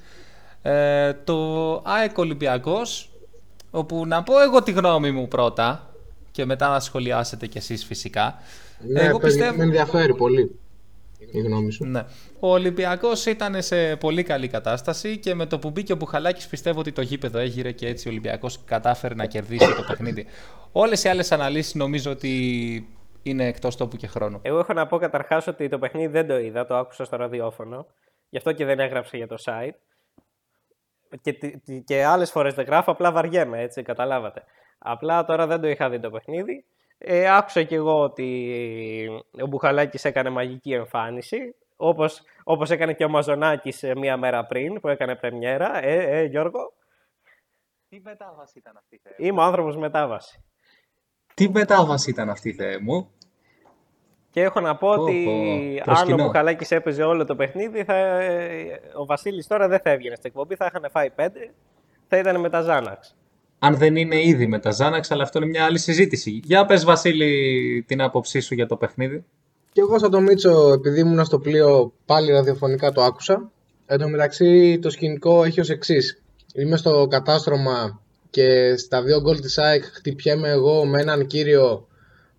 Ε, 0.62 1.12
το 1.12 1.72
ΑΕΚ 1.84 2.18
Ολυμπιακός, 2.18 3.11
όπου 3.70 4.06
να 4.06 4.22
πω 4.22 4.40
εγώ 4.40 4.62
τη 4.62 4.72
γνώμη 4.72 5.11
μου 5.11 5.28
πρώτα 5.28 5.90
και 6.30 6.44
μετά 6.44 6.68
να 6.68 6.80
σχολιάσετε 6.80 7.46
κι 7.46 7.59
εσείς 7.59 7.84
φυσικά. 7.84 8.38
Ναι, 8.78 9.00
εγώ 9.00 9.18
πιστεύω... 9.18 9.56
με 9.56 9.62
ενδιαφέρει 9.62 10.14
πολύ 10.14 10.59
η 11.30 11.40
γνώμη 11.40 11.72
σου. 11.72 11.84
Ναι. 11.84 12.04
Ο 12.38 12.52
Ολυμπιακός 12.52 13.26
ήταν 13.26 13.62
σε 13.62 13.96
πολύ 13.96 14.22
καλή 14.22 14.48
κατάσταση 14.48 15.18
και 15.18 15.34
με 15.34 15.46
το 15.46 15.59
που 15.59 15.70
μπήκε 15.70 15.92
ο 15.92 15.96
Μπουχαλάκης 15.96 16.46
πιστεύω 16.46 16.80
ότι 16.80 16.92
το 16.92 17.02
γήπεδο 17.02 17.38
έγειρε 17.38 17.72
και 17.72 17.86
έτσι 17.86 18.09
ο 18.09 18.11
Ολυμπιακός 18.11 18.61
κατάφερε 18.64 19.14
να 19.14 19.26
κερδίσει 19.26 19.74
το 19.76 19.84
παιχνίδι. 19.86 20.26
Όλες 20.72 21.04
οι 21.04 21.09
άλλες 21.09 21.32
αναλύσεις 21.32 21.74
νομίζω 21.74 22.11
ότι 22.11 22.86
είναι 23.28 23.46
εκτός 23.46 23.76
τόπου 23.76 23.96
και 23.96 24.06
χρόνου. 24.06 24.40
Εγώ 24.42 24.58
έχω 24.58 24.72
να 24.72 24.86
πω 24.86 24.98
καταρχάς 24.98 25.46
ότι 25.46 25.68
το 25.68 25.78
παιχνίδι 25.78 26.06
δεν 26.06 26.26
το 26.26 26.38
είδα, 26.38 26.66
το 26.66 26.76
άκουσα 26.76 27.04
στο 27.04 27.16
ραδιόφωνο. 27.16 27.86
Γι' 28.28 28.36
αυτό 28.36 28.52
και 28.52 28.64
δεν 28.64 28.80
έγραψα 28.80 29.16
για 29.16 29.26
το 29.26 29.36
site. 29.44 29.74
Και, 31.20 31.32
και 31.84 32.04
άλλες 32.04 32.30
φορές 32.30 32.54
δεν 32.54 32.64
γράφω, 32.64 32.90
απλά 32.90 33.12
βαριέμαι, 33.12 33.60
έτσι, 33.60 33.82
καταλάβατε. 33.82 34.44
Απλά 34.78 35.24
τώρα 35.24 35.46
δεν 35.46 35.60
το 35.60 35.68
είχα 35.68 35.90
δει 35.90 36.00
το 36.00 36.10
παιχνίδι. 36.10 36.64
Ε, 36.98 37.36
άκουσα 37.36 37.62
κι 37.62 37.74
εγώ 37.74 38.00
ότι 38.02 39.08
ο 39.42 39.46
Μπουχαλάκης 39.46 40.04
έκανε 40.04 40.30
μαγική 40.30 40.72
εμφάνιση, 40.72 41.54
όπως, 41.76 42.22
όπως 42.44 42.70
έκανε 42.70 42.92
και 42.92 43.04
ο 43.04 43.08
Μαζονάκης 43.08 43.84
μία 43.96 44.16
μέρα 44.16 44.46
πριν 44.46 44.80
που 44.80 44.88
έκανε 44.88 45.16
πρεμιέρα. 45.16 45.84
Ε, 45.84 46.18
ε, 46.18 46.24
Γιώργο. 46.24 46.72
Τι 47.88 48.00
μετάβαση 48.00 48.58
ήταν 48.58 48.76
αυτή, 48.76 49.00
Θεέ. 49.02 49.28
Είμαι 49.28 49.40
ο 49.40 49.42
άνθρωπος 49.42 49.76
μετάβαση. 49.76 50.44
Τι 51.34 51.50
μετάβαση 51.50 52.10
ήταν 52.10 52.30
αυτή, 52.30 52.52
Θεέ 52.52 52.78
μου; 52.78 53.10
Και 54.39 54.45
έχω 54.45 54.61
να 54.61 54.76
πω 54.76 54.89
ότι 54.89 55.26
αν 55.86 56.12
ο 56.12 56.14
Μπουχαλάκη 56.16 56.74
έπαιζε 56.74 57.03
όλο 57.03 57.24
το 57.24 57.34
παιχνίδι, 57.36 57.84
θα... 57.84 57.95
ο 58.99 59.05
Βασίλης 59.05 59.47
τώρα 59.47 59.68
δεν 59.68 59.80
θα 59.80 59.91
έβγαινε 59.91 60.14
στην 60.14 60.30
εκπομπή, 60.30 60.55
θα 60.55 60.66
είχαν 60.66 60.91
φάει 60.91 61.11
πέντε, 61.11 61.51
θα 62.09 62.18
ήταν 62.18 62.41
με 62.41 62.51
τα 62.51 62.61
Ζάναξ. 62.61 63.16
Αν 63.59 63.76
δεν 63.76 63.97
είναι 63.97 64.22
ήδη 64.22 64.47
με 64.47 64.59
τα 64.59 64.70
Ζάναξ, 64.70 65.11
αλλά 65.11 65.22
αυτό 65.22 65.39
είναι 65.39 65.49
μια 65.49 65.64
άλλη 65.64 65.78
συζήτηση. 65.78 66.41
Για 66.45 66.66
πες 66.66 66.84
Βασίλη 66.84 67.84
την 67.86 68.01
άποψή 68.01 68.41
σου 68.41 68.55
για 68.55 68.66
το 68.66 68.76
παιχνίδι. 68.76 69.24
Και 69.72 69.80
εγώ 69.80 69.99
σαν 69.99 70.11
το 70.11 70.20
Μίτσο, 70.20 70.72
επειδή 70.72 71.01
ήμουν 71.01 71.24
στο 71.24 71.39
πλοίο, 71.39 71.93
πάλι 72.07 72.32
ραδιοφωνικά 72.32 72.93
το 72.93 73.03
άκουσα. 73.03 73.51
Εν 73.86 73.99
τω 73.99 74.09
μεταξύ 74.09 74.78
το 74.78 74.91
σκηνικό 74.91 75.45
έχει 75.45 75.61
ως 75.61 75.70
εξής. 75.70 76.22
Είμαι 76.55 76.76
στο 76.76 77.07
κατάστρωμα 77.11 78.01
και 78.30 78.76
στα 78.76 79.03
δύο 79.03 79.20
γκολ 79.20 79.41
της 79.41 79.59
ΑΕΚ 79.59 79.84
χτυπιέμαι 79.84 80.49
εγώ 80.49 80.84
με 80.84 81.01
έναν 81.01 81.26
κύριο 81.26 81.86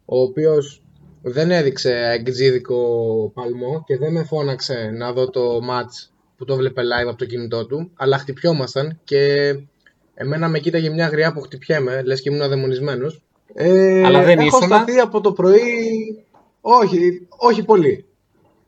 ο 0.05 0.19
οποίος 0.19 0.81
δεν 1.21 1.51
έδειξε 1.51 1.93
εγκτζίδικο 2.11 2.77
παλμό 3.33 3.83
και 3.85 3.97
δεν 3.97 4.11
με 4.11 4.23
φώναξε 4.23 4.91
να 4.93 5.13
δω 5.13 5.29
το 5.29 5.59
match 5.69 6.09
που 6.37 6.45
το 6.45 6.55
βλέπε 6.55 6.81
live 6.81 7.07
από 7.07 7.17
το 7.17 7.25
κινητό 7.25 7.65
του, 7.65 7.91
αλλά 7.95 8.17
χτυπιόμασταν 8.17 8.99
και 9.03 9.53
εμένα 10.13 10.47
με 10.47 10.59
κοίταγε 10.59 10.89
μια 10.89 11.07
γριά 11.07 11.33
που 11.33 11.41
χτυπιέμαι, 11.41 12.01
λες 12.05 12.21
και 12.21 12.29
ήμουν 12.29 12.49
δαιμονισμένος. 12.49 13.21
Ε, 13.53 14.03
αλλά 14.05 14.23
δεν 14.23 14.39
έχω 14.39 14.61
σταθεί 14.61 14.99
από 14.99 15.21
το 15.21 15.31
πρωί, 15.31 15.59
όχι, 16.61 17.27
όχι 17.29 17.63
πολύ. 17.65 18.05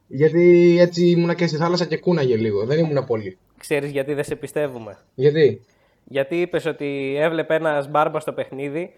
Γιατί 0.08 0.78
έτσι 0.80 1.06
ήμουνα 1.06 1.34
και 1.34 1.48
στη 1.48 1.58
θάλασσα 1.58 1.86
και 1.86 1.98
κούναγε 1.98 2.36
λίγο, 2.36 2.66
δεν 2.66 2.80
ήμουνα 2.80 3.04
πολύ. 3.04 3.38
Ξέρεις 3.58 3.92
γιατί 3.92 4.14
δεν 4.14 4.24
σε 4.24 4.36
πιστεύουμε; 4.36 4.98
Γιατί; 5.16 5.62
Γιατί 6.04 6.42
είπες 6.42 6.66
ότι 6.66 7.16
έβλεπε 7.20 7.56
ένας 7.56 7.92
μπάρμπας 7.92 8.22
στο 8.22 8.34
παιχνίδι 8.34 8.94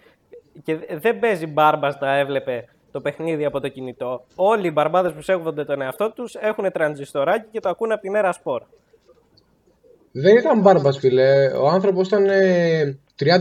και 0.64 0.78
δεν 1.00 1.20
παίζει 1.20 1.48
μπάρμπας 1.48 1.98
να 2.02 2.18
έβλεπε 2.18 2.68
το 2.94 3.02
παιχνίδι 3.02 3.46
από 3.46 3.60
το 3.60 3.68
κινητό. 3.68 4.26
Όλοι 4.36 4.68
οι 4.68 4.72
μπαρμπάδες 4.74 5.14
που 5.14 5.22
σέβονται 5.22 5.66
τον 5.66 5.82
εαυτό 5.82 6.12
τους 6.12 6.36
έχουν 6.36 6.72
τρανζιστοράκι 6.72 7.48
και 7.52 7.60
το 7.60 7.70
ακούνε 7.70 7.94
από 7.94 8.02
την 8.02 8.16
Έρα 8.16 8.32
Σπορ. 8.32 8.62
Δεν 10.12 10.38
ήταν 10.38 10.60
μπάρμπας, 10.60 10.98
φίλε. 10.98 11.48
Ο 11.48 11.68
άνθρωπος 11.68 12.08
ήταν 12.08 12.24
30 12.24 12.30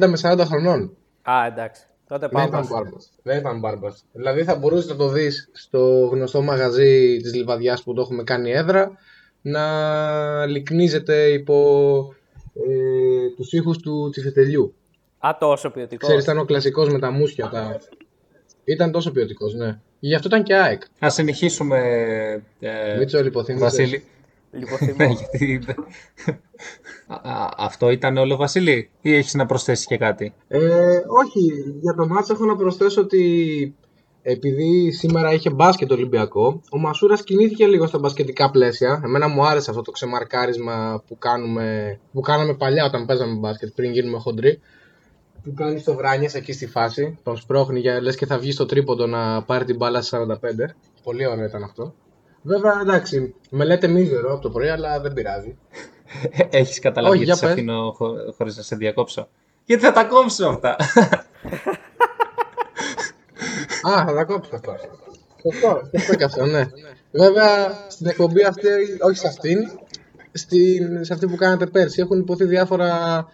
ε, 0.01 0.07
με 0.07 0.19
40 0.23 0.41
χρονών. 0.45 0.97
Α, 1.23 1.47
εντάξει. 1.47 1.87
Τότε 2.09 2.29
Δεν 2.33 2.47
ήταν 2.47 2.67
μπάρμπας. 2.71 3.11
Δεν 3.23 3.39
ήταν 3.39 3.59
μπάρμπας. 3.59 4.05
Δηλαδή 4.13 4.45
θα 4.45 4.57
μπορούσες 4.57 4.91
να 4.91 4.97
το 4.97 5.09
δεις 5.09 5.51
στο 5.53 6.09
γνωστό 6.13 6.43
μαγαζί 6.43 7.17
της 7.23 7.35
Λιβαδιάς 7.35 7.83
που 7.83 7.95
το 7.95 8.01
έχουμε 8.01 8.23
κάνει 8.23 8.51
έδρα 8.51 8.91
να 9.43 10.47
λυκνίζεται 10.47 11.29
υπό 11.29 11.57
ε, 12.55 13.35
τους 13.37 13.53
ήχους 13.53 13.79
του 13.79 14.09
τσιφετελιού. 14.11 14.75
Α, 15.27 15.37
τόσο 15.39 15.71
ποιοτικός. 15.71 16.09
Ξέρεις, 16.09 16.25
ήταν 16.25 16.39
ο 16.39 16.45
κλασικός 16.45 16.89
με 16.89 16.99
τα 16.99 17.11
μουσια. 17.11 17.49
Τα... 17.49 17.81
Ήταν 18.65 18.91
τόσο 18.91 19.11
ποιοτικός, 19.11 19.55
ναι. 19.55 19.79
Γι' 20.01 20.15
αυτό 20.15 20.29
ήταν 20.29 20.43
και 20.43 20.55
ΑΕΚ. 20.55 20.83
Α 21.05 21.11
συνεχίσουμε. 21.11 21.79
Ε, 22.61 22.97
Μίτσο, 22.99 23.19
Βασίλη. 23.59 24.05
Ναι, 24.99 25.09
αυτό 27.57 27.91
ήταν 27.91 28.17
όλο, 28.17 28.37
Βασίλη, 28.37 28.91
ή 29.01 29.15
έχεις 29.15 29.35
να 29.35 29.47
προσθέσεις 29.47 29.87
και 29.87 29.97
κάτι; 29.97 30.35
Ε, 30.49 30.59
όχι, 31.07 31.75
για 31.81 31.95
το 31.95 32.07
μάτς 32.07 32.31
έχω 32.31 32.45
να 32.45 32.57
προσθέσω 32.57 33.01
ότι 33.01 33.75
επειδή 34.23 34.91
σήμερα 34.91 35.33
είχε 35.33 35.51
μπάσκετ 35.51 35.89
το 35.89 35.95
Ολυμπιακό, 35.95 36.61
ο 36.71 36.79
Μασούρας 36.79 37.25
κινήθηκε 37.25 37.67
λίγο 37.67 37.87
στα 37.87 37.99
μπασκετικά 37.99 38.51
πλαίσια. 38.51 39.01
Εμένα 39.05 39.29
μου 39.29 39.47
άρεσε 39.47 39.71
αυτό 39.71 39.83
το 39.83 39.91
ξεμαρκάρισμα 39.91 41.03
που, 41.07 41.19
κάνουμε, 41.19 41.99
που 42.13 42.21
κάναμε 42.21 42.55
παλιά 42.55 42.85
όταν 42.85 43.07
παίζαμε 43.07 43.35
μπάσκετ, 43.39 43.71
πριν 43.75 43.93
γίνουμε 43.93 44.19
χοντροί. 44.19 44.61
Που 45.43 45.55
κάνει 45.55 45.83
το 45.83 45.95
Βράνιε 45.95 46.29
εκεί 46.33 46.53
στη 46.53 46.67
φάση, 46.67 47.19
τον 47.23 47.37
σπρώχνει 47.37 47.81
για 47.81 48.01
λες 48.01 48.17
και 48.17 48.27
θα 48.27 48.39
βγει 48.39 48.53
στο 48.53 48.67
τρίποντο 48.67 49.07
να 49.07 49.43
πάρει 49.43 49.65
την 49.65 49.77
μπάλα 49.77 50.03
στις 50.03 50.19
45. 50.21 50.35
Πολύ 51.03 51.27
ωραίο 51.27 51.45
ήταν 51.45 51.63
αυτό. 51.63 51.95
Βέβαια, 52.43 52.81
εντάξει, 52.81 53.35
με 53.51 53.65
λέτε 53.65 53.87
μίζερο 53.87 54.33
από 54.33 54.43
το 54.43 54.51
πρωί, 54.51 54.69
αλλά 54.69 55.01
δεν 55.01 55.13
πειράζει. 55.13 55.59
Έχεις 56.51 56.79
καταλάβει 56.79 57.17
γιατί 57.17 57.39
σε 57.39 57.47
αφήνω 57.47 57.93
χω... 57.97 58.15
χωρίς 58.37 58.57
να 58.57 58.63
σε 58.63 58.77
διακόψω. 58.77 59.29
Γιατί 59.65 59.83
θα 59.83 59.93
τα 59.93 60.05
κόψω 60.05 60.47
αυτά; 60.47 60.71
Α, 63.89 64.05
θα 64.07 64.15
τα 64.15 64.25
κόψω 64.25 64.51
αυτό. 64.55 64.75
Σωστό, 65.43 65.91
σωστό 65.99 66.15
και 66.15 66.25
αυτό, 66.25 66.47
ναι. 66.47 66.67
Βέβαια, 67.11 67.73
στην 67.89 68.07
εκπομπή 68.07 68.45
αυτή, 68.45 68.69
όχι 69.01 69.19
σε 69.19 69.27
αυτήν, 69.27 69.59
στην, 70.33 71.05
σε 71.05 71.13
αυτή 71.13 71.27
που 71.27 71.37
κάνατε 71.37 71.67
πέρσι, 71.67 72.01
έχουν 72.01 72.19
υποθεί 72.19 72.45
διάφορα 72.45 73.27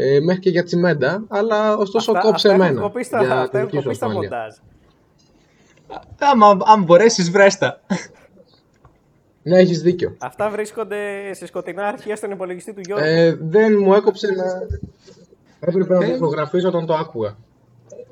ε, 0.00 0.20
μέχρι 0.20 0.40
και 0.40 0.50
για 0.50 0.62
τσιμέντα, 0.62 1.24
αλλά 1.28 1.76
ωστόσο 1.76 2.12
αυτά, 2.12 2.22
κόψε 2.28 2.48
αυτά 2.48 2.64
εμένα. 2.64 2.84
Αυτά 2.84 3.58
έχουν 3.58 3.82
κοπεί 3.82 3.94
στα 3.94 4.10
μοντάζ. 4.10 4.54
Άμα, 6.18 6.58
αν 6.64 6.82
μπορέσεις, 6.82 7.30
βρέστα. 7.30 7.80
Ναι, 9.42 9.58
έχεις 9.58 9.82
δίκιο. 9.82 10.16
Αυτά 10.18 10.50
βρίσκονται 10.50 11.32
σε 11.32 11.46
σκοτεινά 11.46 11.86
αρχεία 11.86 12.16
στον 12.16 12.30
υπολογιστή 12.30 12.72
του 12.72 12.80
Γιώργου. 12.80 13.04
Ε, 13.06 13.36
δεν 13.40 13.78
μου 13.78 13.94
έκοψε 13.94 14.26
να. 14.26 14.44
Έπρεπε 15.60 15.94
να 15.94 16.00
το 16.00 16.06
ηχογραφήσω 16.06 16.68
όταν 16.68 16.86
το 16.86 16.94
άκουγα. 16.94 17.36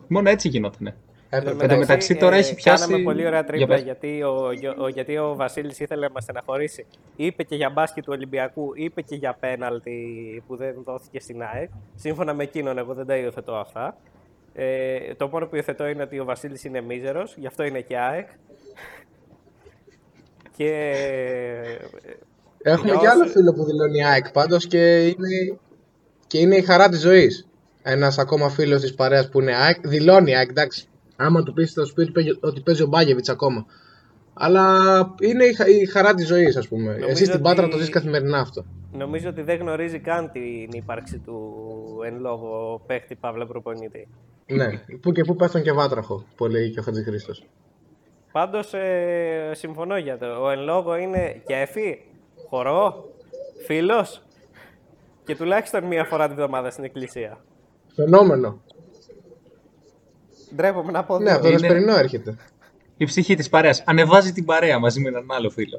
Μόνο 0.07 0.31
έτσι 0.31 0.49
γινότανε. 0.49 0.97
Εν 1.29 1.69
τω 1.69 1.77
μεταξύ 1.77 2.17
τώρα 2.17 2.37
έχει 2.37 2.55
πιάσει. 2.55 2.85
Κάναμε 2.85 3.03
πολύ 3.03 3.27
ωραία 3.27 3.45
τρίπλα 3.45 3.77
γιατί 3.77 4.23
ο, 4.23 4.51
ο, 4.79 4.89
γιατί 4.89 5.19
ο 5.19 5.35
Βασίλης 5.35 5.81
ήθελε 5.81 6.07
να 6.07 6.13
μας 6.13 6.23
στεναχωρήσει. 6.23 6.87
Είπε 7.17 7.43
και 7.43 7.55
για 7.55 7.71
μπάσκετ 7.71 8.05
του 8.05 8.13
Ολυμπιακού, 8.15 8.73
είπε 8.75 9.03
και 9.03 9.15
για 9.15 9.37
πέναλτι 9.41 10.43
που 10.47 10.57
δεν 10.57 10.75
δόθηκε 10.85 11.21
στην 11.21 11.43
ΑΕΚ. 11.43 11.71
Σύμφωνα 11.95 12.35
με 12.35 12.43
εκείνον, 12.43 12.79
εγώ 12.79 12.95
δεν 12.95 13.07
τα 13.07 13.17
υιοθετώ 13.17 13.55
αυτά. 13.55 13.97
Ε, 14.55 15.15
το 15.17 15.29
μόνο 15.29 15.47
που 15.47 15.57
υιοθετώ 15.57 15.87
είναι 15.87 16.03
ότι 16.03 16.19
ο 16.19 16.25
Βασίλης 16.25 16.65
είναι 16.65 16.81
μίζερος, 16.81 17.35
γι' 17.37 17.47
αυτό 17.47 17.65
είναι 17.65 17.81
και 17.81 17.97
ΑΕΚ. 17.99 18.29
Και... 20.57 20.93
Έχουμε 22.63 22.91
και 22.91 23.09
άλλο 23.09 23.27
φίλο 23.27 23.53
που 23.53 23.65
δηλώνει 23.65 24.05
ΑΕΚ 24.05 24.31
πάντως 24.33 24.67
και 24.67 25.07
είναι, 25.07 25.59
και 26.27 26.39
είναι 26.39 26.57
η 26.57 26.63
χαρά 26.63 26.89
της 26.89 27.01
ζωής. 27.01 27.47
Ένας 27.83 28.19
ακόμα 28.19 28.49
φίλος 28.49 28.81
της 28.81 28.95
παρέας 28.95 29.29
που 29.29 29.41
είναι 29.41 29.55
ΑΕΚ, 29.55 29.89
δηλώνει 29.89 30.37
ΑΕΚ, 30.37 30.49
εντάξει. 30.51 30.89
Άμα 31.17 31.43
του 31.43 31.53
πεις 31.53 31.71
στο 31.71 31.85
σπίτι 31.87 32.39
ότι 32.41 32.61
παίζει 32.61 32.83
ο 32.83 32.87
Μπάγεβιτς 32.87 33.29
ακόμα. 33.29 33.67
Αλλά 34.35 34.79
είναι 35.21 35.45
η 35.81 35.87
χαρά 35.87 36.15
της 36.15 36.27
ζωής 36.27 36.57
ας 36.57 36.69
πούμε. 36.69 36.93
Νομίζω 36.93 37.09
Εσύ 37.09 37.25
στην 37.25 37.43
Πάτρα 37.43 37.69
το 37.69 37.79
ζεις 37.79 37.89
καθημερινά 37.89 38.39
αυτό. 38.39 38.65
Νομίζω 38.93 39.29
ότι 39.29 39.43
δεν 39.43 39.59
γνωρίζει 39.59 39.99
καν 39.99 40.31
την 40.33 40.69
ύπαρξη 40.71 41.19
του 41.19 41.55
εν 42.07 42.21
λόγω 42.21 42.81
παίχτη 42.87 43.15
Παύλα 43.15 43.47
Προπονητή. 43.47 44.09
ναι, 44.47 44.67
που 45.01 45.13
και 45.13 45.25
που 45.25 45.37
πέθαν 45.37 45.63
και 45.63 45.73
βάτραχο, 45.73 46.25
που 46.37 46.47
λέει 46.47 46.71
και 46.71 46.81
ο 46.81 46.83
Χατζη 46.83 47.03
Χρήστος. 47.03 47.45
Πάντως 48.33 48.75
ε, 48.75 49.51
συμφωνώ 49.55 49.97
για 49.99 50.19
το. 50.19 50.27
Ο 50.27 50.51
εν 50.51 50.61
λόγω 50.61 50.97
είναι 50.97 51.43
κέφι, 51.47 51.99
χορό, 52.49 53.05
φίλος 53.67 54.23
και 55.25 55.37
τουλάχιστον 55.37 55.85
μία 55.85 56.05
φορά 56.05 56.29
τη 56.29 56.35
βδομάδα 56.35 56.71
στην 56.71 56.85
εκκλησία. 56.85 57.39
Φαινόμενο. 57.95 58.61
Ντρέπομαι 60.55 60.93
να 60.93 61.05
πω. 61.05 61.19
Ναι, 61.19 61.33
από 61.33 61.43
το 61.43 61.49
είναι... 61.49 61.95
έρχεται. 61.99 62.37
Η 62.97 63.05
ψυχή 63.05 63.35
της 63.35 63.49
παρέας. 63.49 63.83
Ανεβάζει 63.87 64.33
την 64.33 64.45
παρέα 64.45 64.79
μαζί 64.79 65.01
με 65.01 65.09
έναν 65.09 65.27
άλλο 65.31 65.51
φίλο. 65.51 65.79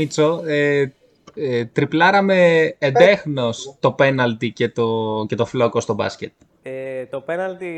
Μίτσο, 0.00 0.42
ε, 0.46 0.92
ε, 1.34 1.64
τριπλάραμε 1.64 2.70
εντέχνος 2.78 3.76
το 3.80 3.92
πέναλτι 3.92 4.52
και 4.52 4.68
το, 4.68 4.86
και 5.28 5.34
το 5.34 5.44
φλόκο 5.44 5.80
στο 5.80 5.94
μπάσκετ. 5.94 6.32
Ε, 6.62 7.06
το 7.06 7.20
πέναλτι 7.20 7.70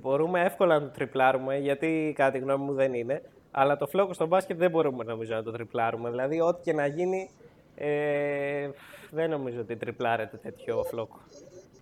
μπορούμε 0.00 0.40
εύκολα 0.40 0.74
να 0.74 0.80
το 0.80 0.90
τριπλάρουμε, 0.94 1.58
γιατί 1.58 2.12
κατά 2.16 2.30
τη 2.30 2.38
γνώμη 2.38 2.64
μου 2.64 2.72
δεν 2.72 2.94
είναι. 2.94 3.22
Αλλά 3.50 3.76
το 3.76 3.86
φλόκο 3.86 4.12
στο 4.12 4.26
μπάσκετ 4.26 4.58
δεν 4.58 4.70
μπορούμε 4.70 5.04
νομίζω 5.04 5.34
να 5.34 5.42
το 5.42 5.50
τριπλάρουμε. 5.50 6.10
Δηλαδή, 6.10 6.40
ό,τι 6.40 6.62
και 6.62 6.72
να 6.72 6.86
γίνει, 6.86 7.30
ε, 7.74 8.68
δεν 9.10 9.30
νομίζω 9.30 9.60
ότι 9.60 9.76
τριπλάρεται 9.76 10.36
τέτοιο 10.36 10.84
φλόκο. 10.90 11.18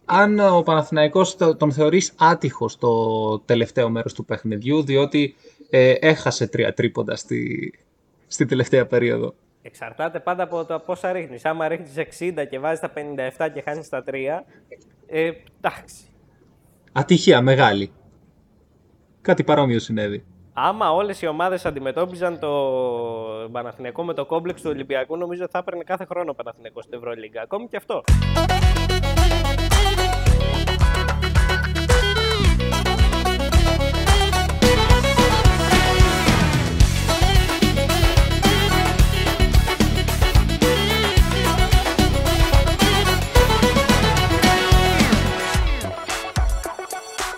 Αν 0.05 0.39
ο 0.39 0.63
Παναθηναϊκός 0.63 1.37
τον 1.37 1.73
θεωρείς 1.73 2.15
άτυχο 2.19 2.69
στο 2.69 3.43
τελευταίο 3.45 3.89
μέρος 3.89 4.13
του 4.15 4.25
παιχνιδιού, 4.25 4.83
διότι 4.83 5.35
ε, 5.71 5.95
έχασε 6.01 6.47
τρία 6.47 6.75
τρίποντα 6.75 7.17
στη, 7.17 7.73
στη 8.27 8.47
τελευταία 8.47 8.87
περίοδο. 8.87 9.35
Εξαρτάται 9.63 10.21
πάντα 10.21 10.43
από 10.43 10.65
το 10.65 10.79
πόσα 10.79 11.13
ρίχνεις. 11.13 11.45
Άμα 11.45 11.69
ρίχνεις 11.69 11.97
60 11.97 12.47
και 12.51 12.59
βάζεις 12.59 12.81
τα 12.81 12.93
57 13.37 13.49
και 13.55 13.63
χάνεις 13.65 13.89
τα 13.89 14.03
3, 14.07 14.45
ε, 15.07 15.31
εντάξει. 15.61 16.05
Ατυχία 16.93 17.41
μεγάλη. 17.41 17.93
Κάτι 19.21 19.45
παρόμοιο 19.45 19.79
συνέβη. 19.79 20.25
Άμα 20.53 20.93
όλες 20.93 21.23
οι 21.23 21.27
ομάδες 21.27 21.67
αντιμετώπιζαν 21.67 22.39
το 22.39 22.49
Παναθηναϊκό 23.53 24.03
με 24.03 24.15
το 24.15 24.27
κόμπλεξ 24.27 24.63
του 24.63 24.71
Ολυμπιακού, 24.73 25.17
νομίζω 25.17 25.47
θα 25.51 25.59
έπαιρνε 25.59 25.83
κάθε 25.83 26.05
χρόνο 26.05 26.31
ο 26.31 26.35
Παναθηναϊκός 26.35 26.85
στην 26.85 26.99
Ευρωλίγκα. 26.99 27.43
Ακόμη 27.43 27.69
και 27.69 27.77
αυτό. 27.77 28.03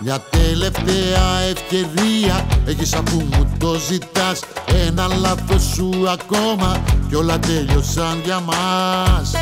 Για 0.02 0.18
τελευταία 0.30 0.82
τελευταία 0.82 1.40
ευκαιρία 1.50 2.46
Έχεις 2.66 2.92
αφού 2.92 3.16
μου 3.16 3.56
το 3.58 3.74
ζητάς. 3.88 4.40
Ένα 4.86 5.06
λάθος 5.06 5.62
σου 5.62 5.90
ακόμα 6.08 6.82
Κι 7.08 7.14
όλα 7.14 7.38
τέλειωσαν 7.38 8.20
για 8.24 8.40
μας. 8.40 9.32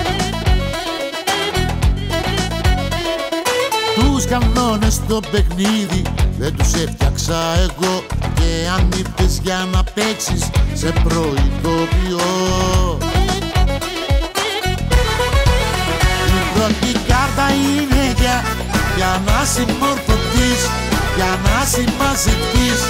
Τους 3.95 4.25
κανόνες 4.25 4.95
στο 4.95 5.21
παιχνίδι 5.31 6.03
Δεν 6.39 6.57
τους 6.57 6.73
έφτιαξα 6.73 7.39
εγώ. 7.59 8.03
Και 8.35 8.69
αν 8.77 8.89
ήρθες 8.99 9.41
για 9.43 9.67
να 9.73 9.83
παίξεις 9.83 10.51
Σε 10.75 10.93
προειδοποιώ. 11.05 12.29
Η 16.27 16.59
πρώτη 16.59 16.99
κάρτα 17.09 17.53
είναι 17.53 18.15
για 18.21 18.45
για 18.97 19.23
να 19.27 19.45
συμμορφωθείς, 20.51 20.63
για 21.17 21.31
να 21.45 21.65
συμμαζευτείς 21.65 22.81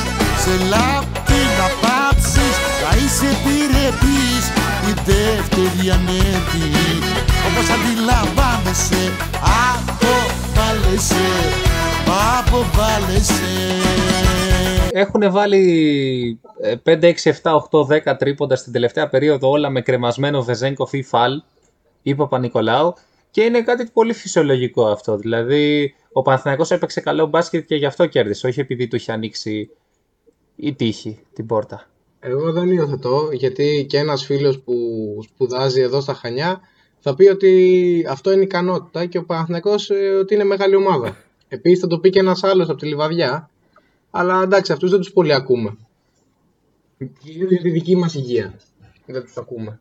Σε 0.42 0.54
λάπτη 0.72 1.40
να 1.58 1.66
πάψεις, 1.82 2.54
θα 2.82 2.90
είσαι 2.96 3.26
επιρρεπής 3.36 4.44
Η 4.90 4.92
δεύτερη 5.04 5.90
ανέβη, 5.90 6.68
όπως 7.46 7.66
αντιλαμβάνεσαι 7.76 9.02
Αποβάλλεσαι, 9.72 11.28
αποβάλλεσαι 12.38 13.42
Έχουν 14.92 15.32
βάλει 15.32 16.40
5, 16.84 16.98
6, 17.02 17.32
7, 17.42 17.54
8, 17.70 17.86
10 18.12 18.16
τρίποντα 18.18 18.56
στην 18.56 18.72
τελευταία 18.72 19.08
περίοδο 19.08 19.50
όλα 19.50 19.70
με 19.70 19.80
κρεμασμένο 19.80 20.42
Βεζέγκοφ 20.42 20.92
ή 20.92 21.02
Φαλ 21.02 21.42
ή 22.02 22.14
Παπα-Νικολάου 22.14 22.94
και 23.30 23.42
είναι 23.42 23.62
κάτι 23.62 23.90
πολύ 23.92 24.12
φυσιολογικό 24.12 24.86
αυτό. 24.86 25.16
Δηλαδή, 25.16 25.94
ο 26.12 26.22
Παναθηναϊκός 26.22 26.70
έπαιξε 26.70 27.00
καλό 27.00 27.26
μπάσκετ 27.26 27.66
και 27.66 27.74
γι' 27.74 27.86
αυτό 27.86 28.06
κέρδισε, 28.06 28.46
όχι 28.46 28.60
επειδή 28.60 28.88
του 28.88 28.96
είχε 28.96 29.12
ανοίξει 29.12 29.70
η 30.56 30.74
τύχη 30.74 31.20
την 31.32 31.46
πόρτα. 31.46 31.90
Εγώ 32.20 32.52
δεν 32.52 32.70
υιοθετώ, 32.70 33.28
γιατί 33.32 33.86
και 33.88 33.98
ένας 33.98 34.24
φίλος 34.24 34.60
που 34.60 34.74
σπουδάζει 35.22 35.80
εδώ 35.80 36.00
στα 36.00 36.14
Χανιά 36.14 36.60
θα 37.00 37.14
πει 37.14 37.26
ότι 37.26 38.06
αυτό 38.08 38.32
είναι 38.32 38.42
ικανότητα 38.42 39.06
και 39.06 39.18
ο 39.18 39.24
Παναθηναϊκός 39.24 39.90
ε, 39.90 39.94
ότι 39.94 40.34
είναι 40.34 40.44
μεγάλη 40.44 40.74
ομάδα. 40.74 41.16
Επίσης 41.48 41.80
θα 41.80 41.86
το 41.86 41.98
πει 41.98 42.10
και 42.10 42.18
ένας 42.18 42.44
άλλος 42.44 42.68
από 42.68 42.78
τη 42.78 42.86
Λιβαδιά, 42.86 43.50
αλλά 44.10 44.42
εντάξει 44.42 44.72
αυτούς 44.72 44.90
δεν 44.90 45.00
τους 45.00 45.12
πολύ 45.12 45.34
ακούμε. 45.34 45.76
Για 47.22 47.46
τη 47.46 47.70
δική 47.70 47.96
μας 47.96 48.14
υγεία 48.14 48.54
δεν 49.06 49.22
τους 49.22 49.36
ακούμε 49.36 49.80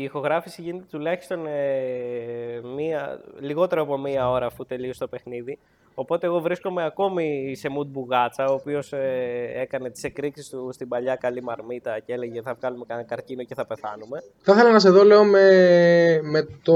η 0.00 0.02
ηχογράφηση 0.02 0.62
γίνεται 0.62 0.84
τουλάχιστον 0.90 1.46
ε, 1.46 2.60
μία, 2.76 3.20
λιγότερο 3.40 3.82
από 3.82 3.98
μία 3.98 4.30
ώρα 4.30 4.46
αφού 4.46 4.66
τελείωσε 4.66 4.98
το 4.98 5.06
παιχνίδι. 5.06 5.58
Οπότε 5.94 6.26
εγώ 6.26 6.40
βρίσκομαι 6.40 6.84
ακόμη 6.84 7.54
σε 7.56 7.68
mood 7.78 7.86
μπουγάτσα, 7.86 8.44
ο 8.44 8.52
οποίος 8.52 8.92
ε, 8.92 9.52
έκανε 9.54 9.90
τις 9.90 10.02
εκρήξεις 10.02 10.48
του 10.48 10.70
στην 10.72 10.88
παλιά 10.88 11.16
καλή 11.16 11.42
μαρμίτα 11.42 11.98
και 11.98 12.12
έλεγε 12.12 12.42
θα 12.42 12.54
βγάλουμε 12.54 12.84
κανένα 12.88 13.06
καρκίνο 13.06 13.42
και 13.42 13.54
θα 13.54 13.66
πεθάνουμε. 13.66 14.22
Θα 14.42 14.52
ήθελα 14.52 14.72
να 14.72 14.78
σε 14.78 14.90
δω, 14.90 15.04
λέω, 15.04 15.24
με, 15.24 15.48
με, 16.22 16.46
το, 16.62 16.74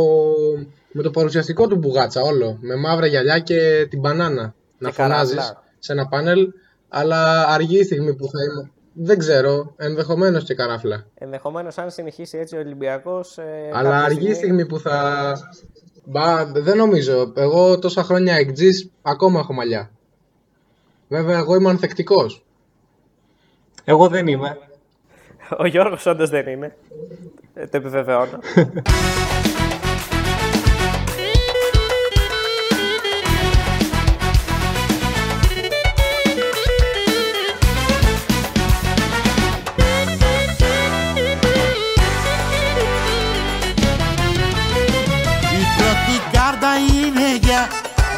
με 0.92 1.02
το 1.02 1.10
παρουσιαστικό 1.10 1.68
του 1.68 1.76
μπουγάτσα 1.76 2.20
όλο. 2.20 2.58
Με 2.60 2.76
μαύρα 2.76 3.06
γυαλιά 3.06 3.38
και 3.38 3.86
την 3.90 4.00
μπανάνα. 4.00 4.54
να 4.78 4.90
φωνάζεις 4.92 5.56
σε 5.78 5.92
ένα 5.92 6.08
πάνελ. 6.08 6.52
Αλλά 6.88 7.46
αργή 7.48 7.78
η 7.78 7.84
στιγμή 7.84 8.14
που 8.14 8.28
θα 8.28 8.38
είμαι. 8.42 8.70
Δεν 8.94 9.18
ξέρω. 9.18 9.74
Ενδεχομένως 9.76 10.44
και 10.44 10.54
καράφλα. 10.54 11.06
Ενδεχομένως, 11.14 11.78
αν 11.78 11.90
συνεχίσει 11.90 12.38
έτσι 12.38 12.56
ο 12.56 12.58
Ολυμπιακός. 12.58 13.38
Ε, 13.38 13.70
Αλλά 13.72 14.04
αργή 14.04 14.16
στιγμή... 14.18 14.34
στιγμή 14.34 14.66
που 14.66 14.78
θα. 14.78 15.36
Μπα, 16.04 16.44
δεν 16.44 16.76
νομίζω. 16.76 17.32
Εγώ 17.36 17.78
τόσα 17.78 18.02
χρόνια 18.02 18.34
εκτζή 18.34 18.90
ακόμα 19.02 19.40
έχω 19.40 19.52
μαλλιά. 19.52 19.90
Βέβαια, 21.08 21.38
εγώ 21.38 21.54
είμαι 21.54 21.70
ανθεκτικός. 21.70 22.44
Εγώ 23.84 24.08
δεν 24.08 24.26
είμαι. 24.26 24.58
Ο 25.58 25.66
Γιώργος 25.66 26.06
όντως 26.06 26.30
δεν 26.30 26.46
είναι. 26.46 26.76
Ε, 27.54 27.66
το 27.66 27.76
επιβεβαιώνω. 27.76 28.38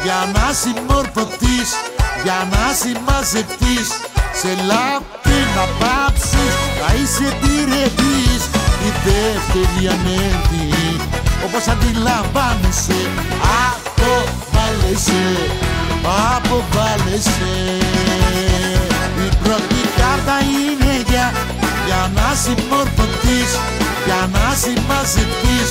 για 0.03 0.19
να 0.35 0.45
συμμορφωθείς, 0.61 1.69
για 2.25 2.39
να 2.53 2.63
συμμαζευτείς 2.81 3.87
σε 4.39 4.51
λάπη 4.69 5.37
να 5.55 5.65
πάψεις, 5.79 6.53
να 6.81 6.89
είσαι 6.99 7.25
επιρρεπής. 7.33 8.41
Η 8.87 8.89
δεύτερη 9.05 9.87
ανέβη 9.95 10.67
όπως 11.45 11.67
αντιλαμβάνεσαι 11.73 13.01
αποβάλλεσαι, 13.69 15.23
αποβάλλεσαι 16.35 17.55
η 19.25 19.29
πρώτη 19.43 19.81
κάρτα 19.99 20.37
είναι 20.57 20.93
για, 21.09 21.33
για 21.87 22.11
να 22.15 22.27
συμμορφωθείς, 22.43 23.51
για 24.05 24.21
να 24.33 24.45
συμμαζευτείς 24.63 25.69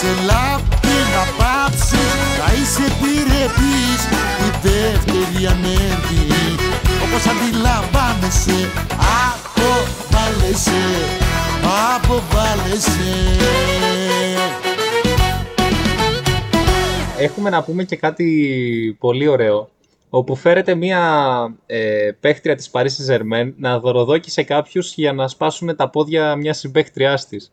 σε 0.00 0.06
λάπη 0.28 0.96
να 1.14 1.24
πάψεις 1.38 2.12
θα 2.38 2.52
είσαι 2.52 2.84
επιρρεπής 2.92 4.00
η 4.46 4.50
δεύτερη 4.62 5.46
ανέβη 5.46 6.24
όπως 7.04 7.26
αντιλαμβάνεσαι 7.26 8.70
αποβάλλεσαι 9.28 10.82
αποβάλλεσαι 11.94 13.12
Έχουμε 17.18 17.50
να 17.50 17.62
πούμε 17.62 17.84
και 17.84 17.96
κάτι 17.96 18.96
πολύ 19.00 19.26
ωραίο 19.28 19.68
όπου 20.10 20.36
φέρεται 20.36 20.74
μία 20.74 21.02
ε, 21.66 22.10
παίχτρια 22.20 22.54
της 22.56 22.70
Paris 22.72 22.82
Saint-Germain 22.82 23.52
να 23.56 23.78
δωροδόκει 23.78 24.44
κάποιους 24.44 24.94
για 24.94 25.12
να 25.12 25.28
σπάσουν 25.28 25.76
τα 25.76 25.90
πόδια 25.90 26.36
μιας 26.36 26.58
συμπαίχτριάς 26.58 27.26
της 27.26 27.52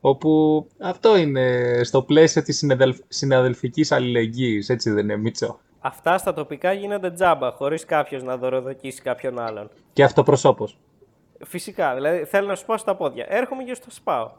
όπου 0.00 0.66
αυτό 0.78 1.16
είναι 1.16 1.80
στο 1.82 2.02
πλαίσιο 2.02 2.42
της 2.42 2.56
συναδελφ... 2.56 2.98
συναδελφικής 3.08 3.92
αλληλεγγύης, 3.92 4.68
έτσι 4.68 4.90
δεν 4.90 5.04
είναι 5.04 5.16
Μίτσο; 5.16 5.60
Αυτά 5.86 6.18
στα 6.18 6.32
τοπικά 6.32 6.72
γίνονται 6.72 7.10
τζάμπα, 7.10 7.50
χωρίς 7.50 7.84
κάποιος 7.84 8.22
να 8.22 8.36
δωροδοκίσει 8.36 9.02
κάποιον 9.02 9.38
άλλον. 9.38 9.70
Και 9.92 10.02
αυτοπροσώπος. 10.02 10.78
Φυσικά, 11.44 11.94
δηλαδή 11.94 12.24
θέλω 12.24 12.46
να 12.46 12.54
σπάω 12.54 12.76
στα 12.76 12.96
πόδια. 12.96 13.26
Έρχομαι 13.28 13.62
και 13.62 13.74
στο 13.74 13.90
σπάω. 13.90 14.30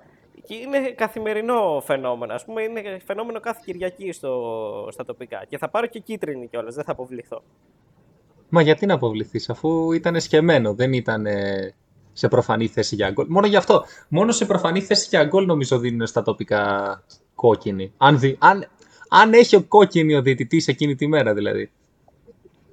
Και 0.43 0.55
είναι 0.55 0.80
καθημερινό 0.80 1.82
φαινόμενο. 1.86 2.34
Α 2.34 2.39
πούμε, 2.45 2.62
είναι 2.62 2.99
φαινόμενο 3.05 3.39
κάθε 3.39 3.62
Κυριακή 3.66 4.12
στο, 4.12 4.88
στα 4.91 5.05
τοπικά. 5.05 5.45
Και 5.49 5.58
θα 5.58 5.70
πάρω 5.70 5.88
και 5.88 5.99
κίτρινη 5.99 6.47
κιόλας, 6.47 6.76
δεν 6.76 6.84
θα 6.84 6.91
αποβληθώ. 6.91 7.41
Μα 8.49 8.62
γιατί 8.62 8.86
να 8.86 8.93
αποβληθείς, 8.93 9.49
αφού 9.49 9.91
ήταν 9.91 10.20
σκεμμένο, 10.20 10.74
δεν 10.74 10.93
ήταν 10.93 11.26
σε 12.18 12.28
προφανή 12.28 12.68
θέση 12.68 12.95
για 12.95 13.09
γκολ. 13.09 13.26
Μόνο 13.30 13.47
γι' 13.47 13.55
αυτό. 13.55 13.84
Μόνο 14.07 14.32
σε 14.32 14.45
προφανή 14.45 14.82
θέση 14.82 15.07
για 15.09 15.24
γκολ 15.24 15.45
νομίζω 15.45 15.80
δίνουν 15.80 16.07
στα 16.07 16.22
τοπικά 16.24 16.63
κόκκινη. 17.36 17.93
Αν, 17.97 18.20
δι... 18.20 18.38
αν... 18.39 18.68
αν 19.09 19.34
έχει 19.34 19.55
ο 19.55 19.61
κόκκινη 19.61 20.15
ο 20.15 20.22
διαιτητής 20.22 20.68
εκείνη 20.68 20.95
τη 20.95 21.07
μέρα 21.07 21.34
δηλαδή. 21.34 21.72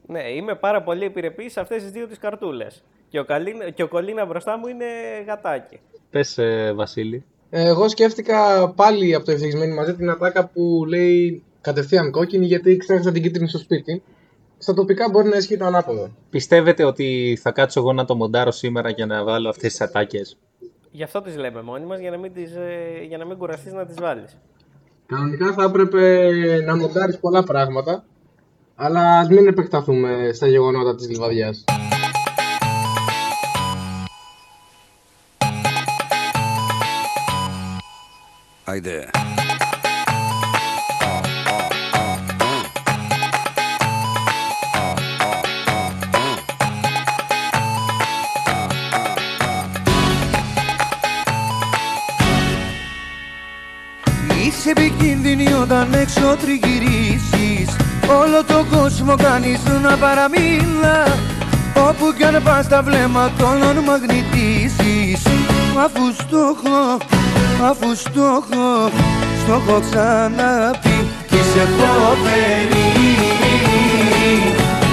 Ναι, 0.07 0.23
είμαι 0.23 0.55
πάρα 0.55 0.83
πολύ 0.83 1.05
επιρρεπής 1.05 1.53
σε 1.53 1.61
αυτές 1.61 1.83
τις 1.83 1.91
δύο 1.91 2.07
τις 2.07 2.19
καρτούλες. 2.19 2.83
Και 3.09 3.19
ο, 3.19 3.25
Καλίνα... 3.25 3.71
και 3.71 3.83
ο 3.83 3.89
Κολίνα 3.89 4.27
μπροστά 4.27 4.59
μου 4.59 4.67
είναι 4.67 4.85
γατάκι. 5.27 5.81
Πες, 6.11 6.39
ε, 6.39 6.73
Βασίλη. 6.75 7.25
Εγώ 7.51 7.89
σκέφτηκα 7.89 8.69
πάλι 8.77 9.15
από 9.15 9.25
το 9.25 9.31
ευτυχισμένο 9.31 9.75
μαζί 9.75 9.95
την 9.95 10.11
ατάκα 10.11 10.47
που 10.47 10.85
λέει 10.89 11.43
κατευθείαν 11.61 12.11
κόκκινη 12.11 12.47
γιατί 12.47 12.77
ξέχασα 12.77 13.13
την 13.13 13.23
κίτρινη 13.23 13.49
στο 13.49 13.59
σπίτι 13.59 14.03
στα 14.65 14.75
τοπικά 14.75 15.09
μπορεί 15.11 15.29
να 15.29 15.37
ισχύει 15.37 15.57
το 15.57 15.65
ανάποδο. 15.65 16.11
Πιστεύετε 16.31 16.85
ότι 16.85 17.39
θα 17.43 17.51
κάτσω 17.51 17.81
εγώ 17.81 17.93
να 17.93 18.05
το 18.05 18.15
μοντάρω 18.15 18.51
σήμερα 18.51 18.91
για 18.91 19.07
να 19.07 19.25
βάλω 19.25 19.49
αυτές 19.49 19.71
τις 19.71 19.81
ατάκες; 19.81 20.39
Γι' 20.91 21.03
αυτό 21.03 21.23
τις 21.23 21.37
λέμε 21.37 21.63
μόνοι 21.63 21.85
μας, 21.85 21.99
για 21.99 22.11
να 22.11 22.17
μην, 22.17 22.33
ε, 22.37 23.05
για 23.05 23.19
να 23.19 23.25
μην 23.25 23.37
κουραστείς 23.37 23.73
να 23.73 23.87
τις 23.87 23.97
βάλεις. 24.01 24.37
Κανονικά 25.07 25.53
θα 25.53 25.63
έπρεπε 25.65 26.31
να 26.65 26.77
μοντάρεις 26.77 27.19
πολλά 27.19 27.43
πράγματα, 27.43 28.05
αλλά 28.75 29.19
ας 29.19 29.29
μην 29.29 29.47
επεκταθούμε 29.47 30.31
στα 30.33 30.47
γεγονότα 30.47 30.95
της 30.95 31.09
λιβαδιάς. 31.09 31.65
Άιντε. 38.65 38.97
Είσαι 38.97 39.44
επικίνδυνη 54.77 55.53
όταν 55.63 55.89
έξω 55.95 56.37
τριγυρίζεις 56.41 57.77
Όλο 58.21 58.45
το 58.47 58.77
κόσμο 58.77 59.15
κάνεις 59.17 59.61
να 59.83 59.97
παραμίλα 59.97 61.07
Όπου 61.89 62.13
κι 62.17 62.25
αν 62.25 62.43
πας 62.43 62.69
τα 62.69 62.83
βλέμματα 62.83 63.49
όλων 63.49 63.77
μαγνητήσεις. 63.85 65.23
Αφού 65.85 66.13
στο 66.13 66.39
έχω, 66.39 66.97
αφού 67.71 67.95
στο 67.97 68.21
έχω 68.21 68.91
Στο 69.41 69.53
έχω 69.53 69.81
ξαναπεί. 69.91 70.97
Κι 71.29 71.35
είσαι 71.35 71.67
φοβερή 71.77 72.89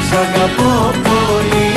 Σ' 0.07 0.13
αγαπώ 0.13 0.91
πολύ. 1.03 1.69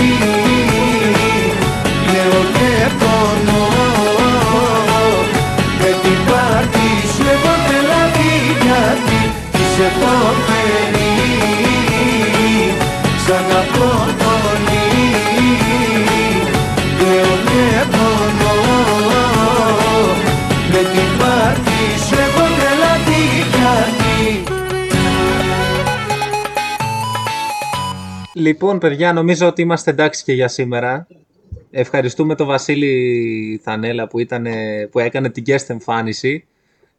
Λέω 2.13 2.41
και 2.53 2.91
πονώ. 2.99 3.67
Με 5.81 5.91
την 6.03 6.19
πάρτι 6.27 6.84
Είσαι 9.85 9.93
φοβερή 9.93 11.12
Σ' 13.24 13.30
αγαπώ 13.30 13.91
πολύ 14.18 14.87
Λέω 17.01 17.35
και 17.45 17.66
πονώ. 17.91 18.57
Με 20.70 20.78
την 20.78 21.18
πάρτι 21.18 21.80
σου 22.07 22.14
έχω 22.14 22.45
τρελαθεί 22.59 23.22
γιατί 23.55 24.53
Λοιπόν, 28.32 28.78
παιδιά, 28.78 29.12
νομίζω 29.12 29.47
ότι 29.47 29.62
είμαστε 29.62 29.91
εντάξει 29.91 30.24
και 30.24 30.32
για 30.32 30.49
σήμερα. 30.49 31.07
Ευχαριστούμε 31.70 32.35
τον 32.35 32.47
Βασίλη 32.47 33.61
Θανέλα 33.64 34.07
που, 34.09 34.18
ήταν, 34.18 34.47
που 34.91 34.99
έκανε 34.99 35.30
την 35.30 35.45
guest 35.47 35.68
εμφάνιση 35.68 36.45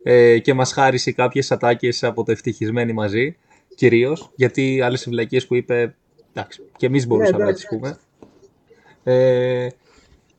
ε, 0.08 0.40
και 0.40 0.54
μας 0.54 0.72
χάρισε 0.72 1.12
κάποιες 1.12 1.52
ατάκες 1.52 2.04
από 2.04 2.24
το 2.24 2.32
ευτυχισμένοι 2.32 2.94
μαζί, 2.94 3.38
κυρίως, 3.76 4.32
γιατί 4.36 4.82
άλλες 4.82 5.00
συμβλακίες 5.00 5.48
που 5.48 5.56
είπε, 5.56 5.96
εντάξει, 6.34 6.62
και 6.78 6.86
εμείς 6.86 7.08
μπορούσαμε 7.08 7.44
να 7.44 7.54
τις 7.54 7.68
πούμε. 7.68 7.98
Ε, 9.04 9.68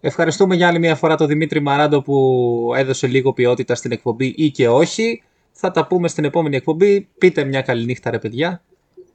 ευχαριστούμε 0.01 0.55
για 0.55 0.69
άλλη 0.69 0.79
μια 0.79 0.95
φορά 0.95 1.17
τον 1.17 1.27
Δημήτρη 1.27 1.61
Μαράντο 1.61 2.03
που 2.03 2.73
έδωσε 2.77 3.07
λίγο 3.07 3.33
ποιότητα 3.33 3.75
στην 3.75 3.93
εκπομπή 3.93 4.35
ή 4.37 4.51
και 4.51 4.69
όχι. 4.69 5.23
Θα 5.53 5.71
τα 5.71 5.87
πούμε 5.87 6.09
στην 6.09 6.25
επόμενη 6.25 6.57
εκπομπή. 6.57 7.09
Πείτε 7.19 7.45
μια 7.45 7.63
καληνύχτα 7.63 8.11
ρε 8.11 8.19
παιδιά. 8.19 8.63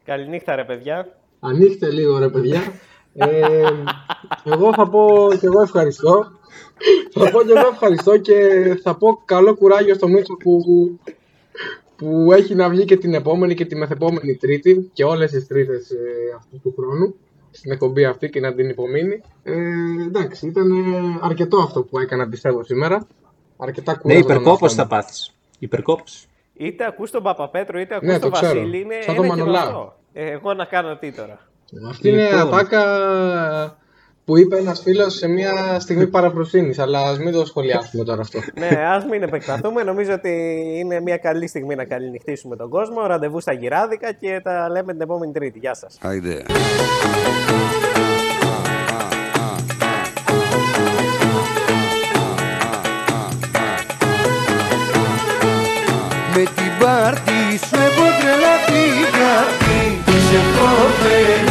Καληνύχτα 0.05 0.55
ρε 0.55 0.63
παιδιά. 0.63 1.07
Ανοίξτε 1.39 1.91
λίγο 1.91 2.17
ρε 2.17 2.29
παιδιά. 2.29 2.61
Ε, 3.13 3.27
εγώ 4.43 4.73
θα 4.73 4.89
πω 4.89 5.27
και 5.39 5.45
εγώ 5.45 5.61
ευχαριστώ. 5.61 6.31
Θα 7.13 7.31
πω 7.31 7.41
και 7.43 7.51
εγώ 7.57 7.67
ευχαριστώ 7.71 8.17
και 8.17 8.35
θα 8.83 8.95
πω 8.97 9.21
καλό 9.25 9.55
κουράγιο 9.55 9.95
στο 9.95 10.07
Μίτσο 10.07 10.33
που, 10.33 10.61
που 11.95 12.31
έχει 12.31 12.55
να 12.55 12.69
βγει 12.69 12.85
και 12.85 12.97
την 12.97 13.13
επόμενη 13.13 13.53
και 13.53 13.65
τη 13.65 13.75
μεθεπόμενη 13.75 14.35
Τρίτη 14.35 14.89
και 14.93 15.03
όλες 15.03 15.31
τις 15.31 15.47
Τρίτες 15.47 15.89
ε, 15.91 15.97
αυτού 16.37 16.59
του 16.63 16.73
χρόνου 16.77 17.15
στην 17.51 17.71
εκπομπή 17.71 18.05
αυτή 18.05 18.29
και 18.29 18.39
να 18.39 18.53
την 18.53 18.69
υπομείνει. 18.69 19.21
Ε, 19.43 19.53
εντάξει, 20.07 20.47
ήταν 20.47 20.71
αρκετό 21.21 21.57
αυτό 21.57 21.83
που 21.83 21.99
έκανα 21.99 22.27
πιστεύω 22.27 22.63
σήμερα. 22.63 23.07
Αρκετά 23.57 23.91
Ναι, 23.91 23.97
κουράγιο. 23.97 24.23
υπερκόπος 24.23 24.73
θα 24.73 24.87
πάθεις. 24.87 25.31
Υπερκόπος. 25.59 26.25
Είτε 26.53 26.85
ακούς 26.85 27.11
τον 27.11 27.23
Παπαπέτρο 27.23 27.79
είτε 27.79 27.95
ακούς 27.95 28.07
Ναι, 28.07 28.19
τον 28.19 28.29
το 28.31 28.35
ξέρω. 28.39 28.59
Βασίλη. 28.59 28.79
Είναι 28.79 28.95
Σαν 29.01 29.15
το 29.15 29.23
ένα 29.23 29.33
και 29.33 29.39
Μανολά. 29.39 29.59
αυτό. 29.61 29.95
Ε, 30.13 30.31
εγώ 30.31 30.53
να 30.53 30.65
κάνω 30.65 30.97
τι 30.97 31.11
τώρα. 31.11 31.39
Αυτή 31.89 32.09
είναι 32.09 32.23
Λοιπόν. 32.23 32.39
ατάκα 32.39 32.81
που 34.31 34.37
είπε 34.37 34.57
ένας 34.57 34.81
φίλος 34.81 35.13
σε 35.13 35.27
μια 35.27 35.79
στιγμή 35.79 36.07
παραφροσύνης, 36.07 36.79
αλλά 36.79 36.99
ας 37.01 37.19
μην 37.19 37.31
το 37.31 37.45
σχολιάσουμε 37.45 38.03
τώρα 38.03 38.21
αυτό. 38.21 38.39
ναι, 38.59 38.85
ας 38.87 39.05
μην 39.05 39.23
επεκταθούμε. 39.23 39.83
Νομίζω 39.83 40.13
ότι 40.13 40.63
είναι 40.77 40.99
μια 40.99 41.17
καλή 41.17 41.47
στιγμή 41.47 41.75
να 41.75 41.85
καληνυχτήσουμε 41.85 42.55
τον 42.55 42.69
κόσμο. 42.69 43.07
Ραντεβού 43.07 43.39
στα 43.41 43.53
γυράδικα 43.53 44.11
και 44.11 44.39
τα 44.43 44.69
λέμε 44.69 44.91
την 44.91 45.01
επόμενη 45.01 45.31
Τρίτη. 45.31 45.59
Γεια 45.59 45.73
σας. 45.73 45.97
Άιντε. 46.01 46.43
Με 56.35 56.43
την 56.43 56.71
πάρτι 56.79 57.57
σου 57.67 57.75
έχω 57.75 58.05
τρελαθεί 58.19 58.83
γιατί 59.11 60.11
Είσαι 60.11 60.41
φοβερή 60.55 61.50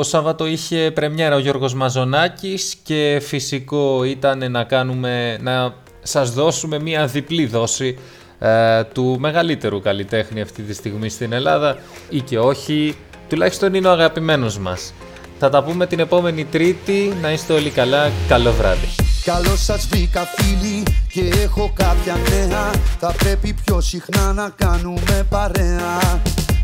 Το 0.00 0.06
Σάββατο 0.06 0.46
είχε 0.46 0.90
πρεμιέρα 0.94 1.36
ο 1.36 1.38
Γιώργος 1.38 1.74
Μαζονάκης 1.74 2.76
και 2.82 3.22
φυσικό 3.22 4.04
ήταν 4.04 4.50
να 4.50 4.64
κάνουμε, 4.64 5.38
να 5.40 5.74
σας 6.02 6.32
δώσουμε 6.32 6.78
μια 6.78 7.06
διπλή 7.06 7.46
δόση 7.46 7.98
ε, 8.38 8.84
του 8.84 9.16
μεγαλύτερου 9.20 9.80
καλλιτέχνη 9.80 10.40
αυτή 10.40 10.62
τη 10.62 10.74
στιγμή 10.74 11.08
στην 11.08 11.32
Ελλάδα 11.32 11.76
ή 12.08 12.20
και 12.20 12.38
όχι, 12.38 12.96
τουλάχιστον 13.28 13.74
είναι 13.74 13.88
ο 13.88 13.90
αγαπημένος 13.90 14.58
μας. 14.58 14.92
Θα 15.38 15.48
τα 15.48 15.62
πούμε 15.62 15.86
την 15.86 15.98
επόμενη 15.98 16.44
Τρίτη, 16.44 17.12
να 17.20 17.32
είστε 17.32 17.52
όλοι 17.52 17.70
καλά, 17.70 18.10
καλό 18.28 18.52
βράδυ. 18.52 18.88
Καλώς 19.24 19.64
σας 19.64 19.86
βρήκα 19.86 20.24
φίλοι 20.36 20.82
και 21.12 21.40
έχω 21.42 21.72
κάποια 21.74 22.16
νέα. 22.30 22.70
Θα 22.98 23.14
πρέπει 23.18 23.54
πιο 23.64 23.80
συχνά 23.80 24.32
να 24.32 24.52
κάνουμε 24.56 25.26
παρέα 25.30 26.20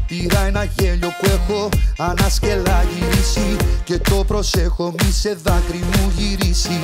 Πήρα 0.07 0.47
ένα 0.47 0.65
γέλιο 0.65 1.09
που 1.21 1.27
έχω 1.27 1.69
ανασκελά 1.99 2.85
γυρίσει 2.95 3.57
Και 3.85 3.99
το 3.99 4.25
προσέχω 4.27 4.95
μη 5.03 5.13
σε 5.13 5.37
δάκρυ 5.43 5.79
μου 5.79 6.13
γυρίσει. 6.17 6.81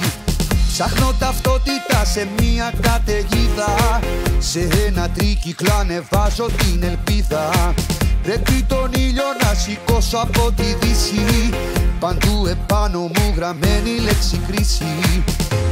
Ψάχνω 0.72 1.14
ταυτότητα 1.18 2.04
σε 2.04 2.28
μια 2.40 2.72
καταιγίδα. 2.80 4.00
Σε 4.38 4.68
ένα 4.86 5.10
τρίκυκλο 5.10 5.72
ανεβάζω 5.80 6.46
την 6.46 6.82
ελπίδα. 6.82 7.74
Πρέπει 8.22 8.62
τον 8.62 8.90
ήλιο 8.96 9.24
να 9.42 9.54
σηκώσω 9.54 10.16
από 10.16 10.52
τη 10.52 10.62
δύση. 10.62 11.50
Παντού 12.00 12.46
επάνω 12.46 12.98
μου 12.98 13.34
γραμμένη 13.36 13.98
λέξη 14.04 14.40
κρίση. 14.46 15.22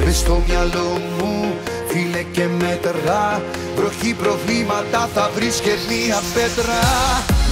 Μες 0.05 0.17
στο 0.17 0.43
μυαλό 0.47 1.01
μου 1.19 1.55
φίλε 1.89 2.23
και 2.23 2.47
μέτρα 2.59 3.43
Βροχή 4.01 4.15
προβλήματα 4.15 5.09
θα 5.15 5.31
βρεις 5.35 5.61
και 5.61 5.75
μία 5.89 6.23
πέτρα. 6.35 6.81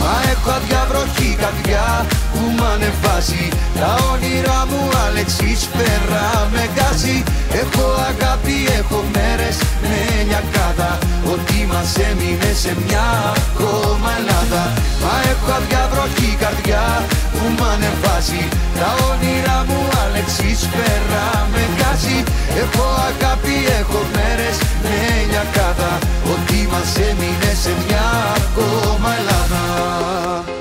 Μα 0.01 0.15
έχω 0.33 0.51
αδιαβροχή 0.51 1.37
καρδιά 1.41 2.07
που 2.33 2.45
μ' 2.57 2.65
ανεβάζει. 2.73 3.49
Τα 3.81 3.93
όνειρά 4.13 4.61
μου 4.71 4.83
Αλεξής 5.07 5.61
πέρα 5.77 6.27
με 6.53 6.65
γκάζει 6.75 7.23
Έχω 7.63 7.85
αγάπη, 8.11 8.57
έχω 8.81 8.99
μέρες 9.15 9.57
με 9.83 9.97
λιακάδα 10.29 10.99
Ότι 11.33 11.58
μας 11.71 11.91
έμεινε 12.09 12.53
σε 12.63 12.73
μια 12.83 13.07
ακόμα 13.51 14.11
Ελλάδα. 14.21 14.65
Μα 15.03 15.15
έχω 15.33 15.49
αδιαβροχή 15.59 16.31
καρδιά 16.43 16.85
που 17.33 17.45
μ' 17.57 17.65
ανεβάζει. 17.73 18.45
Τα 18.81 18.91
όνειρά 19.11 19.65
μου 19.69 19.81
Αλεξής 20.05 20.61
πέρα 20.75 21.49
με 21.53 21.63
γκάζει 21.75 22.19
Έχω 22.63 22.85
αγάπη, 23.09 23.57
έχω 23.81 24.01
μέρες 24.15 24.57
με 24.83 24.97
λιακάδα 25.31 25.99
Ότι 26.33 26.69
μας 26.73 26.97
έμεινε 27.09 27.53
σε 27.63 27.73
μια 27.87 28.07
ακόμα 28.47 29.09
Ελλάδα 29.19 30.58